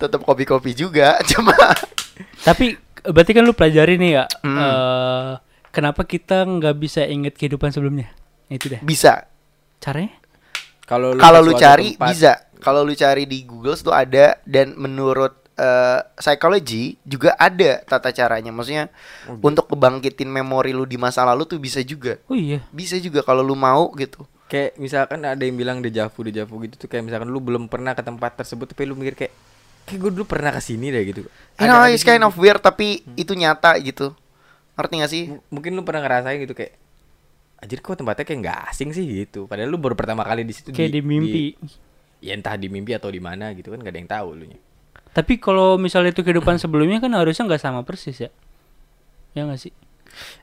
Tetap 0.01 0.25
kopi-kopi 0.25 0.73
juga, 0.73 1.21
cuma 1.29 1.53
Tapi 2.41 2.73
berarti 3.05 3.31
kan 3.37 3.45
lu 3.45 3.53
pelajari 3.53 4.01
nih 4.01 4.11
ya. 4.17 4.25
Hmm. 4.41 4.57
eh, 4.57 5.31
kenapa 5.69 6.01
kita 6.09 6.49
nggak 6.49 6.75
bisa 6.81 7.05
inget 7.05 7.37
kehidupan 7.37 7.69
sebelumnya? 7.69 8.09
Itu 8.49 8.73
deh. 8.73 8.81
bisa. 8.81 9.29
Caranya? 9.77 10.17
Kalau 10.89 11.13
lu 11.13 11.21
suatu 11.21 11.61
cari 11.61 11.93
tempat- 11.93 12.09
bisa. 12.09 12.31
Kalau 12.57 12.81
lu 12.81 12.93
cari 12.97 13.29
di 13.29 13.45
Google 13.45 13.77
tuh 13.77 13.93
ada 13.93 14.41
dan 14.49 14.73
menurut 14.77 15.40
eh, 15.61 15.99
psychology 16.17 16.97
juga 17.03 17.37
ada 17.37 17.85
tata 17.85 18.09
caranya. 18.09 18.49
Maksudnya 18.49 18.89
untuk 19.37 19.69
kebangkitin 19.69 20.25
memori 20.25 20.73
lu 20.73 20.83
di 20.83 20.97
masa 20.97 21.21
lalu 21.21 21.45
tuh 21.45 21.57
bisa 21.57 21.77
juga. 21.81 22.17
Oh 22.25 22.33
iya. 22.33 22.65
Bisa 22.73 22.97
juga 22.97 23.21
kalau 23.21 23.39
lu 23.39 23.53
mau 23.53 23.93
gitu. 23.93 24.25
Kayak 24.49 24.75
misalkan 24.75 25.21
ada 25.21 25.39
yang 25.39 25.55
bilang 25.55 25.79
dejavu 25.79 26.25
dejavu 26.25 26.59
gitu 26.61 26.75
tuh 26.75 26.87
kayak 26.89 27.05
misalkan 27.05 27.29
lu 27.29 27.39
belum 27.39 27.69
pernah 27.69 27.93
ke 27.93 28.01
tempat 28.01 28.35
tersebut 28.35 28.67
tapi 28.67 28.83
lu 28.83 28.97
mikir 28.97 29.15
kayak 29.15 29.33
kayak 29.81 29.97
gue 29.97 30.11
dulu 30.11 30.25
pernah 30.25 30.49
ke 30.49 30.59
sini 30.59 30.89
deh 30.89 31.03
gitu. 31.05 31.21
You 31.55 31.67
know, 31.67 31.79
Ada- 31.79 31.93
it's 31.93 32.03
kind 32.03 32.19
of 32.19 32.33
gitu. 32.33 32.41
weird 32.41 32.59
tapi 32.59 33.05
itu 33.13 33.31
nyata 33.31 33.77
gitu. 33.79 34.11
Ngerti 34.75 34.93
gak 34.97 35.11
sih? 35.11 35.23
M- 35.29 35.43
mungkin 35.47 35.71
lu 35.71 35.85
pernah 35.85 36.01
ngerasain 36.01 36.41
gitu 36.41 36.51
kayak 36.51 36.73
Anjir 37.61 37.77
kok 37.77 37.93
tempatnya 37.93 38.25
kayak 38.25 38.39
nggak 38.41 38.59
asing 38.73 38.89
sih 38.89 39.05
gitu. 39.05 39.45
Padahal 39.45 39.69
lu 39.69 39.77
baru 39.77 39.93
pertama 39.93 40.25
kali 40.25 40.41
di 40.41 40.49
situ 40.49 40.73
Kayak 40.73 40.91
di 40.91 41.01
mimpi. 41.01 41.43
ya 42.17 42.33
entah 42.33 42.53
di 42.53 42.67
mimpi 42.67 42.91
atau 42.91 43.07
di 43.07 43.17
mana 43.17 43.53
gitu 43.53 43.69
kan 43.69 43.77
gak 43.77 43.93
ada 43.93 43.99
yang 43.99 44.09
tahu 44.09 44.27
lu 44.33 44.45
nya. 44.49 44.57
Tapi 45.11 45.37
kalau 45.43 45.75
misalnya 45.75 46.15
itu 46.15 46.23
kehidupan 46.23 46.55
sebelumnya 46.55 47.03
kan 47.03 47.11
harusnya 47.11 47.43
nggak 47.47 47.63
sama 47.63 47.81
persis 47.83 48.15
ya. 48.15 48.31
Ya 49.35 49.43
nggak 49.43 49.59
sih? 49.59 49.73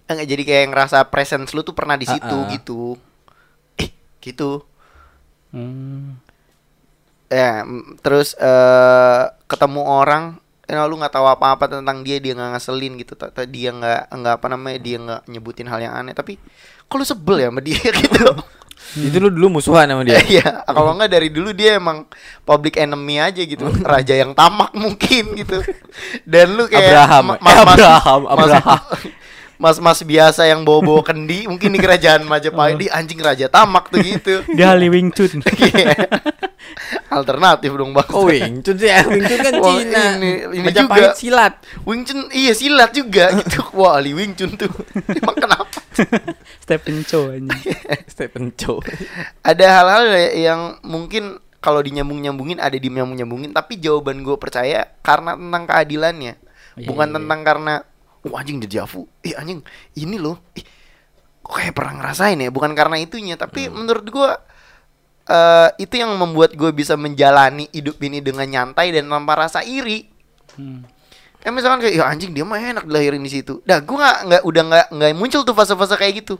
Enggak 0.08 0.28
jadi 0.28 0.42
kayak 0.44 0.66
ngerasa 0.72 0.98
presence 1.08 1.52
lu 1.56 1.64
tuh 1.64 1.76
pernah 1.76 1.96
di 1.96 2.04
situ 2.08 2.36
Ah, 2.36 2.44
ah. 2.44 2.50
gitu. 2.52 2.96
Eh, 3.80 3.90
gitu. 4.20 4.64
Hmm. 5.52 6.20
Ya, 7.28 7.64
terus 8.00 8.36
eh 8.40 9.24
ketemu 9.48 9.84
orang 9.84 10.40
ya 10.68 10.84
lu 10.84 11.00
nggak 11.00 11.16
tahu 11.16 11.24
apa-apa 11.24 11.80
tentang 11.80 12.04
dia 12.04 12.20
dia 12.20 12.36
nggak 12.36 12.60
ngeselin 12.60 13.00
gitu 13.00 13.16
dia 13.48 13.72
nggak 13.72 14.12
nggak 14.12 14.34
apa 14.36 14.46
namanya 14.52 14.78
dia 14.84 14.96
nggak 15.00 15.20
nyebutin 15.24 15.64
hal 15.64 15.80
yang 15.80 15.96
aneh 15.96 16.12
tapi 16.12 16.36
kalau 16.92 17.08
sebel 17.08 17.40
ya 17.40 17.48
sama 17.48 17.64
dia 17.64 17.80
gitu 18.04 18.28
Itu 18.96 19.20
lu 19.20 19.28
dulu 19.28 19.60
musuhan 19.60 19.84
sama 19.84 20.02
dia. 20.02 20.16
Iya, 20.40 20.64
kalau 20.64 20.96
nggak 20.96 21.10
dari 21.12 21.28
dulu 21.28 21.52
dia 21.52 21.76
emang 21.76 22.08
public 22.42 22.80
enemy 22.80 23.20
aja 23.20 23.42
gitu, 23.44 23.68
raja 23.84 24.16
yang 24.16 24.32
tamak 24.32 24.72
mungkin 24.72 25.36
gitu. 25.36 25.60
Dan 26.24 26.56
lu 26.56 26.64
kayak 26.66 26.88
Abraham. 26.88 27.24
ma- 27.26 27.38
mas- 27.38 27.54
mas- 27.54 27.78
Abraham, 27.78 28.20
mas- 28.24 28.32
Abraham. 28.32 28.80
Mas-mas 29.58 30.06
biasa 30.06 30.46
yang 30.46 30.62
bawa-bawa 30.62 31.02
kendi 31.02 31.50
mungkin 31.50 31.74
di 31.74 31.82
kerajaan 31.82 32.22
Majapahit 32.22 32.78
di 32.78 32.86
anjing 32.86 33.18
raja 33.18 33.50
tamak 33.50 33.90
tuh 33.90 33.98
gitu. 33.98 34.46
Dia 34.54 34.70
ahli 34.70 34.86
Wing 34.86 35.10
Chun. 35.10 35.42
Iya. 37.08 37.16
Alternatif 37.16 37.70
dong 37.72 37.90
bang. 37.90 38.08
Oh 38.12 38.24
Wing 38.24 38.60
Chun 38.60 38.76
sih, 38.76 38.92
Wing 39.08 39.24
Chun 39.24 39.40
kan 39.40 39.54
Wah, 39.56 39.72
Cina. 39.72 40.02
ini- 40.14 40.40
ini 40.50 40.60
Majapahit 40.62 41.00
juga. 41.02 41.16
silat. 41.16 41.54
Wing 41.82 42.02
Chun 42.02 42.20
iya 42.30 42.52
silat 42.52 42.92
juga 42.92 43.32
gitu. 43.38 43.64
Wah, 43.72 43.96
Ali 43.96 44.12
Wing 44.12 44.32
Chun 44.32 44.52
tuh. 44.54 44.68
Emang 45.18 45.34
kenapa? 45.34 45.80
Stephen 46.60 47.02
Chow 47.02 47.32
aja. 47.32 47.48
Stephen 48.06 48.52
Chow. 48.52 48.78
ada 49.40 49.66
hal-hal 49.66 50.04
yang 50.30 50.60
mungkin 50.82 51.36
kalau 51.58 51.80
dinyambung-nyambungin 51.80 52.56
ada 52.56 52.72
di 52.72 52.86
nyambung-nyambungin 52.86 53.50
tapi 53.50 53.76
jawaban 53.76 54.20
gue 54.20 54.36
percaya 54.36 54.94
karena 55.00 55.34
tentang 55.34 55.64
keadilannya 55.64 56.34
Iya, 56.78 56.86
bukan 56.86 57.10
iya, 57.10 57.14
tentang 57.18 57.40
karena 57.42 57.74
oh 58.22 58.34
anjing 58.36 58.62
dejavu 58.62 59.10
ih 59.20 59.34
anjing 59.34 59.58
ini 59.96 60.14
loh 60.14 60.38
ih 60.54 60.62
kok 61.40 61.50
kayak 61.52 61.74
pernah 61.74 61.98
ngerasain 61.98 62.38
ya 62.38 62.54
bukan 62.54 62.70
karena 62.72 62.94
itunya 62.96 63.34
tapi 63.34 63.66
menurut 63.66 64.06
gue 64.06 64.30
eh 65.28 65.68
itu 65.76 66.00
yang 66.00 66.16
membuat 66.16 66.56
gue 66.56 66.72
bisa 66.72 66.96
menjalani 66.96 67.68
hidup 67.70 68.00
ini 68.00 68.18
dengan 68.18 68.48
nyantai 68.48 68.88
dan 68.90 69.06
tanpa 69.06 69.36
rasa 69.36 69.60
iri 69.62 70.08
Hmm. 70.58 70.82
Kayak 71.38 71.54
misalkan 71.54 71.78
kayak 71.86 71.94
ya 71.94 72.04
anjing 72.10 72.34
dia 72.34 72.42
mah 72.42 72.58
enak 72.58 72.82
dilahirin 72.82 73.22
di 73.22 73.30
situ. 73.30 73.62
Dah 73.62 73.78
gue 73.78 73.94
nggak 73.94 74.18
nggak 74.26 74.42
udah 74.42 74.62
nggak 74.66 74.86
nggak 74.90 75.10
muncul 75.14 75.46
tuh 75.46 75.54
fase-fase 75.54 75.94
kayak 75.94 76.26
gitu. 76.26 76.34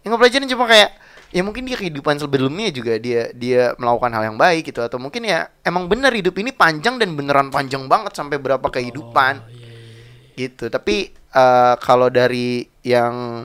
Yang 0.00 0.08
gue 0.08 0.20
pelajarin 0.24 0.48
cuma 0.48 0.64
kayak 0.64 0.90
ya 1.36 1.44
mungkin 1.44 1.68
dia 1.68 1.76
kehidupan 1.76 2.16
sebelumnya 2.16 2.72
juga 2.72 2.96
dia 2.96 3.28
dia 3.36 3.76
melakukan 3.76 4.08
hal 4.16 4.32
yang 4.32 4.38
baik 4.40 4.72
gitu 4.72 4.80
atau 4.80 4.96
mungkin 4.96 5.28
ya 5.28 5.52
emang 5.60 5.84
bener 5.84 6.08
hidup 6.16 6.32
ini 6.40 6.48
panjang 6.48 6.96
dan 6.96 7.12
beneran 7.12 7.52
panjang 7.52 7.84
banget 7.92 8.16
sampai 8.16 8.40
berapa 8.40 8.64
kehidupan 8.64 9.34
Oh, 9.44 9.52
iya, 9.52 9.68
iya. 9.68 10.48
gitu. 10.48 10.72
Tapi 10.72 11.12
eh, 11.12 11.74
kalau 11.84 12.08
dari 12.08 12.64
yang 12.88 13.44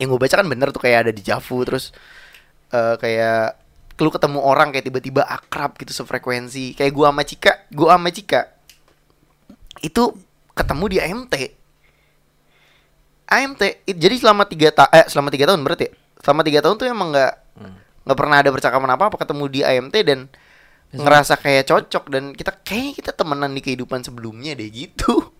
yang 0.00 0.08
gue 0.08 0.16
baca 0.16 0.40
kan 0.40 0.48
bener 0.48 0.72
tuh 0.72 0.80
kayak 0.80 1.04
ada 1.04 1.12
di 1.12 1.20
Javu 1.20 1.60
terus 1.68 1.92
eh, 2.72 2.96
kayak 2.96 3.63
lu 3.94 4.10
ketemu 4.10 4.42
orang 4.42 4.74
kayak 4.74 4.90
tiba-tiba 4.90 5.22
akrab 5.22 5.78
gitu 5.78 5.94
sefrekuensi. 5.94 6.74
Kayak 6.74 6.92
gua 6.94 7.14
sama 7.14 7.22
Cika 7.22 7.52
gua 7.70 7.94
sama 7.94 8.08
Cika. 8.10 8.40
Itu 9.82 10.18
ketemu 10.54 10.84
di 10.86 10.98
AMT 11.02 11.34
AMT 13.24 13.62
it- 13.88 13.98
jadi 13.98 14.14
selama 14.20 14.44
tiga 14.46 14.70
ta 14.70 14.86
eh 14.94 15.06
selama 15.10 15.32
tiga 15.32 15.50
tahun 15.50 15.64
berarti 15.66 15.90
ya? 15.90 15.92
selama 16.22 16.40
tiga 16.46 16.60
tahun 16.62 16.76
tuh 16.78 16.86
emang 16.88 17.08
nggak 17.12 17.34
nggak 18.04 18.18
pernah 18.20 18.36
ada 18.40 18.50
percakapan 18.52 18.90
apa 18.94 19.04
apa 19.10 19.16
ketemu 19.18 19.44
di 19.50 19.60
AMT 19.64 19.96
dan 20.04 20.20
ngerasa 20.94 21.34
kayak 21.42 21.66
cocok 21.66 22.04
dan 22.06 22.24
kita 22.36 22.54
kayaknya 22.62 22.92
kita 22.94 23.10
temenan 23.10 23.50
di 23.50 23.60
kehidupan 23.64 24.06
sebelumnya 24.06 24.54
deh 24.54 24.70
gitu. 24.70 25.34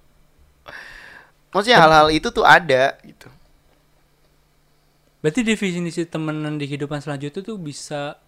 Maksudnya 1.54 1.78
hal-hal 1.78 2.10
itu 2.10 2.34
tuh 2.34 2.42
ada 2.42 2.98
gitu. 3.06 3.30
Berarti 5.22 5.40
definisi 5.46 6.02
temenan 6.04 6.58
di 6.58 6.66
kehidupan 6.66 6.98
selanjutnya 6.98 7.40
tuh 7.46 7.56
bisa 7.56 8.18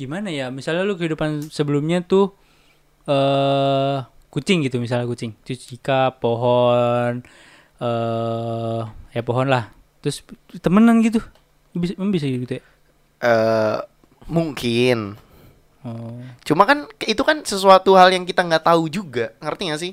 gimana 0.00 0.32
ya? 0.32 0.48
Misalnya 0.48 0.88
lu 0.88 0.96
kehidupan 0.96 1.52
sebelumnya 1.52 2.00
tuh 2.00 2.32
eh 3.04 4.00
kucing 4.32 4.64
gitu 4.64 4.80
misalnya 4.80 5.04
kucing, 5.04 5.36
cicika, 5.44 6.16
pohon 6.16 7.20
eh 7.76 8.82
ya 9.12 9.20
pohon 9.20 9.52
lah. 9.52 9.68
Terus 10.00 10.24
temenan 10.64 11.04
gitu. 11.04 11.20
Bisa 11.76 11.92
bisa 12.00 12.24
gitu 12.24 12.56
ya? 12.56 12.62
eh 13.20 13.78
mungkin 14.32 15.20
Oh. 15.80 16.20
Cuma 16.44 16.68
kan 16.68 16.84
itu 17.08 17.24
kan 17.24 17.40
sesuatu 17.40 17.96
hal 17.96 18.12
yang 18.12 18.28
kita 18.28 18.44
nggak 18.44 18.68
tahu 18.68 18.92
juga, 18.92 19.32
ngerti 19.40 19.62
gak 19.72 19.80
sih? 19.80 19.92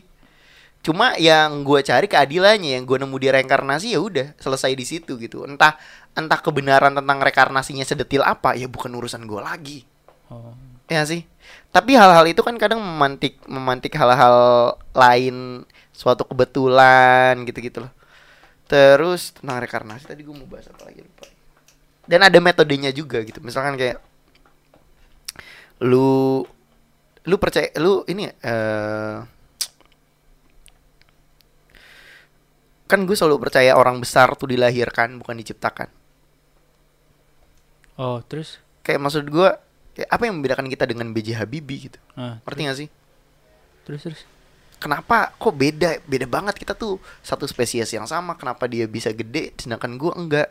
Cuma 0.83 1.15
yang 1.15 1.63
gue 1.63 1.79
cari 1.79 2.11
keadilannya, 2.11 2.75
yang 2.79 2.83
gue 2.83 2.99
nemu 2.99 3.15
di 3.15 3.27
reinkarnasi 3.31 3.95
ya 3.95 3.99
udah 4.03 4.35
selesai 4.35 4.75
di 4.75 4.83
situ 4.83 5.15
gitu. 5.15 5.47
Entah 5.47 5.79
entah 6.11 6.39
kebenaran 6.43 6.91
tentang 6.91 7.23
reinkarnasinya 7.23 7.87
sedetil 7.87 8.19
apa, 8.19 8.59
ya 8.59 8.67
bukan 8.67 8.91
urusan 8.99 9.23
gue 9.31 9.39
lagi, 9.39 9.87
Oh. 10.27 10.51
ya 10.87 11.03
sih. 11.07 11.23
Tapi 11.71 11.95
hal-hal 11.95 12.25
itu 12.27 12.41
kan 12.43 12.55
kadang 12.59 12.79
memantik 12.83 13.39
memantik 13.47 13.95
hal-hal 13.95 14.35
lain, 14.91 15.63
suatu 15.95 16.23
kebetulan 16.27 17.43
gitu-gitu 17.47 17.83
loh. 17.87 17.91
Terus 18.67 19.31
tentang 19.35 19.63
reinkarnasi 19.63 20.03
tadi 20.07 20.21
gue 20.27 20.35
mau 20.35 20.47
bahas 20.47 20.67
apa 20.67 20.87
lagi 20.87 21.03
lupa. 21.03 21.25
Dan 22.07 22.23
ada 22.23 22.39
metodenya 22.39 22.91
juga 22.91 23.23
gitu. 23.23 23.39
Misalkan 23.43 23.79
kayak 23.79 23.99
lu 25.83 26.43
lu 27.27 27.35
percaya 27.37 27.67
lu 27.79 28.01
ini 28.07 28.31
eh 28.31 29.19
kan 32.87 33.03
gue 33.03 33.15
selalu 33.19 33.47
percaya 33.47 33.75
orang 33.75 33.99
besar 33.99 34.31
tuh 34.39 34.47
dilahirkan 34.47 35.19
bukan 35.19 35.35
diciptakan 35.43 35.91
Oh, 37.97 38.21
terus 38.21 38.61
kayak 38.85 39.01
maksud 39.01 39.25
gue 39.25 39.49
apa 40.05 40.29
yang 40.29 40.37
membedakan 40.37 40.69
kita 40.69 40.85
dengan 40.85 41.09
BJ 41.09 41.41
Habibie 41.41 41.89
gitu? 41.89 41.97
Ah, 42.13 42.37
ngerti 42.45 42.61
gak 42.69 42.77
sih? 42.77 42.89
Terus 43.87 44.01
terus. 44.05 44.21
kenapa 44.77 45.33
kok 45.41 45.55
beda? 45.57 45.97
Beda 46.05 46.29
banget 46.29 46.59
kita 46.61 46.77
tuh. 46.77 47.01
Satu 47.25 47.49
spesies 47.49 47.89
yang 47.89 48.05
sama 48.05 48.37
kenapa 48.37 48.69
dia 48.69 48.85
bisa 48.85 49.09
gede 49.09 49.57
sedangkan 49.57 49.97
gue 49.97 50.11
enggak? 50.13 50.49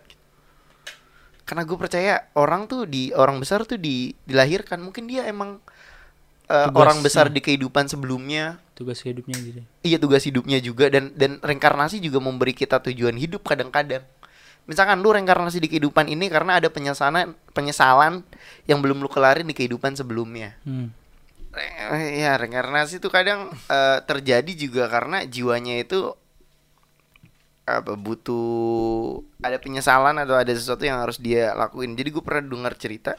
Karena 1.46 1.62
gue 1.62 1.78
percaya 1.78 2.26
orang 2.34 2.66
tuh 2.66 2.90
di 2.90 3.14
orang 3.14 3.38
besar 3.38 3.62
tuh 3.62 3.78
di 3.78 4.10
dilahirkan. 4.26 4.82
Mungkin 4.82 5.06
dia 5.06 5.30
emang 5.30 5.62
Tugasnya. 6.46 6.74
orang 6.74 6.98
besar 7.06 7.26
di 7.30 7.38
kehidupan 7.38 7.86
sebelumnya. 7.86 8.58
Tugas 8.74 9.00
hidupnya 9.02 9.34
gitu. 9.40 9.60
iya 9.86 9.98
tugas 9.98 10.26
hidupnya 10.26 10.58
juga. 10.58 10.90
Dan 10.90 11.14
dan 11.14 11.38
reinkarnasi 11.38 12.02
juga 12.02 12.18
memberi 12.18 12.50
kita 12.50 12.82
tujuan 12.82 13.14
hidup 13.14 13.46
kadang-kadang 13.46 14.02
misalkan 14.66 14.98
lu 14.98 15.14
reinkarnasi 15.14 15.62
di 15.62 15.70
kehidupan 15.70 16.06
ini 16.06 16.26
karena 16.26 16.58
ada 16.58 16.66
penyesalan 16.68 17.32
penyesalan 17.50 18.26
yang 18.66 18.82
belum 18.82 18.98
lu 18.98 19.06
kelarin 19.06 19.46
di 19.46 19.54
kehidupan 19.54 19.94
sebelumnya 19.94 20.58
Hmm. 20.62 20.90
Re- 21.56 22.20
ya 22.20 22.36
reinkarnasi 22.36 23.00
itu 23.00 23.08
kadang 23.08 23.48
eh, 23.70 23.98
terjadi 24.04 24.52
juga 24.52 24.90
karena 24.92 25.24
jiwanya 25.24 25.80
itu 25.80 26.12
apa 27.66 27.98
butuh 27.98 29.18
ada 29.42 29.58
penyesalan 29.58 30.22
atau 30.22 30.38
ada 30.38 30.54
sesuatu 30.54 30.86
yang 30.86 31.02
harus 31.02 31.18
dia 31.18 31.50
lakuin. 31.50 31.98
Jadi 31.98 32.14
gue 32.14 32.22
pernah 32.22 32.46
dengar 32.46 32.78
cerita 32.78 33.18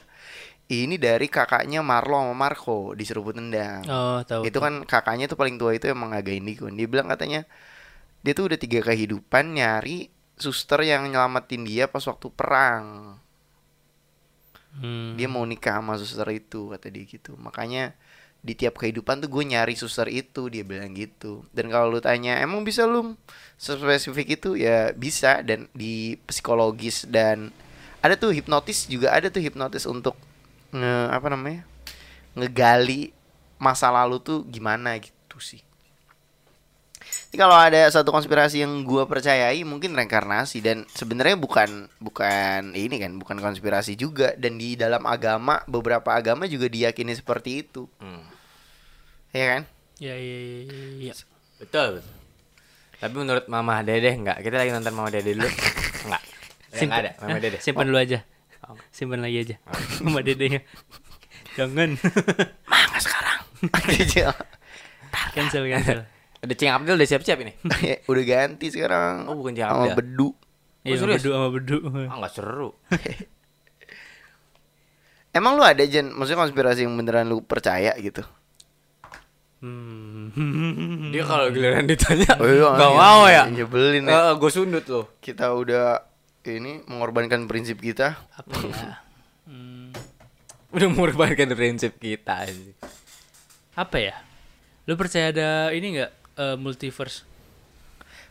ini 0.72 0.96
dari 0.96 1.28
kakaknya 1.28 1.84
Marlo 1.84 2.16
sama 2.16 2.32
Marco 2.36 2.96
di 2.96 3.04
Seruput 3.04 3.36
Nendang. 3.36 3.84
Oh, 3.88 4.20
tahu. 4.24 4.48
itu 4.48 4.56
kan 4.60 4.88
kakaknya 4.88 5.28
tuh 5.28 5.36
paling 5.36 5.60
tua 5.60 5.76
itu 5.76 5.92
emang 5.92 6.16
agak 6.16 6.40
indigo. 6.40 6.68
Dia 6.72 6.88
bilang 6.88 7.12
katanya 7.12 7.44
dia 8.24 8.32
tuh 8.32 8.48
udah 8.48 8.60
tiga 8.60 8.80
kehidupan 8.88 9.52
nyari 9.52 10.08
suster 10.38 10.86
yang 10.86 11.10
nyelamatin 11.10 11.66
dia 11.66 11.90
pas 11.90 12.06
waktu 12.06 12.30
perang. 12.32 13.18
Hmm. 14.78 15.18
Dia 15.18 15.26
mau 15.26 15.42
nikah 15.44 15.82
sama 15.82 15.98
suster 15.98 16.30
itu 16.32 16.70
kata 16.70 16.88
dia 16.94 17.04
gitu. 17.10 17.34
Makanya 17.36 17.98
di 18.46 18.54
tiap 18.54 18.78
kehidupan 18.78 19.20
tuh 19.20 19.30
gue 19.34 19.44
nyari 19.44 19.74
suster 19.74 20.08
itu 20.08 20.48
dia 20.48 20.62
bilang 20.62 20.94
gitu. 20.94 21.44
Dan 21.52 21.74
kalau 21.74 21.90
lu 21.90 22.00
tanya 22.00 22.38
emang 22.40 22.62
bisa 22.62 22.86
lu 22.86 23.18
spesifik 23.58 24.38
itu 24.40 24.56
ya 24.56 24.94
bisa 24.94 25.42
dan 25.42 25.66
di 25.74 26.16
psikologis 26.30 27.10
dan 27.10 27.50
ada 28.00 28.14
tuh 28.14 28.32
hipnotis 28.32 28.86
juga 28.86 29.12
ada 29.12 29.28
tuh 29.34 29.42
hipnotis 29.42 29.90
untuk 29.90 30.16
nge 30.70 30.96
apa 31.10 31.28
namanya 31.34 31.66
ngegali 32.38 33.12
masa 33.58 33.90
lalu 33.90 34.22
tuh 34.22 34.46
gimana 34.46 34.94
gitu 35.02 35.42
sih. 35.42 35.67
Jadi 37.28 37.38
kalau 37.38 37.58
ada 37.58 37.90
satu 37.92 38.14
konspirasi 38.14 38.64
yang 38.64 38.86
gua 38.88 39.10
percayai 39.10 39.66
mungkin 39.68 39.98
reinkarnasi 39.98 40.64
dan 40.64 40.88
sebenarnya 40.94 41.36
bukan 41.36 41.92
bukan 42.00 42.72
ini 42.78 43.02
kan 43.02 43.18
bukan 43.20 43.42
konspirasi 43.42 44.00
juga 44.00 44.32
dan 44.40 44.56
di 44.56 44.80
dalam 44.80 45.04
agama 45.04 45.60
beberapa 45.68 46.14
agama 46.16 46.48
juga 46.48 46.72
diyakini 46.72 47.18
seperti 47.18 47.68
itu. 47.68 47.90
Hmm. 48.00 48.24
Ya 49.36 49.46
kan? 49.58 49.62
Ya, 49.98 50.14
ya, 50.14 50.38
ya, 50.40 50.60
ya, 50.70 51.12
ya. 51.12 51.14
Betul, 51.58 52.00
betul. 52.00 52.16
Tapi 52.98 53.14
menurut 53.14 53.46
Mama 53.50 53.82
Dede 53.86 54.14
enggak? 54.14 54.42
Kita 54.42 54.56
lagi 54.58 54.72
nonton 54.74 54.94
Mama 54.94 55.10
Dede 55.10 55.34
dulu. 55.38 55.50
enggak. 56.08 56.22
Enggak 56.78 57.00
ada 57.02 57.12
Mama? 57.22 57.38
Dede. 57.42 57.58
Simpan 57.62 57.86
dulu 57.90 58.00
aja. 58.02 58.20
Oh. 58.68 58.76
Simpan 58.92 59.22
lagi 59.22 59.38
aja. 59.48 59.56
Sama 59.96 60.20
dedenya. 60.26 60.62
Jangan. 61.56 61.96
Mangga 62.68 63.00
sekarang. 63.00 63.40
Kecil. 63.96 64.30
cancel, 65.36 65.64
cancel. 65.70 66.00
Ada 66.38 66.54
Cing 66.54 66.70
Abdul 66.70 66.96
udah 66.98 67.10
siap-siap 67.10 67.38
ini. 67.42 67.54
Udah 68.12 68.24
ganti 68.24 68.70
sekarang. 68.70 69.26
Oh, 69.26 69.34
bukan 69.34 69.58
Cing 69.58 69.66
Sama 69.66 69.90
Abdul. 69.90 69.98
bedu. 69.98 70.30
Iya, 70.86 70.96
serius? 71.02 71.22
bedu 71.26 71.32
sama 71.34 71.50
bedu. 71.52 71.78
Ah, 72.08 72.16
enggak 72.16 72.34
seru. 72.34 72.70
Emang 75.38 75.60
lu 75.60 75.64
ada 75.66 75.84
Jen, 75.84 76.10
maksudnya 76.16 76.40
konspirasi 76.42 76.88
yang 76.88 76.96
beneran 76.98 77.28
lu 77.30 77.44
percaya 77.44 77.94
gitu? 78.00 78.24
Hmm. 79.62 80.30
Dia 81.10 81.24
kalau 81.26 81.50
giliran 81.50 81.90
ditanya 81.90 82.38
Oh, 82.38 82.46
iya, 82.46 82.68
enggak 82.74 82.92
iya. 82.94 82.98
mau 82.98 83.22
ya. 83.26 83.44
Nyebelin 83.50 84.06
ya. 84.06 84.34
gue 84.34 84.52
sundut 84.54 84.86
loh. 84.86 85.06
Kita 85.18 85.54
udah 85.54 86.06
ini 86.48 86.86
mengorbankan 86.88 87.46
prinsip 87.46 87.82
kita. 87.82 88.18
Apa 88.34 88.56
ya? 88.64 88.94
Hmm. 89.50 89.92
Udah 90.72 90.88
mengorbankan 90.88 91.52
prinsip 91.54 91.98
kita 91.98 92.48
aja. 92.48 92.74
Apa 93.76 93.98
ya? 94.00 94.16
Lu 94.88 94.96
percaya 94.96 95.36
ada 95.36 95.50
ini 95.76 96.00
enggak 96.38 96.56
multiverse? 96.56 97.26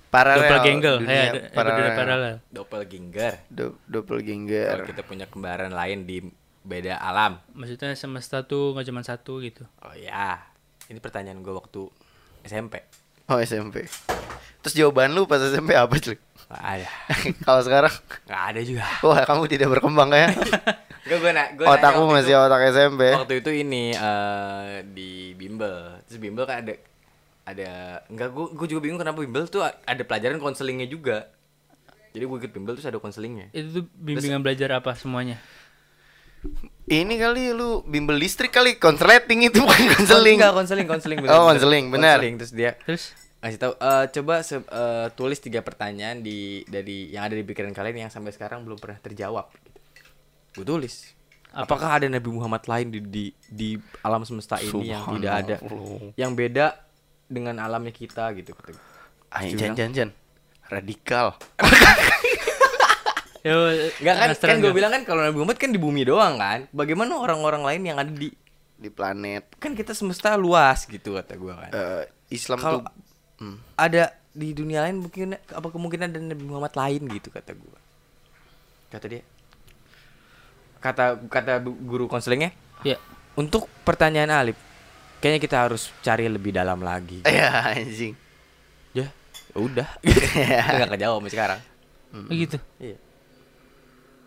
Paralel. 0.07 0.41
Doppelganger. 0.41 0.97
dunia 0.99 1.23
ada 1.27 1.41
paralel. 1.51 1.77
dunia 1.77 1.93
paralel. 1.93 2.35
Doppelganger. 2.49 3.33
Do- 3.49 3.77
Kalau 3.77 3.85
doppelganger. 3.85 4.69
kita 4.87 5.03
punya 5.03 5.27
kembaran 5.27 5.71
lain 5.71 5.99
di 6.03 6.23
beda 6.63 6.97
alam. 6.97 7.43
Maksudnya 7.53 7.93
semesta 7.93 8.43
tuh 8.43 8.73
nggak 8.73 8.87
cuma 8.87 9.03
satu 9.03 9.39
gitu. 9.39 9.67
Oh 9.81 9.93
ya, 9.93 10.41
ini 10.87 10.99
pertanyaan 10.99 11.39
gue 11.39 11.53
waktu 11.53 11.91
SMP. 12.43 12.81
Oh 13.27 13.37
SMP. 13.37 13.85
Terus 14.63 14.75
jawaban 14.75 15.11
lu 15.11 15.27
pas 15.27 15.39
SMP 15.39 15.75
apa 15.75 15.95
cuy? 15.97 16.15
Gak 16.47 16.63
ada. 16.63 16.89
Kalau 17.47 17.61
sekarang, 17.61 17.95
Gak 18.25 18.43
ada 18.47 18.61
juga. 18.63 18.87
wah 19.01 19.19
kamu 19.21 19.43
tidak 19.49 19.69
berkembang 19.69 20.11
ya. 20.11 20.31
Gak 21.07 21.19
gue 21.19 21.31
na 21.31 21.51
gua 21.53 21.67
nanya 21.67 21.75
Otakmu 21.77 22.03
waktu 22.05 22.15
masih 22.17 22.33
itu- 22.33 22.43
otak 22.45 22.63
SMP. 22.69 23.03
Waktu 23.13 23.35
itu 23.37 23.51
ini 23.53 23.85
eh, 23.91 24.67
di 24.87 25.11
bimbel. 25.35 26.03
Terus 26.07 26.19
bimbel 26.19 26.43
kan 26.43 26.63
ada 26.63 26.75
ada 27.47 27.71
enggak 28.11 28.29
gue 28.29 28.47
gue 28.53 28.67
juga 28.69 28.81
bingung 28.83 28.99
kenapa 28.99 29.23
bimbel 29.23 29.47
tuh 29.47 29.63
ada 29.63 30.03
pelajaran 30.03 30.37
konselingnya 30.37 30.87
juga. 30.87 31.31
Jadi 32.11 32.25
gue 32.25 32.37
ikut 32.43 32.53
bimbel 32.53 32.75
terus 32.75 32.89
ada 32.89 32.99
konselingnya. 32.99 33.53
Itu 33.53 33.69
tuh 33.73 33.85
bimbingan 33.95 34.43
belajar 34.43 34.75
apa 34.75 34.93
semuanya? 34.93 35.39
Ini 36.87 37.15
kali 37.19 37.51
lu 37.51 37.83
bimbel 37.83 38.15
listrik 38.15 38.51
kali, 38.51 38.79
konsleting 38.79 39.43
itu 39.43 39.59
bukan 39.59 39.91
konseling. 39.93 40.39
Enggak 40.39 40.55
konseling, 40.55 40.87
konseling 40.87 41.19
bener, 41.19 41.35
Oh, 41.35 41.45
konseling, 41.45 41.85
benar. 41.91 42.19
Konseling, 42.19 42.35
terus 42.39 42.53
dia 42.55 42.73
Terus 42.83 43.05
kasih 43.37 43.59
tahu 43.59 43.73
eh, 43.77 44.05
coba 44.11 44.35
se- 44.43 44.63
eh, 44.65 45.07
tulis 45.13 45.39
tiga 45.39 45.61
pertanyaan 45.61 46.19
di 46.19 46.67
dari 46.67 47.11
yang 47.11 47.27
ada 47.27 47.35
di 47.35 47.43
pikiran 47.43 47.71
kalian 47.71 48.07
yang 48.07 48.13
sampai 48.13 48.31
sekarang 48.31 48.63
belum 48.63 48.79
pernah 48.79 48.99
terjawab. 48.99 49.51
Gue 50.53 50.65
tulis. 50.65 51.15
Apakah 51.51 51.99
ada 51.99 52.07
Nabi 52.07 52.29
Muhammad 52.29 52.63
lain 52.65 52.91
di 52.91 53.01
di, 53.01 53.25
di 53.43 53.69
alam 54.01 54.23
semesta 54.23 54.57
ini 54.59 54.89
yang 54.89 55.05
tidak 55.11 55.33
ada, 55.37 55.57
yang 56.15 56.33
beda 56.33 56.86
dengan 57.27 57.59
alamnya 57.59 57.91
kita 57.91 58.31
gitu? 58.33 58.53
kata 58.53 58.70
gue. 58.70 58.85
Ay, 59.29 59.53
Dia 59.53 59.68
jan 59.68 59.72
jan 59.74 59.91
jan. 59.93 60.11
Radikal. 60.66 61.35
ya 63.41 63.55
Enggak 64.01 64.14
kan? 64.16 64.29
Kan 64.35 64.57
gue 64.57 64.64
nggak? 64.64 64.74
bilang 64.74 64.91
kan 64.93 65.03
kalau 65.05 65.20
Nabi 65.22 65.37
Muhammad 65.37 65.59
kan 65.59 65.70
di 65.70 65.79
bumi 65.79 66.03
doang 66.03 66.35
kan. 66.37 66.66
Bagaimana 66.70 67.14
orang-orang 67.14 67.62
lain 67.62 67.83
yang 67.85 67.99
ada 67.99 68.11
di 68.11 68.31
Di 68.77 68.89
planet 68.89 69.57
kan 69.57 69.72
kita 69.72 69.91
semesta 69.91 70.37
luas 70.37 70.85
gitu 70.85 71.16
kata 71.16 71.33
gue 71.33 71.49
kan. 71.49 71.70
eh, 71.70 72.05
Islam 72.29 72.59
Kalau 72.59 72.85
tuh 72.85 72.93
hmm. 73.41 73.57
ada 73.72 74.03
di 74.31 74.53
dunia 74.53 74.85
lain 74.85 75.01
mungkin 75.01 75.33
apa 75.33 75.68
kemungkinan 75.70 76.12
ada 76.12 76.20
Nabi 76.20 76.45
Muhammad 76.45 76.77
lain 76.77 77.09
gitu 77.09 77.33
kata 77.33 77.57
gue 77.57 77.79
kata 78.87 79.07
dia 79.09 79.22
kata 80.79 81.24
kata 81.24 81.53
guru 81.64 82.05
konselingnya 82.05 82.53
Ya. 82.85 83.01
untuk 83.33 83.64
pertanyaan 83.81 84.29
Alif 84.29 84.61
kayaknya 85.27 85.43
kita 85.43 85.57
harus 85.61 85.91
cari 85.99 86.27
lebih 86.27 86.53
dalam 86.53 86.79
lagi 86.79 87.27
ya 87.27 87.66
anjing. 87.68 88.14
ya 88.93 89.11
udah 89.53 89.89
nggak 90.72 90.91
kejawab 90.93 91.18
sampai 91.18 91.33
sekarang 91.33 91.61
Begitu. 92.31 92.57
iya 92.79 92.97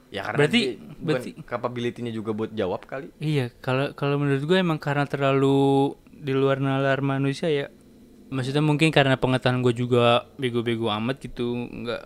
ya 0.10 0.22
karena 0.24 0.38
Berarti- 0.40 0.68
berarti- 1.00 1.36
capability-nya 1.40 2.12
juga 2.12 2.34
buat 2.34 2.52
jawab 2.52 2.84
kali 2.84 3.14
Iya, 3.18 3.54
kalau 3.58 3.94
kalau 3.94 4.18
menurut 4.18 4.42
gue 4.42 4.58
emang 4.58 4.78
karena 4.78 5.06
terlalu 5.06 5.94
di 6.10 6.34
luar 6.34 6.58
nalar 6.58 7.00
manusia 7.00 7.48
ya. 7.48 7.70
Maksudnya 8.28 8.60
mungkin 8.60 8.90
karena 8.90 9.16
pengetahuan 9.16 9.62
gue 9.62 9.72
juga 9.72 10.28
bego-bego 10.36 10.90
amat 10.92 11.18
gitu, 11.20 11.50
nggak 11.56 12.04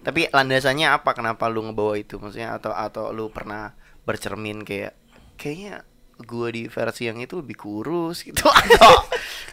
Tapi 0.00 0.28
landasannya 0.28 0.86
apa 0.86 1.12
kenapa 1.12 1.48
lu 1.48 1.60
ngebawa 1.62 1.96
itu? 1.96 2.16
Maksudnya 2.16 2.54
atau 2.54 2.70
atau 2.70 3.10
lu 3.10 3.28
pernah 3.28 3.74
bercermin 4.02 4.60
kayak 4.60 4.92
kayaknya 5.34 5.82
gua 6.22 6.48
di 6.48 6.66
versi 6.66 7.02
yang 7.04 7.18
itu 7.18 7.36
lebih 7.36 7.54
kurus 7.54 8.22
gitu 8.22 8.42
atau 8.62 8.94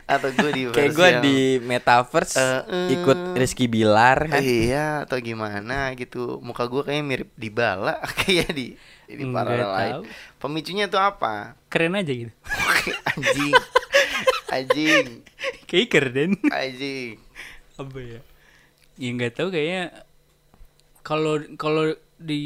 atau 0.05 0.29
gua 0.31 0.49
di 0.49 0.63
versi 0.65 0.75
kayak 0.75 0.91
gue 0.91 1.07
yang- 1.09 1.23
di 1.23 1.37
metaverse 1.59 2.35
eh. 2.37 2.61
ikut 2.93 3.19
Rizky 3.33 3.65
Bilar 3.65 4.25
kan 4.27 4.39
Iya 4.39 5.03
atau 5.03 5.17
gimana 5.17 5.93
gitu 5.93 6.37
Muka 6.39 6.65
gua 6.65 6.81
kayaknya 6.81 7.05
mirip 7.05 7.29
di 7.33 7.49
bala 7.49 7.97
Kayak 8.19 8.49
di 8.51 8.73
Di 9.05 9.25
paralel 9.25 9.69
lain. 9.69 9.93
Pemicunya 10.37 10.85
tuh 10.85 10.99
apa? 10.99 11.57
keren 11.65 11.93
aja 11.93 12.09
gitu. 12.09 12.29
anjing 13.11 13.53
Anjing 14.47 15.07
Kayak 15.65 15.87
keren. 15.89 16.31
Anjing 16.47 17.17
Apa 17.75 17.97
ya? 17.97 18.19
Ya 18.95 19.09
nggak 19.11 19.33
tahu 19.33 19.49
kayaknya 19.49 19.93
kalau 20.99 21.39
kalau 21.55 21.85
di 22.15 22.43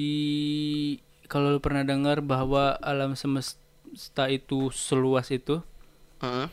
kalau 1.26 1.50
lu 1.50 1.60
pernah 1.60 1.82
dengar 1.82 2.22
bahwa 2.22 2.78
alam 2.78 3.18
semesta 3.18 3.58
itu 4.30 4.74
seluas 4.74 5.30
itu, 5.30 5.62
Heeh. 6.20 6.48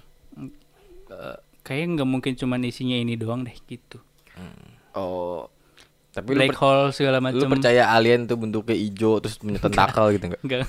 eh, 1.10 1.36
kayaknya 1.64 1.86
nggak 2.00 2.08
mungkin 2.08 2.32
cuma 2.36 2.60
isinya 2.60 2.96
ini 2.96 3.16
doang 3.16 3.44
deh 3.44 3.56
gitu. 3.66 4.00
Oh 4.94 5.48
tapi 6.10 6.34
lu 6.34 6.42
Black 6.42 6.58
hole 6.58 6.90
segala 6.90 7.22
Lu 7.22 7.30
macam. 7.30 7.48
percaya 7.54 7.86
alien 7.94 8.26
tuh 8.26 8.34
bentuknya 8.34 8.74
hijau 8.74 9.22
terus 9.22 9.38
punya 9.38 9.62
tentakel 9.62 10.18
gitu 10.18 10.24
enggak? 10.34 10.42
Enggak. 10.42 10.66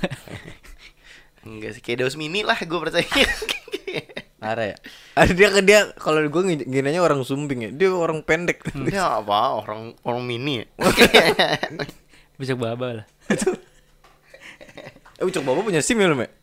Enggak 1.42 1.72
sih 1.74 1.82
Kayak 1.82 2.06
Deus 2.06 2.14
Mini 2.14 2.46
lah 2.46 2.58
gue 2.62 2.80
percaya 2.80 3.02
Ada 4.42 4.64
ya? 4.74 4.78
Ada 5.18 5.32
dia 5.34 5.50
dia 5.62 5.80
kalau 5.98 6.22
gue 6.22 6.42
nginanya 6.66 7.02
orang 7.02 7.22
sumbing 7.22 7.62
ya. 7.62 7.70
Dia 7.70 7.94
orang 7.94 8.26
pendek. 8.26 8.66
Dia 8.74 9.22
apa? 9.22 9.54
Orang 9.54 9.94
orang 10.02 10.26
mini 10.26 10.66
ya? 10.66 10.66
Bisa 12.42 12.58
baba 12.58 13.02
lah. 13.02 13.06
eh 15.22 15.24
Ucok 15.30 15.46
Bapak 15.46 15.62
punya 15.62 15.82
SIM 15.86 16.02
ya 16.02 16.10
lu, 16.10 16.18
Mek? 16.18 16.34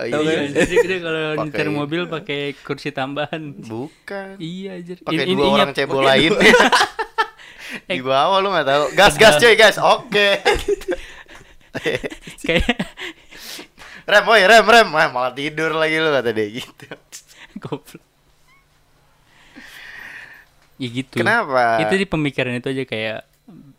Oh, 0.00 0.08
Tahu 0.08 0.22
iya, 0.22 0.32
kan? 0.32 0.44
iya. 0.46 0.62
Jadi 0.64 0.76
dia 0.80 0.98
kalau 0.98 1.22
nyetir 1.38 1.68
mobil 1.68 2.02
pakai 2.06 2.40
kursi 2.58 2.88
tambahan. 2.90 3.42
Bukan 3.54 4.36
Iya 4.36 4.70
aja. 4.76 4.92
Pakai 4.98 5.24
In- 5.24 5.36
dua 5.36 5.44
intinya- 5.44 5.56
orang 5.58 5.70
cebol 5.72 6.02
lain 6.02 6.30
Di 7.86 8.02
bawah 8.02 8.38
lu 8.38 8.50
gak 8.50 8.66
tahu 8.66 8.84
Gas 8.92 9.14
gas 9.14 9.38
cuy 9.38 9.54
gas 9.54 9.78
Oke 9.78 10.42
kayak 12.42 12.66
Rem 14.02 14.24
woy 14.26 14.42
rem 14.42 14.66
rem 14.66 14.88
Wah, 14.90 15.06
Malah 15.06 15.30
tidur 15.30 15.70
lagi 15.72 15.96
lu 15.96 16.10
kata 16.10 16.30
dia 16.30 16.50
gitu 16.50 16.86
goblok. 17.56 18.02
Ya 20.76 20.88
gitu. 20.88 21.14
Kenapa? 21.14 21.78
Itu 21.78 21.94
di 21.94 22.06
pemikiran 22.06 22.56
itu 22.56 22.72
aja 22.72 22.84
kayak 22.84 23.18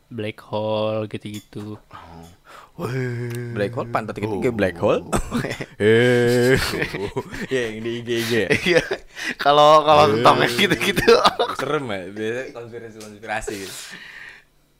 black 0.08 0.38
hole 0.46 1.08
gitu-gitu. 1.08 1.80
Black 3.52 3.72
hole 3.72 3.88
pantat 3.88 4.16
ketiga 4.16 4.50
black 4.50 4.78
hole. 4.78 5.06
Eh. 5.82 6.54
Ya 7.54 7.62
yang 7.70 7.82
di 7.82 7.92
IG 8.00 8.10
IG. 8.22 8.34
Iya. 8.68 8.82
Kalau 9.36 9.82
kalau 9.82 10.14
tentang 10.14 10.38
gitu-gitu 10.48 11.02
Serem 11.58 11.86
ya, 11.86 12.02
biasa 12.08 12.42
konspirasi-konspirasi 12.54 13.54
gitu. 13.58 13.76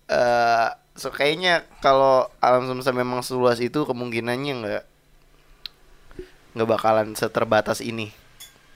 eh 0.08 0.68
so 0.92 1.08
kayaknya 1.08 1.64
kalau 1.80 2.28
alam 2.38 2.68
semesta 2.68 2.92
memang 2.92 3.22
seluas 3.22 3.58
itu 3.58 3.82
kemungkinannya 3.82 4.54
nggak 4.60 4.84
nggak 6.54 6.68
bakalan 6.70 7.16
seterbatas 7.16 7.80
ini. 7.80 8.12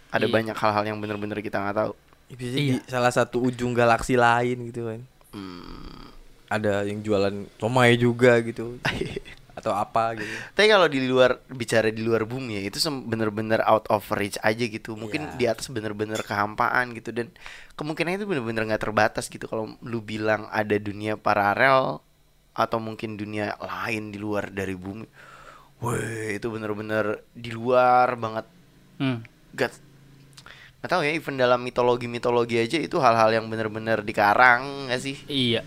Ada 0.10 0.26
Iya. 0.26 0.34
banyak 0.34 0.56
hal-hal 0.56 0.84
yang 0.86 0.98
bener-bener 0.98 1.40
kita 1.40 1.60
nggak 1.60 1.76
tahu. 1.76 1.92
Bisa 2.32 2.56
Iya. 2.56 2.80
di 2.80 2.90
salah 2.90 3.12
satu 3.12 3.44
ujung 3.44 3.76
galaksi 3.76 4.16
lain 4.16 4.66
gitu 4.66 4.88
kan. 4.88 5.02
Ada 6.48 6.86
yang 6.86 7.02
jualan 7.02 7.46
somai 7.58 7.98
juga 7.98 8.38
gitu. 8.42 8.78
Atau 9.58 9.72
apa 9.72 10.20
gitu. 10.20 10.28
Tapi 10.52 10.68
kalau 10.68 10.86
di 10.92 11.00
luar 11.08 11.40
bicara 11.48 11.88
di 11.88 12.04
luar 12.04 12.28
bumi 12.28 12.60
ya 12.60 12.64
itu 12.68 12.76
bener-bener 13.08 13.64
out 13.64 13.88
of 13.88 14.04
reach 14.12 14.36
aja 14.44 14.66
gitu. 14.68 15.00
Mungkin 15.00 15.32
Iya. 15.32 15.36
di 15.40 15.46
atas 15.48 15.72
bener-bener 15.72 16.20
kehampaan 16.22 16.92
gitu 16.92 17.16
dan 17.16 17.32
kemungkinan 17.80 18.20
itu 18.20 18.28
bener-bener 18.28 18.68
nggak 18.68 18.84
terbatas 18.84 19.32
gitu. 19.32 19.48
Kalau 19.48 19.80
lu 19.80 20.04
bilang 20.04 20.52
ada 20.52 20.76
dunia 20.76 21.16
paralel 21.16 22.04
atau 22.52 22.78
mungkin 22.80 23.16
dunia 23.16 23.56
lain 23.58 24.12
di 24.12 24.20
luar 24.20 24.52
dari 24.52 24.76
bumi. 24.76 25.08
Wih, 25.84 26.40
itu 26.40 26.48
bener-bener 26.52 27.24
di 27.32 27.52
luar 27.52 28.16
banget. 28.16 28.46
Hmm. 29.00 29.24
Gak 29.56 29.72
nggak 30.80 30.92
tahu 30.92 31.02
ya, 31.02 31.12
even 31.18 31.36
dalam 31.36 31.66
mitologi-mitologi 31.66 32.62
aja 32.62 32.78
itu 32.78 33.02
hal-hal 33.02 33.34
yang 33.34 33.50
bener-bener 33.50 34.06
dikarang 34.06 34.88
nggak 34.92 35.02
sih? 35.02 35.18
Iya. 35.26 35.64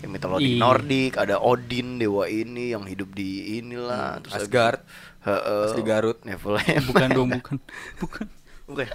Kayak 0.00 0.10
mitologi 0.10 0.56
Iya. 0.56 0.58
Nordik, 0.58 1.12
ada 1.14 1.36
Odin, 1.36 2.00
dewa 2.00 2.24
ini 2.24 2.72
yang 2.72 2.88
hidup 2.88 3.12
di 3.12 3.60
inilah, 3.60 4.18
terus 4.18 4.32
habis- 4.32 4.48
Asgard. 4.48 4.80
Heeh. 5.20 5.64
Asli 5.68 5.82
Garut. 5.84 6.18
Nephilim. 6.24 6.82
Bukan 6.88 7.08
dong, 7.12 7.28
bukan. 7.38 7.56
Bukan. 8.00 8.26
Bukan. 8.64 8.88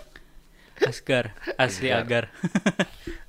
Asgar, 0.82 1.32
asli 1.56 1.88
agar. 1.88 2.28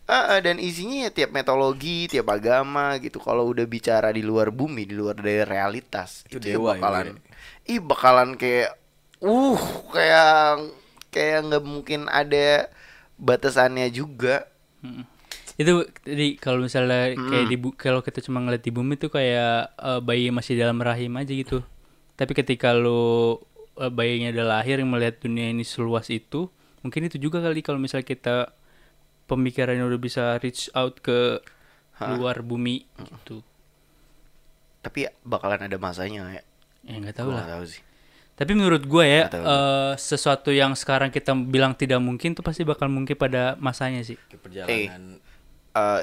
Ah, 0.06 0.38
dan 0.38 0.62
isinya 0.62 1.02
ya 1.02 1.10
tiap 1.10 1.34
mitologi, 1.34 2.06
tiap 2.06 2.30
agama 2.30 2.94
gitu. 3.02 3.18
Kalau 3.18 3.42
udah 3.42 3.66
bicara 3.66 4.14
di 4.14 4.22
luar 4.22 4.54
bumi, 4.54 4.86
di 4.86 4.94
luar 4.94 5.18
dari 5.18 5.42
realitas, 5.42 6.22
Itu 6.22 6.38
itu, 6.38 6.46
ya 6.46 6.54
dewa 6.54 6.70
ya, 6.70 6.78
bakalan, 6.78 7.06
Boy. 7.10 7.66
ih 7.66 7.80
bakalan 7.82 8.30
kayak, 8.38 8.70
uh, 9.18 9.58
kayak 9.90 10.30
kayak 11.10 11.38
nggak 11.42 11.64
mungkin 11.66 12.00
ada 12.06 12.70
batasannya 13.18 13.90
juga. 13.90 14.46
Mm. 14.78 15.02
Itu 15.56 15.72
jadi 16.04 16.36
kalau 16.36 16.60
misalnya 16.62 17.16
kayak 17.16 17.46
di 17.46 17.56
bu- 17.56 17.72
kalau 17.74 18.00
kita 18.00 18.20
cuma 18.20 18.38
ngeliat 18.38 18.60
di 18.60 18.68
bumi 18.68 18.94
tuh 18.94 19.08
kayak 19.08 19.72
eh, 19.74 20.00
bayi 20.00 20.28
masih 20.28 20.54
dalam 20.54 20.76
rahim 20.78 21.16
aja 21.16 21.32
gitu. 21.32 21.64
Tapi 22.12 22.32
ketika 22.32 22.72
lo 22.72 23.40
eh, 23.74 23.88
bayinya 23.88 24.30
udah 24.30 24.46
lahir 24.54 24.78
yang 24.78 24.88
melihat 24.88 25.16
dunia 25.18 25.48
ini 25.48 25.64
seluas 25.64 26.08
itu 26.08 26.52
mungkin 26.80 27.08
itu 27.08 27.16
juga 27.18 27.40
kali 27.40 27.60
kalau 27.60 27.76
misalnya 27.76 28.04
kita 28.04 28.36
pemikirannya 29.24 29.82
udah 29.82 29.98
bisa 29.98 30.36
reach 30.38 30.68
out 30.70 31.00
ke 31.00 31.40
luar 32.14 32.40
bumi 32.40 32.84
gitu. 33.00 33.40
Tapi 34.80 35.10
bakalan 35.24 35.66
ada 35.66 35.78
masanya 35.80 36.30
ya. 36.30 36.42
ya 36.84 36.94
nggak 37.00 37.16
tahu 37.16 37.32
Gua 37.32 37.40
lah. 37.42 37.48
tahu 37.58 37.64
sih. 37.66 37.82
tapi 38.36 38.52
menurut 38.52 38.84
gue 38.84 39.00
ya 39.02 39.32
eh, 39.32 39.92
sesuatu 39.96 40.52
yang 40.52 40.76
sekarang 40.76 41.08
kita 41.08 41.32
bilang 41.32 41.72
tidak 41.72 41.96
mungkin 41.98 42.36
tuh 42.36 42.44
pasti 42.44 42.62
bakal 42.62 42.86
mungkin 42.86 43.16
pada 43.16 43.56
masanya 43.56 44.04
sih. 44.04 44.20
Perjalanan 44.36 45.16
Eh, 45.16 45.25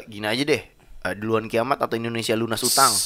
gini 0.08 0.28
aja 0.28 0.44
deh. 0.44 0.62
Eh, 1.04 1.16
duluan 1.20 1.52
kiamat 1.52 1.84
atau 1.84 2.00
Indonesia 2.00 2.32
lunas 2.32 2.64
utang? 2.64 2.92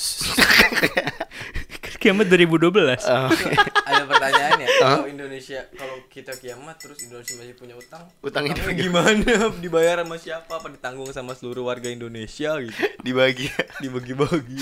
kiamat 1.97 2.29
2012 2.29 3.03
ada 3.89 4.03
pertanyaan 4.05 4.53
ya 4.61 4.69
kalau 4.79 5.09
Indonesia 5.09 5.65
kalau 5.73 5.97
kita 6.07 6.29
kiamat 6.37 6.77
terus 6.77 7.01
Indonesia 7.03 7.35
masih 7.41 7.57
punya 7.57 7.73
utang? 7.73 8.05
Utang 8.21 8.45
utangnya 8.45 8.69
itu 8.69 8.87
gimana? 8.87 9.49
Dibayar 9.65 10.05
sama 10.05 10.15
siapa? 10.21 10.51
Apa 10.61 10.69
ditanggung 10.69 11.09
sama 11.09 11.33
seluruh 11.33 11.65
warga 11.65 11.89
Indonesia 11.89 12.61
gitu? 12.61 12.77
Dibagi. 13.01 13.49
dibagi-bagi. 13.81 14.61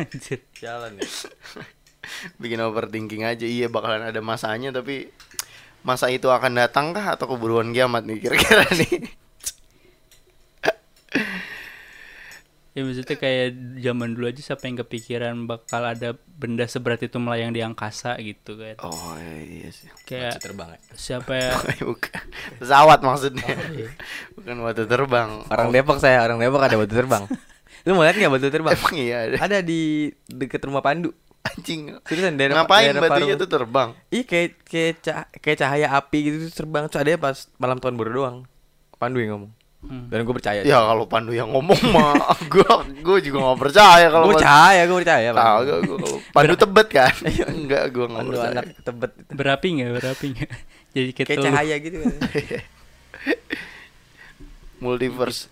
Anjir. 0.00 0.40
jalan 0.56 0.98
ya. 0.98 1.08
Bikin 2.40 2.58
overthinking 2.64 3.28
aja 3.28 3.44
iya 3.44 3.68
bakalan 3.68 4.08
ada 4.08 4.24
masanya 4.24 4.72
tapi 4.72 5.12
masa 5.84 6.08
itu 6.08 6.32
akan 6.32 6.64
datang 6.64 6.96
kah 6.96 7.12
atau 7.12 7.28
keburuan 7.28 7.76
kiamat 7.76 8.08
nih 8.08 8.24
kira-kira 8.24 8.64
nih 8.72 9.23
Ya 12.74 12.82
maksudnya 12.82 13.14
kayak 13.14 13.54
zaman 13.78 14.18
dulu 14.18 14.26
aja 14.26 14.42
siapa 14.42 14.66
yang 14.66 14.82
kepikiran 14.82 15.46
bakal 15.46 15.86
ada 15.86 16.18
benda 16.26 16.66
seberat 16.66 16.98
itu 17.06 17.22
melayang 17.22 17.54
di 17.54 17.62
angkasa 17.62 18.18
gitu 18.18 18.58
kan. 18.58 18.74
oh 18.82 19.14
iya 19.46 19.70
sih. 19.70 19.86
Kayak 20.02 20.42
terbang 20.42 20.74
ya? 20.74 20.78
siapa 20.98 21.32
ya? 21.38 21.54
Bukan 21.86 22.24
pesawat 22.58 22.98
maksudnya. 22.98 23.46
Bukan 24.34 24.54
batu 24.58 24.90
terbang. 24.90 25.46
Orang 25.46 25.70
Depok 25.70 26.02
saya. 26.02 26.26
Orang 26.26 26.42
Depok 26.42 26.66
ada 26.66 26.74
batu 26.74 26.98
terbang. 26.98 27.22
Lu 27.86 27.94
mau 27.94 28.02
lihat 28.02 28.18
nggak 28.18 28.32
batu 28.34 28.48
terbang? 28.50 28.74
Emang 28.74 28.96
iya 28.98 29.16
ada. 29.30 29.36
Ada 29.38 29.58
di 29.62 30.10
deket 30.26 30.66
rumah 30.66 30.82
Pandu. 30.82 31.14
Anjing. 31.44 31.94
Seriusan 32.08 32.34
daerah 32.34 32.64
ngapain 32.64 32.90
daerah 32.90 33.02
batunya 33.06 33.36
tuh 33.38 33.46
terbang? 33.46 33.94
Iya 34.10 34.24
kayak 34.26 34.50
kayak 34.66 34.92
cah- 34.98 35.28
kayak 35.38 35.58
cahaya 35.62 35.86
api 35.94 36.18
gitu 36.26 36.36
terbang. 36.50 36.90
Terus 36.90 37.06
ada 37.06 37.22
pas 37.22 37.38
malam 37.54 37.78
tahun 37.78 37.94
baru 37.94 38.10
doang. 38.10 38.38
Pandu 38.98 39.22
yang 39.22 39.38
ngomong. 39.38 39.52
Hmm. 39.84 40.08
Dan 40.08 40.22
gue 40.22 40.32
percaya. 40.32 40.60
ya 40.60 40.80
kalau 40.80 41.04
Pandu 41.04 41.30
yang 41.30 41.48
ngomong 41.48 41.76
mah 41.88 42.16
gua 42.52 42.72
gua 42.98 43.18
juga 43.18 43.36
nggak 43.38 43.60
percaya 43.60 44.06
kalau 44.08 44.24
gue 44.26 44.34
percaya, 44.34 44.80
gue 44.82 44.96
percaya. 44.96 45.28
Bang. 45.30 45.44
Kagak 45.44 45.78
gua 45.82 45.96
kalau 45.98 46.18
Pandu 46.30 46.54
tebet 46.56 46.88
kan 46.88 47.14
enggak 47.54 47.84
gua 47.90 48.04
nggak 48.06 48.18
Pandu 48.18 48.30
percaya 48.32 48.50
anak 48.50 48.64
tebet. 48.80 49.10
berapi 49.28 49.66
nggak 49.70 49.90
berapi 49.94 50.26
nggak? 50.32 50.50
Jadi 50.94 51.10
kayak, 51.10 51.26
Kayak 51.26 51.38
telur. 51.38 51.48
cahaya 51.50 51.74
gitu 51.76 51.96
kan. 51.98 52.12
multiverse 54.78 55.50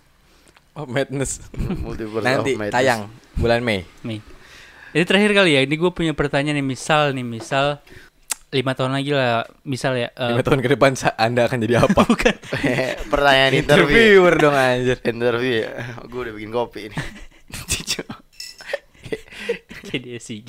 Oh, 0.73 0.89
madness. 0.89 1.37
multiverse 1.53 2.25
Nanti 2.25 2.51
of 2.51 2.59
madness. 2.59 2.73
tayang 2.73 3.01
bulan 3.35 3.61
Mei. 3.61 3.85
Nih. 4.01 4.25
Ini 4.89 5.05
terakhir 5.05 5.31
kali 5.31 5.53
ya. 5.53 5.61
Ini 5.61 5.69
gue 5.71 5.91
punya 5.91 6.13
pertanyaan 6.13 6.57
nih. 6.57 6.65
Misal 6.65 7.13
nih, 7.13 7.21
misal 7.21 7.77
lima 8.53 8.71
tahun 8.71 8.93
lagi 8.93 9.11
lah. 9.11 9.41
Misal 9.65 9.97
ya. 9.97 10.09
eh, 10.09 10.29
Lima 10.29 10.45
tahun 10.45 10.61
ke 10.61 10.69
depan 10.71 10.93
Anda 11.17 11.49
akan 11.49 11.57
jadi 11.59 11.75
apa? 11.81 12.01
bukan. 12.13 12.35
pertanyaan 13.09 13.53
interview 13.59 13.89
Interviewer 14.21 14.33
dong 14.37 14.55
anjir. 14.55 14.97
interview 15.03 15.53
ya 15.65 15.73
gue 16.05 16.19
udah 16.21 16.33
bikin 16.37 16.51
kopi 16.53 16.79
ini 16.87 16.97
kayak 19.83 19.99
dia 19.99 20.17
sih. 20.17 20.41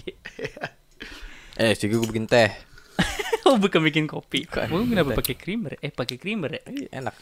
Eh, 1.54 1.72
sih 1.74 1.86
gue 1.86 2.00
bikin 2.00 2.24
teh. 2.24 2.50
oh 3.44 3.58
bukan 3.58 3.82
bikin 3.82 4.06
kopi. 4.06 4.46
Gue 4.46 4.80
kenapa 4.86 5.16
pakai 5.16 5.34
creamer? 5.34 5.76
Eh 5.80 5.90
pakai 5.90 6.16
creamer 6.16 6.50
ya? 6.54 6.62
Ih, 6.70 6.88
Enak. 6.92 7.16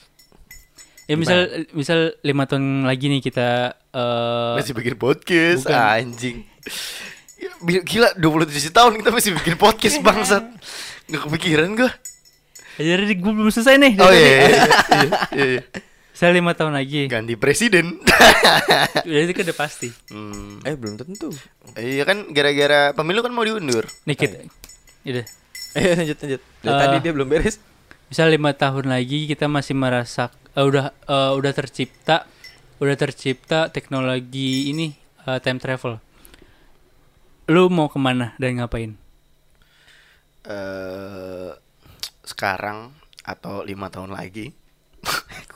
Ya 1.07 1.18
misal 1.18 1.66
misal 1.74 2.14
lima 2.22 2.47
tahun 2.47 2.87
lagi 2.87 3.11
nih 3.11 3.20
kita 3.20 3.49
eh 3.91 4.55
masih 4.55 4.72
bikin 4.72 4.95
podcast 4.95 5.66
Bukan. 5.66 5.74
anjing 5.74 6.37
gila 7.62 8.09
27 8.14 8.70
tahun 8.70 8.93
kita 8.99 9.11
masih 9.11 9.30
bikin 9.36 9.55
podcast 9.55 9.97
bangsat 10.01 10.45
nggak 11.07 11.22
kepikiran 11.22 11.74
gue 11.74 11.90
jadi 12.74 13.05
gue 13.12 13.32
belum 13.32 13.49
selesai 13.49 13.76
nih. 13.76 13.93
oh 14.01 14.09
iya, 14.09 14.16
tadi. 14.16 14.24
iya, 14.24 14.49
iya, 14.49 15.09
iya, 15.36 15.45
iya. 15.53 15.62
Misal 16.12 16.32
lima 16.32 16.53
tahun 16.53 16.72
lagi. 16.72 17.05
ganti 17.07 17.34
presiden 17.34 17.99
Udah 19.07 19.20
itu 19.20 19.32
kan 19.32 19.45
udah 19.45 19.59
pasti. 19.59 19.88
hmm. 20.09 20.62
Eh, 20.62 20.72
belum 20.72 20.95
tentu. 20.97 21.28
iya 21.74 22.03
kan 22.03 22.30
gara-gara 22.30 22.93
pemilu 22.93 23.20
kan 23.20 23.28
mau 23.28 23.43
diundur 23.43 23.84
Nih 24.03 24.14
kita. 24.14 24.45
Udah. 25.03 25.24
Eh, 25.72 25.84
lanjut 25.95 26.16
lanjut. 26.16 26.40
Dari 26.61 26.68
Eh. 26.68 26.78
tadi 26.78 26.97
dia 27.01 27.12
belum 27.12 27.26
beres. 27.26 27.57
Misal 28.07 28.28
lima 28.28 28.53
tahun 28.53 28.86
lagi 28.86 29.24
kita 29.26 29.47
masih 29.47 29.72
merasa 29.72 30.28
eh, 30.53 30.61
udah 30.61 30.93
eh, 30.93 31.32
udah 31.34 31.53
tercipta 31.53 32.24
udah 32.76 32.95
tercipta 32.95 33.68
teknologi 33.68 34.68
ini 34.68 34.93
eh, 35.22 35.38
time 35.40 35.59
travel. 35.59 36.01
Lu 37.53 37.68
mau 37.68 37.92
ke 37.92 38.00
mana 38.00 38.32
dan 38.40 38.57
ngapain? 38.57 38.96
eh 40.48 41.53
sekarang 42.24 42.96
atau 43.22 43.61
lima 43.62 43.92
tahun 43.92 44.11
lagi 44.16 44.57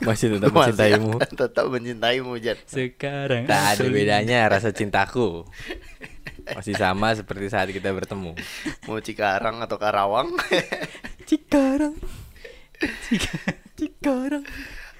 Masih 0.05 0.37
tetap 0.37 0.53
masih 0.55 0.77
mencintaimu. 0.77 1.11
tetap 1.43 1.65
mencintaimu 1.73 2.33
Jan 2.37 2.59
Sekarang. 2.69 3.49
Tak 3.49 3.63
ada 3.81 3.87
bedanya 3.89 4.45
rasa 4.45 4.77
cintaku. 4.77 5.49
Masih 6.57 6.79
sama 6.79 7.11
seperti 7.17 7.51
saat 7.51 7.73
kita 7.75 7.91
bertemu. 7.91 8.37
mau 8.87 9.01
Cikarang 9.01 9.65
atau 9.65 9.81
Karawang 9.81 10.37
Cikarang. 11.27 11.97
Cikarang. 13.75 14.45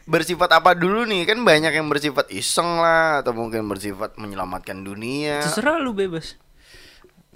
bersifat 0.09 0.49
apa 0.55 0.73
dulu 0.73 1.05
nih 1.05 1.29
kan 1.29 1.45
banyak 1.45 1.77
yang 1.77 1.87
bersifat 1.93 2.31
iseng 2.33 2.81
lah 2.81 3.21
atau 3.21 3.35
mungkin 3.37 3.67
bersifat 3.67 4.17
menyelamatkan 4.17 4.81
dunia 4.81 5.45
Terserah 5.45 5.77
lu 5.79 5.93
bebas. 5.93 6.39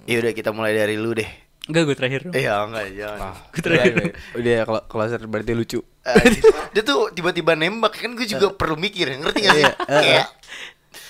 Ya 0.03 0.17
udah 0.17 0.31
kita 0.31 0.49
mulai 0.49 0.73
dari 0.73 0.95
lu 0.95 1.11
deh. 1.11 1.27
Enggak 1.61 1.83
gue 1.83 1.95
terakhir. 1.95 2.19
Dong. 2.25 2.33
eh 2.33 2.43
ya 2.43 2.65
enggak 2.65 2.85
jangan 2.91 3.19
Udah, 3.53 3.83
udah 4.33 4.53
kalau 4.65 4.81
closer 4.85 5.21
berarti 5.23 5.53
lucu. 5.53 5.79
Eh, 6.01 6.41
dia 6.71 6.81
tuh 6.81 7.13
tiba-tiba 7.13 7.53
nembak 7.53 7.93
kan 7.95 8.11
gue 8.11 8.25
juga 8.25 8.49
perlu 8.49 8.73
mikir 8.75 9.13
ngerti 9.13 9.39
gak 9.39 9.53
sih? 9.53 9.63
Iya, 9.63 9.73
kayak 9.87 10.27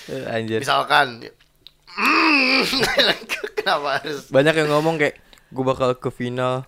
Eh, 0.08 0.26
Anjir. 0.28 0.60
misalkan 0.60 1.24
mm, 1.88 2.62
kenapa 3.58 3.90
harus? 3.98 4.28
Banyak 4.28 4.54
yang 4.56 4.70
ngomong 4.70 4.98
kayak 4.98 5.16
gue 5.48 5.64
bakal 5.64 5.96
ke 5.96 6.10
final 6.10 6.68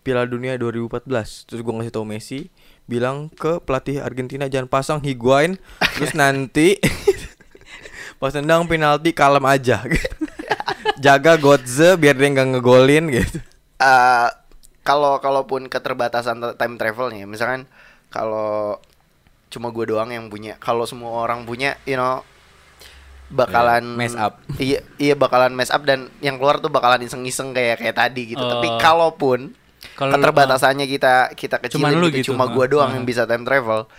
Piala 0.00 0.24
Dunia 0.24 0.54
2014. 0.54 1.02
Terus 1.44 1.60
gue 1.60 1.72
ngasih 1.74 1.90
tau 1.90 2.06
Messi 2.06 2.46
bilang 2.84 3.32
ke 3.32 3.58
pelatih 3.58 3.98
Argentina 3.98 4.44
jangan 4.44 4.68
pasang 4.68 5.00
Higuain 5.00 5.56
terus 5.96 6.12
nanti 6.12 6.76
pas 8.20 8.28
tendang 8.28 8.68
penalti 8.68 9.10
kalem 9.10 9.40
aja 9.42 9.80
jaga 10.96 11.36
Godze 11.36 11.94
biar 11.94 12.14
dia 12.14 12.28
nggak 12.30 12.48
ngegolin 12.50 13.04
gitu 13.10 13.38
Eh, 13.76 14.28
kalau 14.80 15.18
kalaupun 15.18 15.66
keterbatasan 15.66 16.38
time 16.52 16.74
travelnya 16.74 17.24
misalkan 17.24 17.66
kalau 18.08 18.78
cuma 19.48 19.68
gue 19.68 19.84
doang 19.86 20.08
yang 20.08 20.26
punya 20.26 20.54
kalau 20.56 20.82
semua 20.82 21.20
orang 21.20 21.42
punya 21.42 21.76
you 21.82 21.94
know 21.94 22.22
bakalan 23.26 23.82
Iya, 23.84 23.96
mess 23.96 24.14
up. 24.14 24.34
iya 24.62 24.78
iya 24.96 25.14
bakalan 25.14 25.52
mess 25.52 25.68
up 25.68 25.82
dan 25.82 26.10
yang 26.20 26.36
keluar 26.36 26.58
tuh 26.58 26.68
bakalan 26.68 27.02
iseng-iseng 27.02 27.50
kayak 27.50 27.78
kayak 27.78 27.96
tadi 27.96 28.30
gitu 28.30 28.42
tapi 28.42 28.68
Oh. 28.68 28.78
kalaupun 28.78 29.56
Kalau 29.92 30.10
lu- 30.10 30.14
keterbatasannya 30.16 30.86
kita 30.86 31.14
kita 31.32 31.56
Cuman 31.66 31.90
kecilin 31.90 31.98
lu 31.98 32.08
gitu, 32.08 32.16
gitu, 32.20 32.26
cuma 32.30 32.46
gue 32.46 32.66
doang 32.68 32.88
ah. 32.88 32.94
yang 32.94 33.04
bisa 33.04 33.24
time 33.24 33.42
travel 33.42 33.90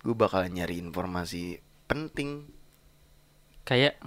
gue 0.00 0.14
bakalan 0.14 0.50
nyari 0.50 0.80
informasi 0.80 1.58
penting 1.86 2.48
Kayak 3.62 4.00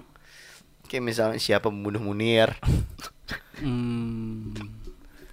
kayak 0.94 1.02
misalnya 1.04 1.38
siapa 1.38 1.66
pembunuh 1.66 1.98
Munir 2.00 2.54
hmm, 3.58 4.54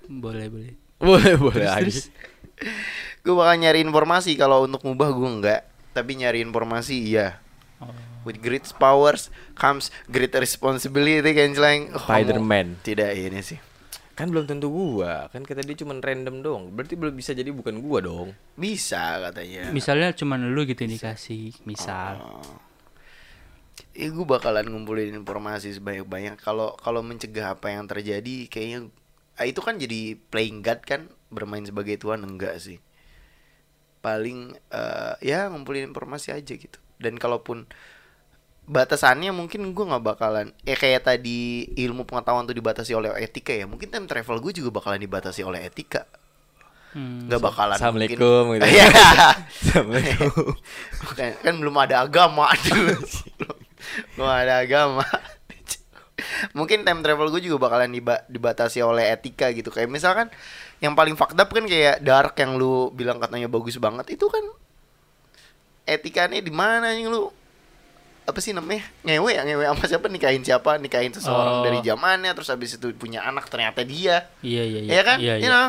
boleh 0.10 0.48
boleh. 0.50 0.74
boleh 0.98 1.34
boleh 1.38 1.66
Terus, 1.86 2.10
terus. 2.10 3.22
gue 3.22 3.34
bakal 3.34 3.56
nyari 3.58 3.80
informasi 3.80 4.34
kalau 4.34 4.66
untuk 4.66 4.82
ngubah 4.82 5.10
gue 5.12 5.30
enggak 5.32 5.62
tapi 5.94 6.18
nyari 6.18 6.42
informasi 6.42 6.98
iya 7.08 7.38
Oh. 7.78 7.90
with 8.22 8.38
great 8.38 8.62
powers 8.78 9.34
comes 9.54 9.90
great 10.06 10.30
responsibility 10.34 11.34
kan 11.34 11.50
selain 11.50 11.90
Spider-Man. 11.92 12.78
tidak 12.82 13.10
ini 13.14 13.42
sih 13.42 13.58
kan 14.14 14.30
belum 14.30 14.46
tentu 14.46 14.70
gua 14.70 15.26
kan 15.34 15.42
kata 15.42 15.66
dia 15.66 15.74
cuma 15.74 15.98
random 15.98 16.46
dong 16.46 16.62
berarti 16.70 16.94
belum 16.94 17.18
bisa 17.18 17.34
jadi 17.34 17.50
bukan 17.50 17.82
gua 17.82 18.06
dong 18.06 18.38
bisa 18.54 19.18
katanya 19.24 19.74
Misalnya 19.74 20.14
cuman 20.14 20.54
lu 20.54 20.62
gitu 20.62 20.78
yang 20.78 20.94
dikasih, 20.94 21.58
misal. 21.66 22.22
Oh. 22.22 22.46
Ya 23.92 24.08
gue 24.08 24.26
bakalan 24.28 24.68
ngumpulin 24.72 25.12
informasi 25.16 25.76
sebanyak-banyak. 25.76 26.40
Kalau 26.40 26.76
kalau 26.80 27.02
mencegah 27.04 27.56
apa 27.56 27.72
yang 27.76 27.88
terjadi 27.92 28.48
kayaknya 28.48 28.80
ah, 29.40 29.46
itu 29.48 29.60
kan 29.64 29.76
jadi 29.80 30.16
playing 30.32 30.64
god 30.64 30.80
kan? 30.84 31.12
Bermain 31.32 31.64
sebagai 31.64 31.96
tuan? 32.00 32.24
Enggak 32.24 32.60
sih. 32.60 32.80
Paling 34.02 34.56
eh, 34.72 35.14
ya 35.24 35.48
ngumpulin 35.52 35.92
informasi 35.92 36.32
aja 36.36 36.54
gitu. 36.56 36.80
Dan 37.02 37.18
kalaupun 37.20 37.68
batasannya 38.72 39.34
mungkin 39.36 39.74
gue 39.76 39.86
nggak 39.90 40.06
bakalan 40.06 40.48
eh 40.64 40.78
kayak 40.78 41.10
tadi 41.10 41.68
ilmu 41.76 42.06
pengetahuan 42.08 42.46
tuh 42.48 42.56
dibatasi 42.56 42.96
oleh 42.96 43.12
etika 43.20 43.52
ya. 43.52 43.66
Mungkin 43.68 43.92
time 43.92 44.08
travel 44.08 44.40
gue 44.40 44.54
juga 44.56 44.70
bakalan 44.72 45.02
dibatasi 45.02 45.42
oleh 45.44 45.68
etika 45.68 46.08
Hmm. 46.92 47.24
nggak 47.26 47.40
bakalan 47.40 47.76
Assalamualaikum 47.76 48.20
mungkin- 48.52 48.62
gitu. 48.62 48.76
Iya. 48.76 48.88
Assalamualaikum. 49.64 50.48
kan, 51.16 51.32
kan 51.40 51.54
belum 51.56 51.76
ada 51.78 51.96
agama 52.02 52.52
dulu 52.68 52.96
belum 54.14 54.28
ada 54.28 54.54
agama 54.60 55.06
mungkin 56.52 56.84
time 56.84 57.02
travel 57.02 57.28
gue 57.30 57.42
juga 57.42 57.58
bakalan 57.62 57.90
diba- 57.90 58.28
dibatasi 58.28 58.80
oleh 58.80 59.10
etika 59.10 59.50
gitu 59.50 59.68
kayak 59.68 59.88
misalkan 59.88 60.28
yang 60.78 60.92
paling 60.92 61.16
fucked 61.16 61.36
up 61.36 61.48
kan 61.48 61.64
kayak 61.64 62.00
dark 62.00 62.36
yang 62.36 62.56
lu 62.56 62.92
bilang 62.92 63.18
katanya 63.18 63.48
bagus 63.48 63.78
banget 63.78 64.12
itu 64.12 64.28
kan 64.28 64.44
etikanya 65.84 66.38
di 66.40 66.52
mana 66.52 66.92
yang 66.92 67.10
lu 67.10 67.32
apa 68.22 68.38
sih 68.38 68.52
namanya 68.52 68.86
ngewe 69.02 69.32
ya 69.32 69.42
ngewe 69.44 69.64
sama 69.66 69.84
siapa 69.88 70.08
nikahin 70.08 70.42
siapa 70.42 70.78
nikahin 70.78 71.10
seseorang 71.10 71.56
Oh. 71.58 71.64
dari 71.66 71.82
zamannya 71.82 72.32
terus 72.32 72.50
habis 72.50 72.78
itu 72.78 72.94
punya 72.94 73.24
anak 73.24 73.48
ternyata 73.48 73.82
dia 73.82 74.30
Iya 74.40 74.62
iya 74.62 74.80
iya. 74.80 74.92
Iya 74.92 75.02
kan? 75.02 75.18
Iya 75.18 75.36
You 75.36 75.42
iya. 75.42 75.50
know? 75.50 75.68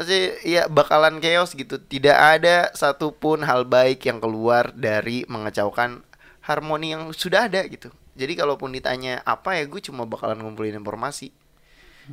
Pasti 0.00 0.32
ya 0.48 0.64
bakalan 0.64 1.20
chaos 1.20 1.52
gitu. 1.52 1.76
Tidak 1.76 2.16
ada 2.16 2.72
satupun 2.72 3.44
hal 3.44 3.68
baik 3.68 4.08
yang 4.08 4.16
keluar 4.16 4.72
dari 4.72 5.28
mengacaukan 5.28 6.00
harmoni 6.40 6.96
yang 6.96 7.12
sudah 7.12 7.52
ada 7.52 7.60
gitu. 7.68 7.92
Jadi 8.16 8.32
kalaupun 8.32 8.72
ditanya 8.72 9.20
apa 9.28 9.60
ya 9.60 9.68
gue 9.68 9.80
cuma 9.84 10.08
bakalan 10.08 10.40
ngumpulin 10.40 10.80
informasi 10.80 11.36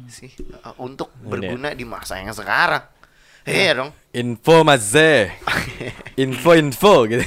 sih 0.05 0.29
uh, 0.61 0.77
untuk 0.77 1.09
Bener. 1.17 1.49
berguna 1.49 1.69
di 1.73 1.87
masa 1.87 2.19
yang 2.19 2.35
sekarang. 2.35 2.85
Iya 3.47 3.79
dong. 3.79 3.95
info 4.11 4.67
maze 4.67 5.31
info 6.19 6.51
info 6.51 7.07
gitu 7.07 7.23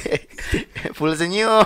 Full 0.93 1.17
senyum. 1.17 1.65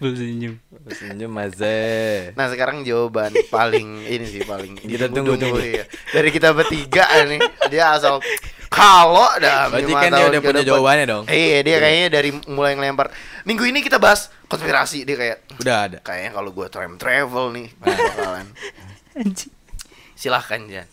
Belum 0.00 0.14
senyum. 0.16 0.54
senyum 0.90 1.30
maze 1.30 2.32
Nah 2.34 2.46
sekarang 2.50 2.82
jawaban 2.82 3.32
paling 3.48 4.04
ini 4.04 4.26
sih 4.26 4.42
paling 4.42 4.76
Kita 4.76 5.08
tunggu, 5.08 5.36
tunggu. 5.36 5.60
iya. 5.60 5.84
Dari 6.10 6.28
kita 6.28 6.52
bertiga 6.52 7.04
nih 7.24 7.40
Dia 7.68 7.94
asal 7.96 8.20
kalau 8.68 9.30
dalam 9.38 9.70
Berarti 9.70 9.92
kan 9.94 10.10
dia 10.10 10.26
udah 10.28 10.40
punya 10.42 10.62
jawabannya 10.66 11.04
dong. 11.06 11.24
Iya 11.30 11.58
dia 11.62 11.76
kayaknya 11.78 12.08
dari 12.10 12.30
mulai 12.50 12.74
ngelempar 12.74 13.14
Minggu 13.44 13.64
ini 13.64 13.80
kita 13.80 14.02
bahas 14.02 14.28
konspirasi 14.50 15.06
Dia 15.06 15.16
kayak 15.16 15.38
udah 15.62 15.76
ada 15.88 15.98
Kayaknya 16.02 16.30
kalau 16.34 16.50
gue 16.50 16.66
time 16.68 16.94
travel 16.98 17.44
nih 17.54 17.66
bakalan 17.78 18.46
Anjing. 19.14 19.52
Silahkan 20.14 20.60
Jan 20.66 20.88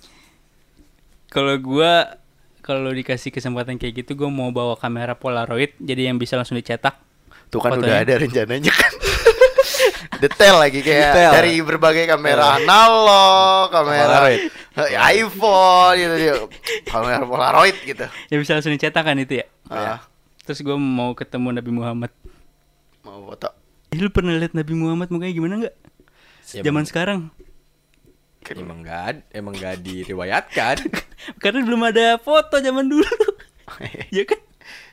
Kalau 1.32 1.56
gua 1.58 2.22
kalau 2.62 2.94
dikasih 2.94 3.34
kesempatan 3.34 3.82
kayak 3.82 4.06
gitu 4.06 4.14
gua 4.14 4.30
mau 4.30 4.54
bawa 4.54 4.78
kamera 4.78 5.18
Polaroid 5.18 5.74
jadi 5.82 6.14
yang 6.14 6.22
bisa 6.22 6.38
langsung 6.38 6.54
dicetak. 6.62 6.94
Tuh 7.52 7.60
kan 7.60 7.72
Fotonya. 7.74 7.84
udah 7.84 7.98
ada 8.00 8.14
rencananya 8.18 8.72
kan 8.72 8.94
Detail 10.22 10.56
lagi 10.56 10.80
kayak 10.80 11.12
Detail. 11.12 11.32
dari 11.34 11.54
berbagai 11.60 12.06
kamera 12.06 12.56
analog, 12.56 13.68
kamera 13.68 14.06
Polaroid. 14.22 14.42
iPhone 15.12 15.96
gitu 15.98 16.16
dia. 16.16 16.34
Kamera 16.86 17.24
Polaroid 17.24 17.76
gitu. 17.82 18.06
Yang 18.30 18.40
bisa 18.40 18.52
langsung 18.54 18.72
dicetak 18.72 19.02
kan 19.02 19.18
itu 19.18 19.42
ya. 19.42 19.46
Ah, 19.66 19.98
Terus 20.42 20.62
gua 20.62 20.76
mau 20.76 21.12
ketemu 21.12 21.48
Nabi 21.52 21.72
Muhammad. 21.72 22.12
mau 23.02 23.26
foto. 23.26 23.50
Eh, 23.90 23.98
lu 23.98 24.08
pernah 24.08 24.32
lihat 24.32 24.54
Nabi 24.54 24.72
Muhammad 24.72 25.10
mukanya 25.10 25.34
gimana 25.34 25.54
nggak? 25.60 25.76
Ya, 26.52 26.62
Zaman 26.62 26.86
sekarang. 26.86 27.20
emang 28.48 28.82
gak 28.82 29.22
emang 29.32 29.54
gak 29.54 29.80
diriwayatkan 29.80 30.82
Karena 31.42 31.62
belum 31.62 31.82
ada 31.84 32.18
foto 32.18 32.58
zaman 32.58 32.86
dulu. 32.86 33.06
ya 34.16 34.22
kan? 34.24 34.38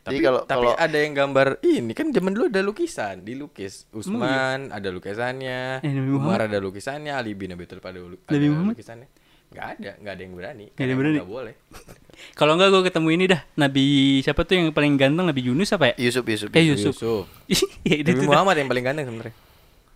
Jadi 0.08 0.14
tapi 0.14 0.18
kalau 0.20 0.40
tapi 0.42 0.64
kalau 0.64 0.72
ada 0.74 0.98
yang 0.98 1.12
gambar 1.14 1.48
ini 1.60 1.92
kan 1.92 2.06
zaman 2.08 2.32
dulu 2.32 2.44
ada 2.46 2.60
lukisan 2.60 3.20
dilukis 3.20 3.84
Usman 3.90 4.68
ada 4.68 4.88
lukisannya 4.88 5.80
Eh, 5.80 5.92
Umar 6.08 6.44
ada 6.44 6.56
lukisannya 6.56 7.12
Ali 7.12 7.32
bin 7.32 7.50
Abi 7.50 7.64
Thalib 7.64 7.84
ada, 7.84 8.00
Nabi 8.00 8.16
ada 8.26 8.36
Muhammad? 8.48 8.72
lukisannya 8.72 9.08
nggak 9.48 9.66
ada 9.74 9.90
nggak 9.96 10.12
ada 10.12 10.22
yang 10.22 10.34
berani 10.34 10.66
Nggak 10.68 10.76
ada 10.78 10.88
yang 10.88 10.98
berani? 10.98 11.16
nggak 11.16 11.30
boleh 11.30 11.54
Kalau 12.34 12.52
enggak 12.52 12.68
gua 12.68 12.82
ketemu 12.82 13.08
ini 13.14 13.24
dah. 13.28 13.40
Nabi 13.54 13.84
siapa 14.20 14.42
tuh 14.42 14.58
yang 14.58 14.74
paling 14.74 14.98
ganteng? 14.98 15.22
Nabi 15.24 15.38
Yunus 15.38 15.70
apa 15.70 15.94
ya? 15.94 16.02
Yusuf 16.02 16.26
Yusuf. 16.26 16.50
Eh, 16.50 16.66
Yusuf. 16.66 16.90
Yusuf. 16.92 17.24
Yusuf 17.46 17.70
ya, 17.86 17.94
itu 17.94 18.10
Nabi 18.10 18.18
dah. 18.20 18.28
Muhammad 18.28 18.56
yang 18.58 18.68
paling 18.68 18.84
ganteng 18.84 19.04
sebenarnya 19.06 19.34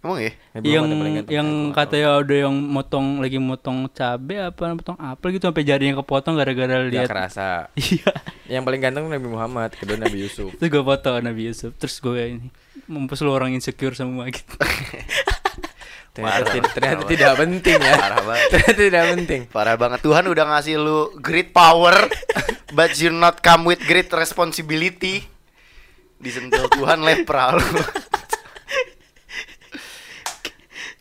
Emang 0.02 0.18
ya? 0.18 0.34
Yang 0.56 0.84
ganteng. 0.84 1.30
yang 1.30 1.48
katanya 1.70 2.08
ada 2.18 2.34
yang 2.36 2.50
motong 2.52 3.22
lagi 3.22 3.38
motong 3.38 3.86
cabe 3.88 4.34
apa 4.36 4.74
motong 4.74 4.98
apel 4.98 5.30
gitu 5.32 5.46
sampai 5.46 5.62
jarinya 5.62 5.94
kepotong 5.96 6.34
gara-gara 6.34 6.82
lihat 6.82 7.06
kerasa 7.06 7.70
iya 7.78 8.10
yang 8.50 8.62
paling 8.62 8.78
ganteng 8.78 9.06
Nabi 9.06 9.24
Muhammad 9.24 9.70
kedua 9.72 9.94
Nabi 9.96 10.26
Yusuf 10.26 10.50
terus 10.58 10.68
gue 10.68 10.82
foto 10.82 11.10
Nabi 11.16 11.42
Yusuf 11.46 11.70
terus 11.76 11.96
gue 11.96 12.18
ini 12.18 12.48
mampus 12.84 13.22
lu 13.22 13.30
orang 13.30 13.50
insecure 13.52 13.94
semua 13.94 14.26
gitu 14.26 14.58
ternyata, 16.12 16.34
Parah, 16.36 16.50
tidak- 16.50 16.72
ternyata 16.72 16.96
parah. 16.98 17.08
tidak 17.08 17.32
penting 17.38 17.78
ya 17.80 17.94
Parah 17.96 18.20
banget. 18.20 18.46
ternyata 18.50 18.80
tidak 18.82 19.04
penting 19.08 19.40
Parah 19.48 19.76
banget 19.76 19.98
Tuhan 20.02 20.24
udah 20.26 20.44
ngasih 20.50 20.74
lu 20.76 20.98
great 21.16 21.50
power 21.50 21.94
but 22.70 22.90
you 22.96 23.08
not 23.08 23.38
come 23.38 23.64
with 23.64 23.78
great 23.82 24.10
responsibility. 24.10 25.24
Disentil 26.16 26.70
Tuhan 26.70 27.02
lepra 27.02 27.52
lu. 27.52 27.66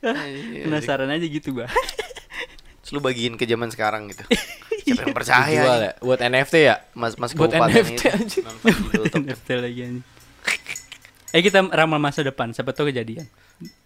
Iya, 0.01 0.65
penasaran 0.65 1.07
aja 1.07 1.21
gitu 1.21 1.53
gua 1.53 1.69
Terus 2.81 2.91
lu 2.91 2.99
bagiin 2.99 3.37
ke 3.37 3.45
zaman 3.45 3.69
sekarang 3.69 4.09
gitu. 4.09 4.25
Siapa 4.83 5.05
yang 5.05 5.13
percaya? 5.13 5.45
Dijual 5.45 5.79
ya? 5.79 5.91
Buat 5.99 6.19
NFT 6.19 6.55
ya? 6.59 6.75
Mas 6.91 7.13
Mas 7.15 7.31
Buat 7.31 7.53
NFT 7.53 8.01
fungible 8.57 9.05
token. 9.07 9.21
NFT 9.23 9.47
lagi 9.55 9.79
anjing. 9.83 10.05
eh 11.29 11.39
kita 11.39 11.61
ramal 11.63 11.97
masa 11.97 12.21
depan. 12.21 12.49
Siapa 12.49 12.71
tahu 12.71 12.89
kejadian 12.89 13.29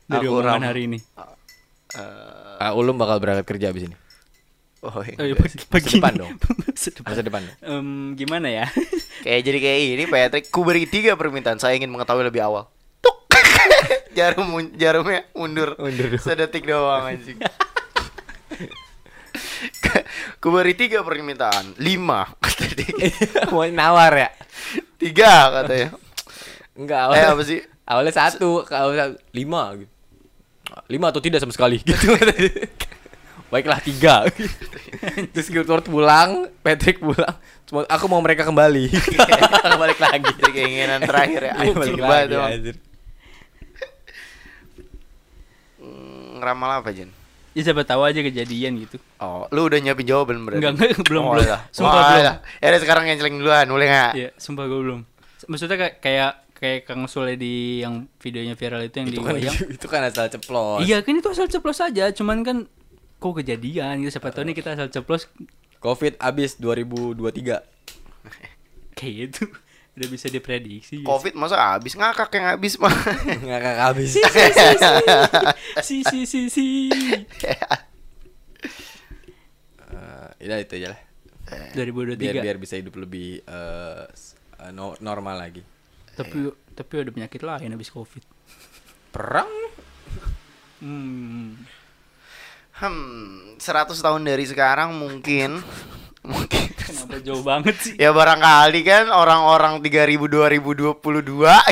dari 0.06 0.24
Aku 0.24 0.34
omongan 0.34 0.48
ramal. 0.58 0.70
hari 0.70 0.82
ini. 0.88 1.00
Eh, 1.92 2.56
Ah, 2.56 2.72
Ulum 2.72 2.96
bakal 2.96 3.20
berangkat 3.20 3.46
kerja 3.46 3.70
abis 3.70 3.86
ini. 3.86 3.96
Oh, 4.80 4.88
oh, 4.90 5.04
iya. 5.04 5.18
iya, 5.20 5.36
pagi, 5.36 5.58
pagi 5.66 5.90
depan 5.92 6.14
dong. 6.16 6.32
masa 6.64 6.90
depan. 6.90 7.10
Masa 7.10 7.22
depan 7.22 7.42
Em, 7.60 7.88
gimana 8.16 8.48
ya? 8.48 8.66
Kayak 9.22 9.42
jadi 9.44 9.58
kayak 9.60 9.80
ini 9.84 10.06
Patrick. 10.06 10.46
Ku 10.48 10.62
beri 10.62 10.86
tiga 10.86 11.14
permintaan. 11.14 11.58
Saya 11.58 11.76
ingin 11.76 11.90
mengetahui 11.90 12.24
lebih 12.24 12.40
awal 12.40 12.72
Jarum 14.18 14.48
Jarumnya 14.74 15.28
mundur 15.36 15.76
Mundur. 15.76 16.16
Sedetik 16.18 16.64
doang 16.64 17.06
anjing 17.06 17.38
Ku 20.40 20.52
beri 20.52 20.74
tiga 20.74 21.02
permintaan 21.02 21.76
Lima 21.78 22.30
kata 22.40 22.66
dia. 22.72 23.12
Mau 23.54 23.66
nawar 23.68 24.14
ya? 24.16 24.30
Tiga 24.96 25.52
katanya 25.62 25.90
Enggak, 26.76 27.00
Eh 27.00 27.04
awalnya, 27.08 27.28
apa 27.32 27.44
sih 27.44 27.60
awalnya 27.88 28.14
satu, 28.14 28.68
awalnya 28.68 29.16
lima 29.32 29.80
gitu. 29.80 29.92
Lima 30.92 31.08
atau 31.08 31.24
tidak 31.24 31.40
sama 31.40 31.56
sekali 31.56 31.80
gitu. 31.88 32.12
Baiklah 33.48 33.80
tiga. 33.80 34.28
Terus 35.32 35.48
Gilbert 35.48 35.88
pulang, 35.88 36.52
Patrick 36.60 37.00
pulang. 37.00 37.32
Cuma 37.64 37.88
aku 37.88 38.06
mau 38.12 38.20
mereka 38.20 38.44
kembali. 38.44 38.92
Balik 39.80 40.00
lagi. 40.02 40.32
Keinginan 40.52 41.00
terakhir 41.00 41.42
ya 41.48 41.54
Iya, 41.64 41.72
balik 41.72 41.96
lagi. 41.96 42.02
banget 42.04 42.28
emang. 42.34 42.52
anjir. 42.52 42.76
Mm, 45.80 46.25
Ngeramal 46.36 46.84
apa 46.84 46.92
Jen? 46.92 47.10
Ya 47.56 47.64
siapa 47.64 47.88
tahu 47.88 48.04
aja 48.04 48.20
kejadian 48.20 48.84
gitu. 48.84 49.00
Oh, 49.24 49.48
lu 49.56 49.72
udah 49.72 49.80
nyiapin 49.80 50.04
jawaban 50.04 50.44
berarti? 50.44 50.60
Enggak, 50.60 50.72
enggak, 50.76 51.00
belum, 51.10 51.24
oh, 51.24 51.34
belum. 51.40 51.48
Sumpah 51.48 51.72
Sumpah, 51.72 51.96
oh, 51.96 52.04
belum. 52.12 52.36
Ya 52.60 52.68
udah 52.68 52.82
sekarang 52.84 53.04
yang 53.08 53.18
celeng 53.24 53.36
duluan, 53.40 53.66
boleh 53.72 53.88
nggak? 53.88 54.12
Iya, 54.20 54.30
sumpah 54.36 54.64
gue 54.68 54.80
belum. 54.84 55.00
Maksudnya 55.48 55.78
kayak 55.80 55.96
kayak 56.04 56.32
kayak 56.56 56.80
Kang 56.84 57.08
Sule 57.08 57.40
di 57.40 57.80
yang 57.84 58.12
videonya 58.20 58.56
viral 58.60 58.84
itu 58.84 58.96
yang 59.00 59.08
Itu 59.08 59.16
di 59.16 59.24
kan 59.24 59.36
itu 59.80 59.88
kan 59.88 60.02
asal 60.04 60.28
ceplos. 60.28 60.84
Iya 60.84 61.00
kan 61.00 61.16
itu 61.16 61.30
asal 61.32 61.48
ceplos 61.48 61.80
aja, 61.80 62.12
cuman 62.12 62.44
kan 62.44 62.58
kok 63.24 63.34
kejadian 63.40 64.04
gitu 64.04 64.20
siapa 64.20 64.36
tahu 64.36 64.52
nih 64.52 64.56
kita 64.60 64.76
asal 64.76 64.92
ceplos 64.92 65.32
Covid 65.80 66.20
abis 66.20 66.60
2023. 66.60 67.64
kayak 69.00 69.14
gitu. 69.16 69.44
Udah 69.96 70.08
bisa 70.12 70.28
diprediksi. 70.28 71.00
Covid 71.08 71.40
masa 71.40 71.56
habis 71.56 71.96
ngakak 71.96 72.28
yang 72.36 72.46
habis 72.52 72.76
mah. 72.76 72.92
Ngakak 73.48 73.76
abis. 73.96 74.12
si 75.88 76.04
si 76.04 76.28
si 76.28 76.52
si. 76.52 76.68
Eh, 79.80 80.30
ya 80.44 80.60
itu 80.60 80.76
aja 80.84 80.92
lah. 80.92 81.00
2023. 81.78 82.20
Biar 82.20 82.36
biar 82.44 82.58
bisa 82.60 82.76
hidup 82.76 83.00
lebih 83.00 83.40
eh, 83.40 84.04
no- 84.76 85.00
normal 85.00 85.40
lagi. 85.40 85.64
Tapi 86.16 86.52
tapi 86.76 86.92
ada 87.00 87.12
penyakit 87.16 87.40
lain 87.40 87.72
habis 87.72 87.88
Covid. 87.88 88.24
Perang? 89.16 89.48
Hmm. 90.84 91.56
Hmm, 92.76 93.56
100 93.56 93.96
tahun 93.96 94.28
dari 94.28 94.44
sekarang 94.44 94.92
mungkin 94.92 95.64
mungkin 96.28 96.65
Kenapa 96.86 97.18
jauh 97.20 97.42
banget 97.42 97.76
sih? 97.82 97.94
ya 97.98 98.14
barangkali 98.14 98.82
kan 98.86 99.06
orang-orang 99.10 99.82
3000 99.82 100.22
2022 101.02 101.02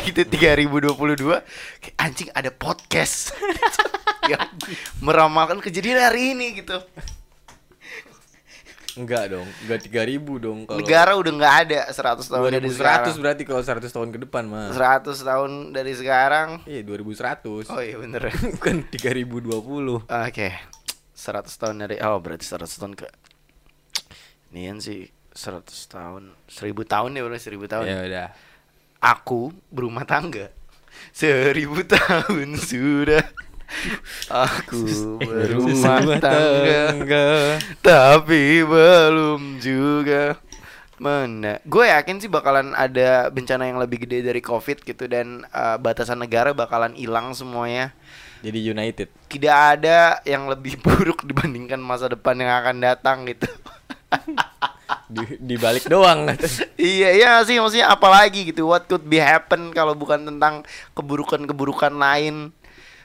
gitu 0.09 0.22
3022 0.26 1.38
kayak, 1.80 1.95
anjing 2.01 2.30
ada 2.34 2.49
podcast 2.49 3.38
yang 4.32 4.49
meramalkan 4.99 5.61
kejadian 5.61 6.01
hari 6.01 6.34
ini 6.34 6.57
gitu. 6.57 6.82
Enggak 8.93 9.34
dong, 9.34 9.49
enggak 9.66 9.89
3000 9.89 10.22
dong 10.38 10.59
kalau 10.70 10.78
Negara 10.78 11.11
udah 11.18 11.32
nggak 11.34 11.55
ada 11.66 11.80
100 11.89 12.30
tahun 12.30 12.49
dari 12.53 12.70
2100 12.70 12.78
sekarang. 12.78 13.16
berarti 13.26 13.43
kalau 13.49 13.61
100 13.66 13.89
tahun 13.89 14.09
ke 14.14 14.20
depan 14.30 14.43
mah. 14.45 14.70
100 14.70 15.18
tahun 15.18 15.51
dari 15.74 15.93
sekarang. 15.97 16.49
Iya, 16.70 16.82
2100. 16.86 17.74
Oh 17.74 17.82
iya 17.82 17.97
bener. 17.97 18.30
Bukan 18.53 18.86
3020. 18.93 20.05
Oke. 20.05 20.49
100 21.14 21.49
tahun 21.49 21.76
dari 21.82 21.95
oh 22.05 22.22
berarti 22.22 22.45
100 22.45 22.70
tahun 22.70 22.93
ke 22.93 23.05
Nian 24.54 24.78
sih 24.78 25.10
100 25.34 25.66
tahun 25.89 26.24
1000 26.45 26.86
tahun 26.86 27.12
ya 27.18 27.24
udah 27.26 27.39
1000 27.41 27.74
tahun. 27.74 27.86
Ya 27.89 27.99
udah. 28.06 28.28
Aku 29.04 29.51
berumah 29.74 30.06
tangga. 30.06 30.54
Seribu 31.14 31.82
tahun 31.93 32.58
sudah 32.58 33.26
Aku 34.30 34.86
berumah 35.26 36.22
tangga 36.22 37.58
Tapi 37.82 38.62
belum 38.62 39.58
juga 39.58 40.38
Mana 41.01 41.58
Gue 41.66 41.89
yakin 41.89 42.22
sih 42.22 42.30
bakalan 42.30 42.78
ada 42.78 43.28
bencana 43.34 43.66
yang 43.66 43.82
lebih 43.82 44.06
gede 44.06 44.22
dari 44.22 44.39
covid 44.39 44.86
gitu 44.86 45.10
Dan 45.10 45.43
eh, 45.49 45.78
batasan 45.82 46.22
negara 46.22 46.54
bakalan 46.54 46.93
hilang 46.93 47.34
semuanya 47.34 47.91
Jadi 48.45 48.60
United. 48.60 49.08
Tidak 49.28 49.56
ada 49.56 50.22
yang 50.24 50.45
lebih 50.45 50.78
buruk 50.86 51.26
dibandingkan 51.26 51.82
masa 51.82 52.12
depan 52.12 52.38
yang 52.38 52.54
akan 52.54 52.78
datang 52.80 53.26
gitu 53.26 53.49
Di, 55.14 55.38
dibalik 55.38 55.86
doang. 55.86 56.26
Iya 56.80 57.09
iya 57.14 57.32
sih 57.45 57.61
maksudnya 57.61 57.93
apalagi 57.93 58.49
gitu 58.49 58.66
What 58.66 58.89
could 58.89 59.05
be 59.05 59.22
happen 59.22 59.70
kalau 59.70 59.93
bukan 59.93 60.26
tentang 60.26 60.66
keburukan-keburukan 60.97 61.93
lain 61.93 62.49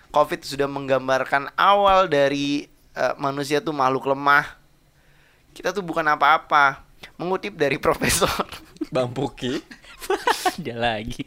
Covid 0.08 0.40
sudah 0.40 0.64
menggambarkan 0.64 1.52
awal 1.52 2.08
dari 2.08 2.64
eh, 2.96 3.14
manusia 3.20 3.60
tuh 3.60 3.76
makhluk 3.76 4.08
lemah 4.08 4.56
Kita 5.52 5.74
tuh 5.74 5.84
bukan 5.84 6.06
apa-apa 6.08 6.80
Mengutip 7.20 7.58
dari 7.60 7.76
profesor 7.84 8.32
Bang 8.88 9.12
Puki. 9.12 9.60
Dia 10.62 10.78
lagi. 10.78 11.26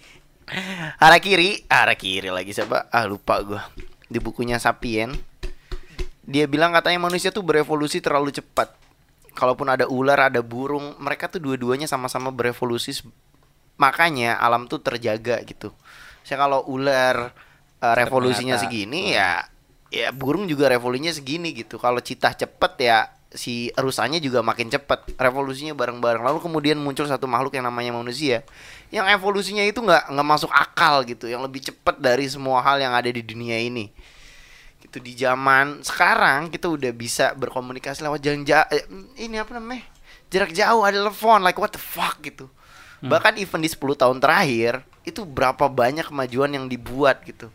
Harakiri 0.97 1.69
Harakiri 1.69 2.33
lagi 2.33 2.51
siapa? 2.51 2.89
Ah 2.89 3.05
lupa 3.05 3.39
gua 3.45 3.61
Di 4.09 4.17
bukunya 4.17 4.57
Sapien 4.57 5.13
Dia 6.25 6.49
bilang 6.49 6.73
katanya 6.73 7.05
manusia 7.05 7.29
tuh 7.29 7.45
berevolusi 7.45 8.01
terlalu 8.03 8.33
cepat 8.33 8.80
Kalaupun 9.31 9.67
ada 9.71 9.87
ular, 9.87 10.27
ada 10.27 10.43
burung 10.43 10.95
Mereka 10.99 11.31
tuh 11.31 11.39
dua-duanya 11.39 11.87
sama-sama 11.87 12.29
berevolusi 12.29 12.91
Makanya 13.79 14.37
alam 14.37 14.69
tuh 14.69 14.77
terjaga 14.83 15.41
gitu. 15.47 15.73
Saya 16.21 16.45
kalau 16.45 16.61
ular 16.69 17.33
eh, 17.81 17.93
revolusinya 17.97 18.59
Ternyata. 18.59 18.65
segini 18.69 19.01
ya 19.17 19.47
Ya 19.91 20.07
burung 20.15 20.47
juga 20.47 20.71
revolusinya 20.71 21.11
segini 21.11 21.51
gitu. 21.51 21.75
Kalau 21.75 21.99
citah 21.99 22.31
cepet 22.31 22.73
ya 22.79 23.11
si 23.31 23.75
rusanya 23.75 24.23
juga 24.23 24.39
makin 24.39 24.71
cepet. 24.71 25.19
Revolusinya 25.19 25.75
bareng-bareng. 25.75 26.23
Lalu 26.23 26.39
kemudian 26.39 26.79
muncul 26.79 27.03
satu 27.11 27.27
makhluk 27.27 27.59
yang 27.59 27.67
namanya 27.67 27.91
manusia 27.91 28.47
yang 28.91 29.07
evolusinya 29.11 29.63
itu 29.63 29.83
nggak 29.83 30.11
nggak 30.15 30.27
masuk 30.27 30.51
akal 30.55 31.03
gitu. 31.03 31.27
Yang 31.27 31.41
lebih 31.43 31.61
cepet 31.67 31.95
dari 31.99 32.23
semua 32.31 32.63
hal 32.63 32.79
yang 32.79 32.95
ada 32.95 33.11
di 33.11 33.19
dunia 33.19 33.59
ini 33.59 33.91
gitu 34.81 34.97
di 34.97 35.13
zaman 35.13 35.85
sekarang 35.85 36.49
kita 36.49 36.67
udah 36.67 36.91
bisa 36.91 37.37
berkomunikasi 37.37 38.01
lewat 38.01 38.19
jalan 38.19 38.41
ja 38.43 38.65
eh, 38.73 38.83
ini 39.21 39.37
apa 39.37 39.55
namanya 39.55 39.85
jarak 40.33 40.51
jauh 40.51 40.81
ada 40.81 40.97
telepon 40.97 41.39
like 41.45 41.59
what 41.61 41.71
the 41.71 41.81
fuck 41.81 42.17
gitu 42.25 42.49
bahkan 43.01 43.33
even 43.37 43.65
di 43.65 43.69
10 43.69 43.81
tahun 43.97 44.17
terakhir 44.21 44.85
itu 45.01 45.25
berapa 45.25 45.65
banyak 45.65 46.05
kemajuan 46.05 46.53
yang 46.53 46.65
dibuat 46.69 47.25
gitu 47.25 47.49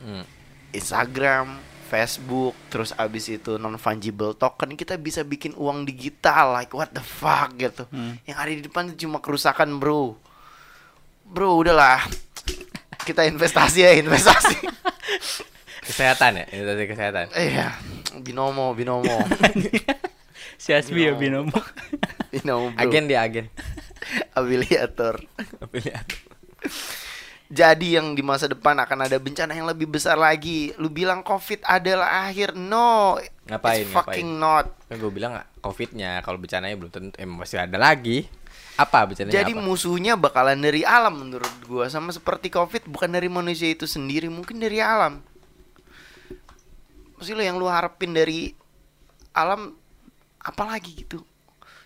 Hmm. 0.00 0.24
Instagram, 0.72 1.60
Facebook, 1.92 2.56
terus 2.72 2.96
abis 2.96 3.28
itu 3.28 3.60
non 3.60 3.76
fungible 3.76 4.32
token 4.32 4.72
kita 4.72 4.96
bisa 4.96 5.20
bikin 5.20 5.52
uang 5.52 5.84
digital 5.84 6.56
like 6.56 6.72
what 6.72 6.88
the 6.96 7.04
fuck 7.04 7.52
gitu. 7.60 7.84
Hmm. 7.92 8.16
Yang 8.24 8.36
ada 8.40 8.50
di 8.50 8.62
depan 8.64 8.82
itu 8.88 9.04
cuma 9.04 9.20
kerusakan, 9.20 9.76
Bro. 9.76 10.16
Bro, 11.28 11.60
udahlah. 11.60 12.00
Kita 13.04 13.28
investasi 13.28 13.84
ya, 13.84 13.92
investasi. 14.00 14.56
Kesehatan 15.88 16.38
ya, 16.38 16.44
investasi 16.54 16.84
kesehatan. 16.86 17.26
Iya, 17.34 17.74
binomo, 18.22 18.70
binomo. 18.72 19.10
Si 20.62 20.70
Asbi 20.70 21.10
ya 21.10 21.18
binomo. 21.18 21.58
binomo, 22.32 22.70
bro. 22.70 22.78
Agen 22.78 23.10
dia 23.10 23.26
agen. 23.26 23.50
Afiliator. 24.30 25.18
Afiliator. 25.58 26.18
Jadi 27.52 27.98
yang 27.98 28.14
di 28.14 28.22
masa 28.22 28.46
depan 28.46 28.78
akan 28.78 29.10
ada 29.10 29.18
bencana 29.18 29.58
yang 29.58 29.66
lebih 29.66 29.90
besar 29.90 30.14
lagi. 30.14 30.70
Lu 30.78 30.86
bilang 30.86 31.26
COVID 31.26 31.66
adalah 31.66 32.30
akhir. 32.30 32.54
No. 32.54 33.18
Ngapain, 33.50 33.82
It's 33.82 33.90
fucking 33.90 34.38
not. 34.38 34.70
Kan 34.86 35.02
gue 35.02 35.10
bilang 35.10 35.42
covidnya 35.58 36.22
kalau 36.22 36.38
bencananya 36.38 36.78
belum 36.78 36.90
tentu 36.94 37.14
eh, 37.18 37.26
masih 37.26 37.58
ada 37.58 37.76
lagi 37.76 38.30
apa 38.72 39.04
bencananya 39.04 39.36
Jadi 39.44 39.52
apa? 39.52 39.60
musuhnya 39.60 40.16
bakalan 40.16 40.56
dari 40.56 40.80
alam 40.82 41.12
menurut 41.12 41.52
gua 41.68 41.92
sama 41.92 42.08
seperti 42.08 42.48
Covid 42.48 42.88
bukan 42.88 43.12
dari 43.12 43.28
manusia 43.28 43.68
itu 43.68 43.84
sendiri, 43.84 44.32
mungkin 44.32 44.56
dari 44.56 44.80
alam. 44.80 45.20
Maksud 47.20 47.38
lo 47.38 47.44
yang 47.44 47.60
lu 47.60 47.68
harapin 47.68 48.10
dari 48.10 48.50
alam 49.36 49.76
apalagi 50.42 51.06
gitu. 51.06 51.22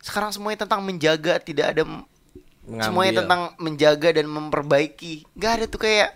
Sekarang 0.01 0.31
semuanya 0.31 0.65
tentang 0.65 0.81
menjaga, 0.87 1.37
tidak 1.43 1.75
ada 1.77 1.83
Mengambil. 1.83 2.87
semuanya 2.87 3.13
tentang 3.23 3.41
menjaga 3.59 4.09
dan 4.15 4.27
memperbaiki. 4.31 5.27
Gak 5.35 5.53
ada 5.61 5.65
tuh 5.67 5.81
kayak 5.83 6.11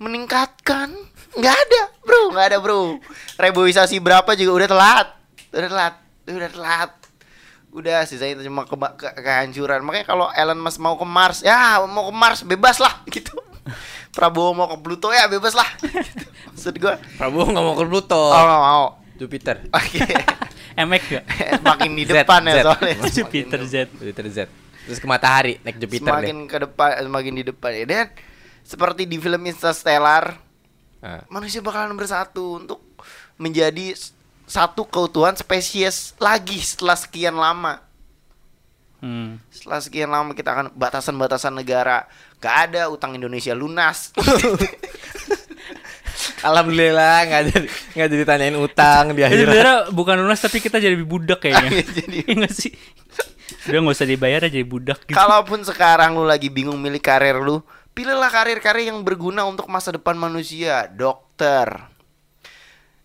meningkatkan. 0.00 0.94
Nggak 1.30 1.54
ada, 1.54 1.82
bro, 2.02 2.22
nggak 2.34 2.46
ada 2.50 2.58
bro. 2.58 2.82
Reboisasi 3.38 4.02
berapa 4.02 4.34
juga 4.34 4.64
udah 4.64 4.68
telat, 4.72 5.08
udah 5.54 5.68
telat, 5.70 5.94
udah 6.26 6.50
telat. 6.50 6.90
Udah 7.70 8.02
sisanya 8.02 8.40
cuma 8.40 8.66
ke, 8.66 8.74
ke- 8.74 9.14
kehancuran. 9.16 9.80
Makanya 9.80 10.04
kalau 10.04 10.26
Elon 10.30 10.58
Musk 10.58 10.78
mau 10.78 10.94
ke 10.94 11.04
Mars, 11.04 11.40
ya 11.40 11.78
mau 11.84 12.06
ke 12.06 12.14
Mars 12.14 12.40
bebas 12.42 12.76
lah 12.76 13.02
gitu. 13.14 13.32
Prabowo 14.10 14.50
mau 14.52 14.66
ke 14.66 14.76
Pluto 14.76 15.08
ya 15.08 15.26
bebas 15.26 15.54
lah. 15.54 15.68
Gitu. 15.80 16.26
Maksud 16.50 16.74
gua, 16.76 16.98
Prabowo 17.16 17.46
nggak 17.48 17.62
mau 17.62 17.74
ke 17.74 17.84
Pluto. 17.86 18.18
oh 18.20 18.42
nggak 18.42 18.62
mau. 18.62 18.84
Jupiter. 19.16 19.56
Oke. 19.78 20.00
Emek 20.74 21.02
gak? 21.04 21.24
Makin 21.60 21.90
di 21.92 22.04
Z, 22.04 22.10
depan 22.16 22.40
ya 22.42 22.54
Z. 22.54 22.60
soalnya. 22.64 22.94
Jupiter 23.06 23.60
Z. 23.62 23.74
Jupiter 23.92 24.26
Z. 24.26 24.38
Terus 24.80 24.98
ke 24.98 25.06
matahari 25.06 25.60
naik 25.60 25.76
Jupiter 25.78 26.08
semakin 26.10 26.36
ke 26.46 26.56
depan, 26.58 26.90
semakin 27.00 27.32
di 27.32 27.44
depan 27.44 27.70
ya. 27.70 27.84
Dan 27.84 28.06
seperti 28.60 29.04
di 29.04 29.16
film 29.16 29.42
Interstellar, 29.42 30.34
deh. 30.34 30.48
Ah. 31.00 31.22
manusia 31.28 31.60
bakalan 31.60 31.94
bersatu 31.94 32.58
untuk 32.58 32.80
menjadi 33.36 33.92
satu 34.50 34.82
keutuhan 34.82 35.38
spesies 35.38 36.18
lagi 36.18 36.58
setelah 36.58 36.98
sekian 36.98 37.38
lama. 37.38 37.78
Hmm. 38.98 39.38
Setelah 39.48 39.78
sekian 39.78 40.10
lama 40.10 40.34
kita 40.34 40.50
akan 40.50 40.66
batasan-batasan 40.74 41.54
negara. 41.54 42.10
Gak 42.42 42.74
ada 42.74 42.90
utang 42.90 43.14
Indonesia 43.14 43.54
lunas. 43.54 44.10
Alhamdulillah 46.40 47.16
nggak 47.28 47.42
jadi 47.48 47.60
nggak 47.96 48.08
jadi 48.10 48.24
tanyain 48.24 48.56
utang 48.56 49.12
di 49.12 49.20
Jadi 49.20 49.28
akhirat. 49.28 49.44
sebenarnya 49.46 49.76
bukan 49.92 50.16
lunas 50.20 50.40
tapi 50.40 50.58
kita 50.60 50.76
jadi 50.76 50.96
budak 51.00 51.40
kayaknya. 51.40 51.70
Jadi- 52.00 52.24
Iya 52.26 52.34
nggak 52.44 52.54
sih? 52.54 52.72
Udah 53.68 53.78
nggak 53.84 53.96
usah 53.96 54.08
dibayar 54.08 54.40
aja 54.44 54.52
jadi 54.52 54.64
budak 54.66 55.04
gitu. 55.04 55.16
Kalaupun 55.16 55.60
sekarang 55.64 56.16
lu 56.16 56.24
lagi 56.24 56.48
bingung 56.48 56.80
milih 56.80 57.00
karir 57.00 57.36
lu, 57.38 57.60
pilihlah 57.92 58.28
karir-karir 58.28 58.88
yang 58.88 59.00
berguna 59.04 59.44
untuk 59.44 59.68
masa 59.68 59.92
depan 59.92 60.16
manusia. 60.16 60.88
Dokter. 60.88 61.88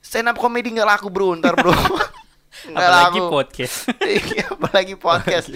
Stand 0.05 0.29
up 0.29 0.37
comedy 0.37 0.69
nggak 0.69 0.85
laku 0.85 1.09
bro, 1.09 1.33
ntar 1.33 1.57
bro. 1.57 1.73
Nggak 2.65 2.87
Apalagi 2.87 3.19
laku. 3.19 3.29
podcast. 3.29 3.75
Iya, 4.15 4.45
apalagi 4.47 4.95
podcast. 4.95 5.47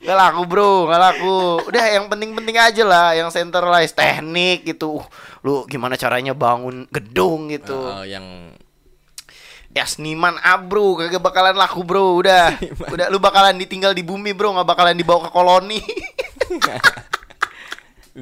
Nggak 0.00 0.16
laku 0.16 0.42
bro, 0.48 0.72
nggak 0.88 1.02
laku. 1.02 1.36
Udah 1.68 1.84
yang 1.92 2.06
penting-penting 2.08 2.56
aja 2.56 2.82
lah, 2.88 3.08
yang 3.12 3.28
centralized 3.28 3.92
teknik 3.94 4.64
gitu. 4.64 4.96
Uh, 4.98 5.04
Lu 5.44 5.68
gimana 5.68 5.94
caranya 5.94 6.32
bangun 6.32 6.88
gedung 6.88 7.52
gitu. 7.52 7.76
Oh, 7.76 8.02
yang 8.02 8.56
Ya 9.68 9.84
seniman 9.84 10.40
ah 10.40 10.56
bro, 10.56 10.96
kagak 10.96 11.20
bakalan 11.20 11.52
laku 11.52 11.84
bro. 11.84 12.16
Udah, 12.16 12.56
udah 12.96 13.06
lu 13.12 13.20
bakalan 13.20 13.60
ditinggal 13.60 13.92
di 13.92 14.00
bumi 14.00 14.32
bro, 14.32 14.56
nggak 14.56 14.66
bakalan 14.66 14.96
dibawa 14.96 15.28
ke 15.28 15.30
koloni. 15.30 15.78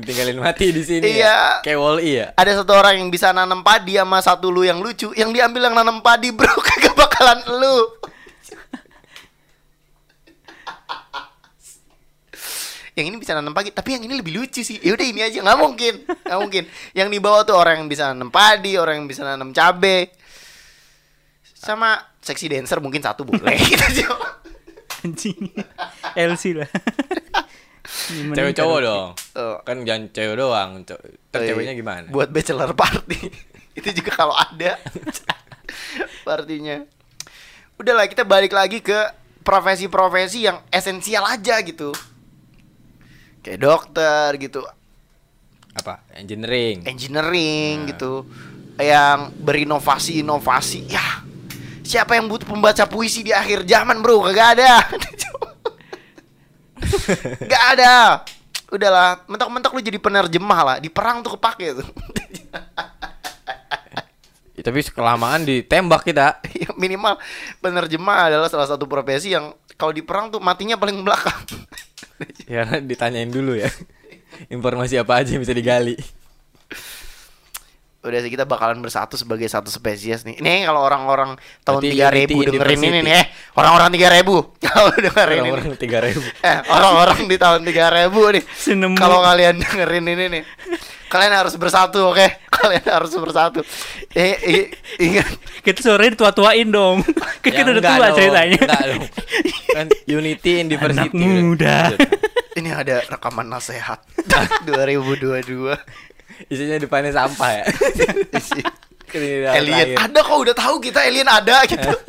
Tinggalin 0.03 0.37
mati 0.37 0.73
di 0.73 0.83
sini 0.83 1.05
Iya. 1.07 1.61
ya. 1.61 1.65
Kayak 1.65 1.79
wall 1.81 1.99
ya. 2.03 2.27
Ada 2.37 2.63
satu 2.63 2.73
orang 2.77 3.01
yang 3.01 3.09
bisa 3.09 3.33
nanam 3.33 3.61
padi 3.61 3.97
sama 3.97 4.19
satu 4.21 4.53
lu 4.53 4.63
yang 4.63 4.81
lucu, 4.81 5.13
yang 5.17 5.33
diambil 5.33 5.71
yang 5.71 5.77
nanam 5.77 6.01
padi 6.01 6.33
bro, 6.33 6.51
kagak 6.69 6.93
bakalan 6.93 7.41
lu. 7.57 7.77
yang 12.97 13.13
ini 13.13 13.21
bisa 13.21 13.37
nanam 13.37 13.53
padi, 13.53 13.69
tapi 13.69 13.93
yang 13.93 14.09
ini 14.09 14.17
lebih 14.17 14.33
lucu 14.41 14.65
sih. 14.65 14.81
Ya 14.81 14.97
udah 14.97 15.05
ini 15.05 15.21
aja, 15.21 15.45
nggak 15.45 15.59
mungkin, 15.61 15.95
nggak 16.09 16.41
mungkin. 16.41 16.65
Yang 16.97 17.09
di 17.13 17.19
bawah 17.21 17.45
tuh 17.45 17.53
orang 17.53 17.85
yang 17.85 17.89
bisa 17.93 18.09
nanam 18.09 18.33
padi, 18.33 18.81
orang 18.81 19.05
yang 19.05 19.07
bisa 19.07 19.21
nanam 19.21 19.53
cabe, 19.53 20.17
sama 21.53 22.01
seksi 22.25 22.57
dancer 22.57 22.81
mungkin 22.81 23.05
satu 23.05 23.29
boleh. 23.29 23.53
gitu. 23.69 24.09
Anjing. 25.05 25.53
LC 26.17 26.57
lah. 26.57 26.71
Cewek 28.07 28.55
cowok 28.55 28.79
dong. 28.81 29.09
Oh. 29.35 29.57
Kan 29.61 29.83
jangan 29.83 30.09
cewek 30.11 30.37
doang. 30.37 30.71
Co- 30.83 30.97
Ntar 30.97 31.37
Oh, 31.37 31.43
iya. 31.43 31.49
ceweknya 31.51 31.75
gimana? 31.75 32.07
Buat 32.09 32.31
bachelor 32.31 32.71
party. 32.73 33.19
Itu 33.79 33.89
juga 33.93 34.11
kalau 34.15 34.33
ada 34.33 34.79
partinya. 36.27 36.83
Udahlah 37.77 38.07
kita 38.07 38.23
balik 38.23 38.51
lagi 38.51 38.81
ke 38.81 38.97
profesi-profesi 39.43 40.45
yang 40.45 40.65
esensial 40.69 41.23
aja 41.23 41.61
gitu. 41.61 41.93
Kayak 43.41 43.61
dokter 43.61 44.29
gitu, 44.41 44.65
Apa? 45.73 46.03
Engineering. 46.13 46.83
engineering 46.83 47.87
gitu. 47.87 48.27
Yang 48.75 49.31
berinovasi-inovasi. 49.39 50.89
Ya. 50.89 51.23
Siapa 51.81 52.19
yang 52.19 52.27
butuh 52.27 52.49
pembaca 52.49 52.83
puisi 52.85 53.23
di 53.23 53.31
akhir 53.31 53.63
zaman, 53.63 54.03
Bro? 54.03 54.25
Kagak 54.25 54.59
ada. 54.59 54.83
Gak 57.51 57.65
ada. 57.77 58.23
Udahlah, 58.67 59.23
mentok-mentok 59.31 59.73
lu 59.79 59.83
jadi 59.83 59.99
penerjemah 60.01 60.61
lah. 60.63 60.77
Di 60.83 60.91
perang 60.91 61.23
tuh 61.23 61.39
kepake 61.39 61.79
tuh. 61.79 61.89
Ya, 64.59 64.63
tapi 64.67 64.83
kelamaan 64.83 65.47
ditembak 65.47 66.03
kita. 66.03 66.43
Ya, 66.57 66.73
minimal 66.75 67.21
penerjemah 67.63 68.33
adalah 68.33 68.49
salah 68.51 68.67
satu 68.67 68.89
profesi 68.89 69.31
yang 69.37 69.55
kalau 69.77 69.93
di 69.93 70.01
perang 70.01 70.33
tuh 70.33 70.41
matinya 70.41 70.77
paling 70.81 71.01
belakang. 71.05 71.41
Ya 72.49 72.65
ditanyain 72.81 73.29
dulu 73.29 73.61
ya. 73.61 73.69
Informasi 74.49 74.97
apa 74.97 75.21
aja 75.21 75.37
yang 75.37 75.45
bisa 75.45 75.53
digali. 75.53 76.01
Udah 78.07 78.23
sih 78.23 78.31
kita 78.31 78.49
bakalan 78.49 78.81
bersatu 78.81 79.19
sebagai 79.19 79.45
satu 79.51 79.69
spesies 79.69 80.25
nih. 80.25 80.41
Ini 80.41 80.65
kalau 80.65 80.81
orang-orang 80.81 81.37
tahun 81.61 81.83
Berarti 81.83 82.33
3000 82.33 82.33
Unity 82.33 82.35
dengerin 82.57 82.83
ini 82.87 82.99
nih, 83.03 83.23
eh 83.57 83.59
orang-orang 83.59 83.89
3000 83.89 84.21
kalau 84.67 84.91
dengerin 84.93 85.37
ini. 85.39 85.49
Orang-orang 85.49 85.77
tiga 85.77 85.99
ribu. 85.99 86.21
Eh, 86.45 86.59
orang-orang 86.67 87.19
di 87.25 87.37
tahun 87.37 87.61
3000 87.63 88.35
nih. 88.37 88.45
Senemu. 88.55 88.95
Kalau 88.95 89.19
kalian 89.21 89.55
dengerin 89.57 90.07
ini 90.07 90.25
nih. 90.31 90.43
Kalian 91.07 91.33
harus 91.35 91.55
bersatu, 91.55 92.03
oke? 92.07 92.27
Kalian 92.57 92.85
harus 92.85 93.15
bersatu. 93.15 93.61
Eh, 94.11 94.35
i- 94.43 94.71
ingat 95.01 95.29
Kita 95.63 95.81
sore 95.81 96.13
tua-tuain 96.13 96.67
dong. 96.67 97.01
Kan 97.41 97.47
Ya, 97.47 97.53
kita 97.57 97.69
udah 97.73 97.83
tua 97.87 97.97
dong, 98.05 98.17
ceritanya. 98.19 98.59
enggak 98.61 98.83
dong. 98.87 99.05
Kan 99.71 99.87
Unity 100.07 100.51
University. 100.61 101.09
Anak 101.09 101.13
muda. 101.15 101.79
ini 102.53 102.69
ada 102.69 103.05
rekaman 103.07 103.47
nasihat 103.47 104.01
2022. 104.65 105.77
Isinya 106.47 106.77
depannya 106.77 107.13
sampah 107.15 107.51
ya. 107.55 107.65
Udah 109.09 109.53
alien 109.55 109.95
terakhir. 109.95 109.99
ada 110.03 110.19
kok 110.21 110.37
udah 110.37 110.55
tahu 110.55 110.77
kita 110.79 110.99
alien 111.01 111.25
ada 111.25 111.63
gitu 111.65 111.89
I- 111.89 112.05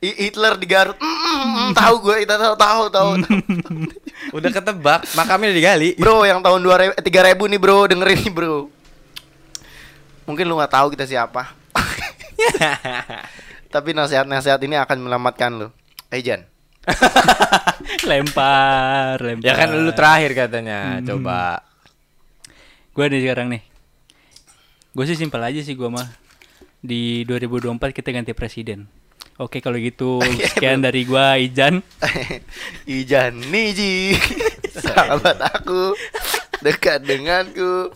Hitler 0.00 0.56
di 0.56 0.64
Garut 0.64 0.96
mm, 0.96 1.04
mm, 1.04 1.44
mm, 1.44 1.70
tahu 1.76 1.94
gue 2.08 2.16
kita 2.24 2.40
tahu 2.40 2.54
tahu 2.56 2.82
tahu 2.88 3.10
Udah 4.36 4.50
ketebak, 4.52 5.10
makamnya 5.16 5.50
udah 5.50 5.58
digali. 5.58 5.90
bro 5.98 6.22
yang 6.24 6.40
tahun 6.40 6.60
dua 6.60 6.76
ribu 6.80 6.92
tiga 7.04 7.20
ribu 7.24 7.44
nih 7.48 7.60
bro 7.60 7.84
dengerin 7.84 8.18
nih 8.24 8.32
bro 8.32 8.56
mungkin 10.24 10.44
lu 10.48 10.56
nggak 10.56 10.72
tahu 10.72 10.86
kita 10.94 11.04
siapa 11.04 11.52
tapi 13.74 13.90
nasihat-nasihat 13.92 14.60
ini 14.64 14.80
akan 14.80 14.96
menyelamatkan 15.04 15.50
lu 15.52 15.68
eh 16.08 16.22
Jan 16.24 16.48
lempar, 18.08 19.20
lempar. 19.20 19.44
ya 19.44 19.52
kan 19.52 19.68
lu 19.76 19.92
terakhir 19.92 20.30
katanya. 20.32 20.98
Hmm. 20.98 21.06
Coba. 21.06 21.60
Gue 22.96 23.04
nih 23.12 23.20
sekarang 23.20 23.52
nih. 23.52 23.62
Gue 24.96 25.04
sih 25.06 25.14
simpel 25.14 25.44
aja 25.44 25.60
sih 25.60 25.76
gue 25.76 25.86
mah. 25.86 26.08
Di 26.80 27.22
2024 27.28 27.92
kita 27.92 28.10
ganti 28.10 28.32
presiden. 28.32 28.88
Oke 29.40 29.64
kalau 29.64 29.80
gitu 29.80 30.20
sekian 30.52 30.84
dari 30.84 31.08
gua 31.08 31.40
Ijan. 31.40 31.80
Ijan 33.00 33.40
Niji 33.48 34.12
sahabat 34.84 35.40
aku 35.40 35.96
dekat 36.60 37.00
denganku 37.08 37.88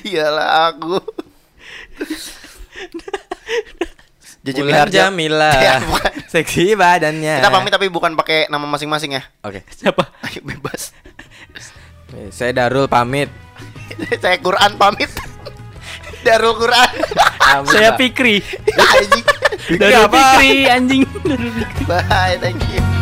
dialah 0.00 0.72
aku 0.72 0.96
Miharja. 4.42 5.06
Jamila. 5.06 5.54
Ya, 5.54 5.78
bukan. 5.78 6.12
Seksi 6.26 6.74
badannya. 6.74 7.38
Kita 7.38 7.54
pamit 7.54 7.70
tapi 7.70 7.86
bukan 7.86 8.18
pakai 8.18 8.50
nama 8.50 8.66
masing-masing 8.66 9.14
ya. 9.14 9.22
Oke. 9.46 9.62
Siapa? 9.70 10.10
Ayo 10.26 10.42
bebas. 10.42 10.90
Saya 12.34 12.50
Darul 12.50 12.90
pamit. 12.90 13.30
Saya 14.18 14.42
Quran 14.42 14.74
pamit. 14.74 15.14
Darul 16.26 16.58
Quran. 16.58 16.90
Saya 17.70 17.94
Fikri. 17.94 18.42
Dari 19.68 19.94
Fikri 20.08 20.66
anjing. 20.68 21.04
Bye, 21.88 22.38
thank 22.40 22.62
you. 22.72 23.01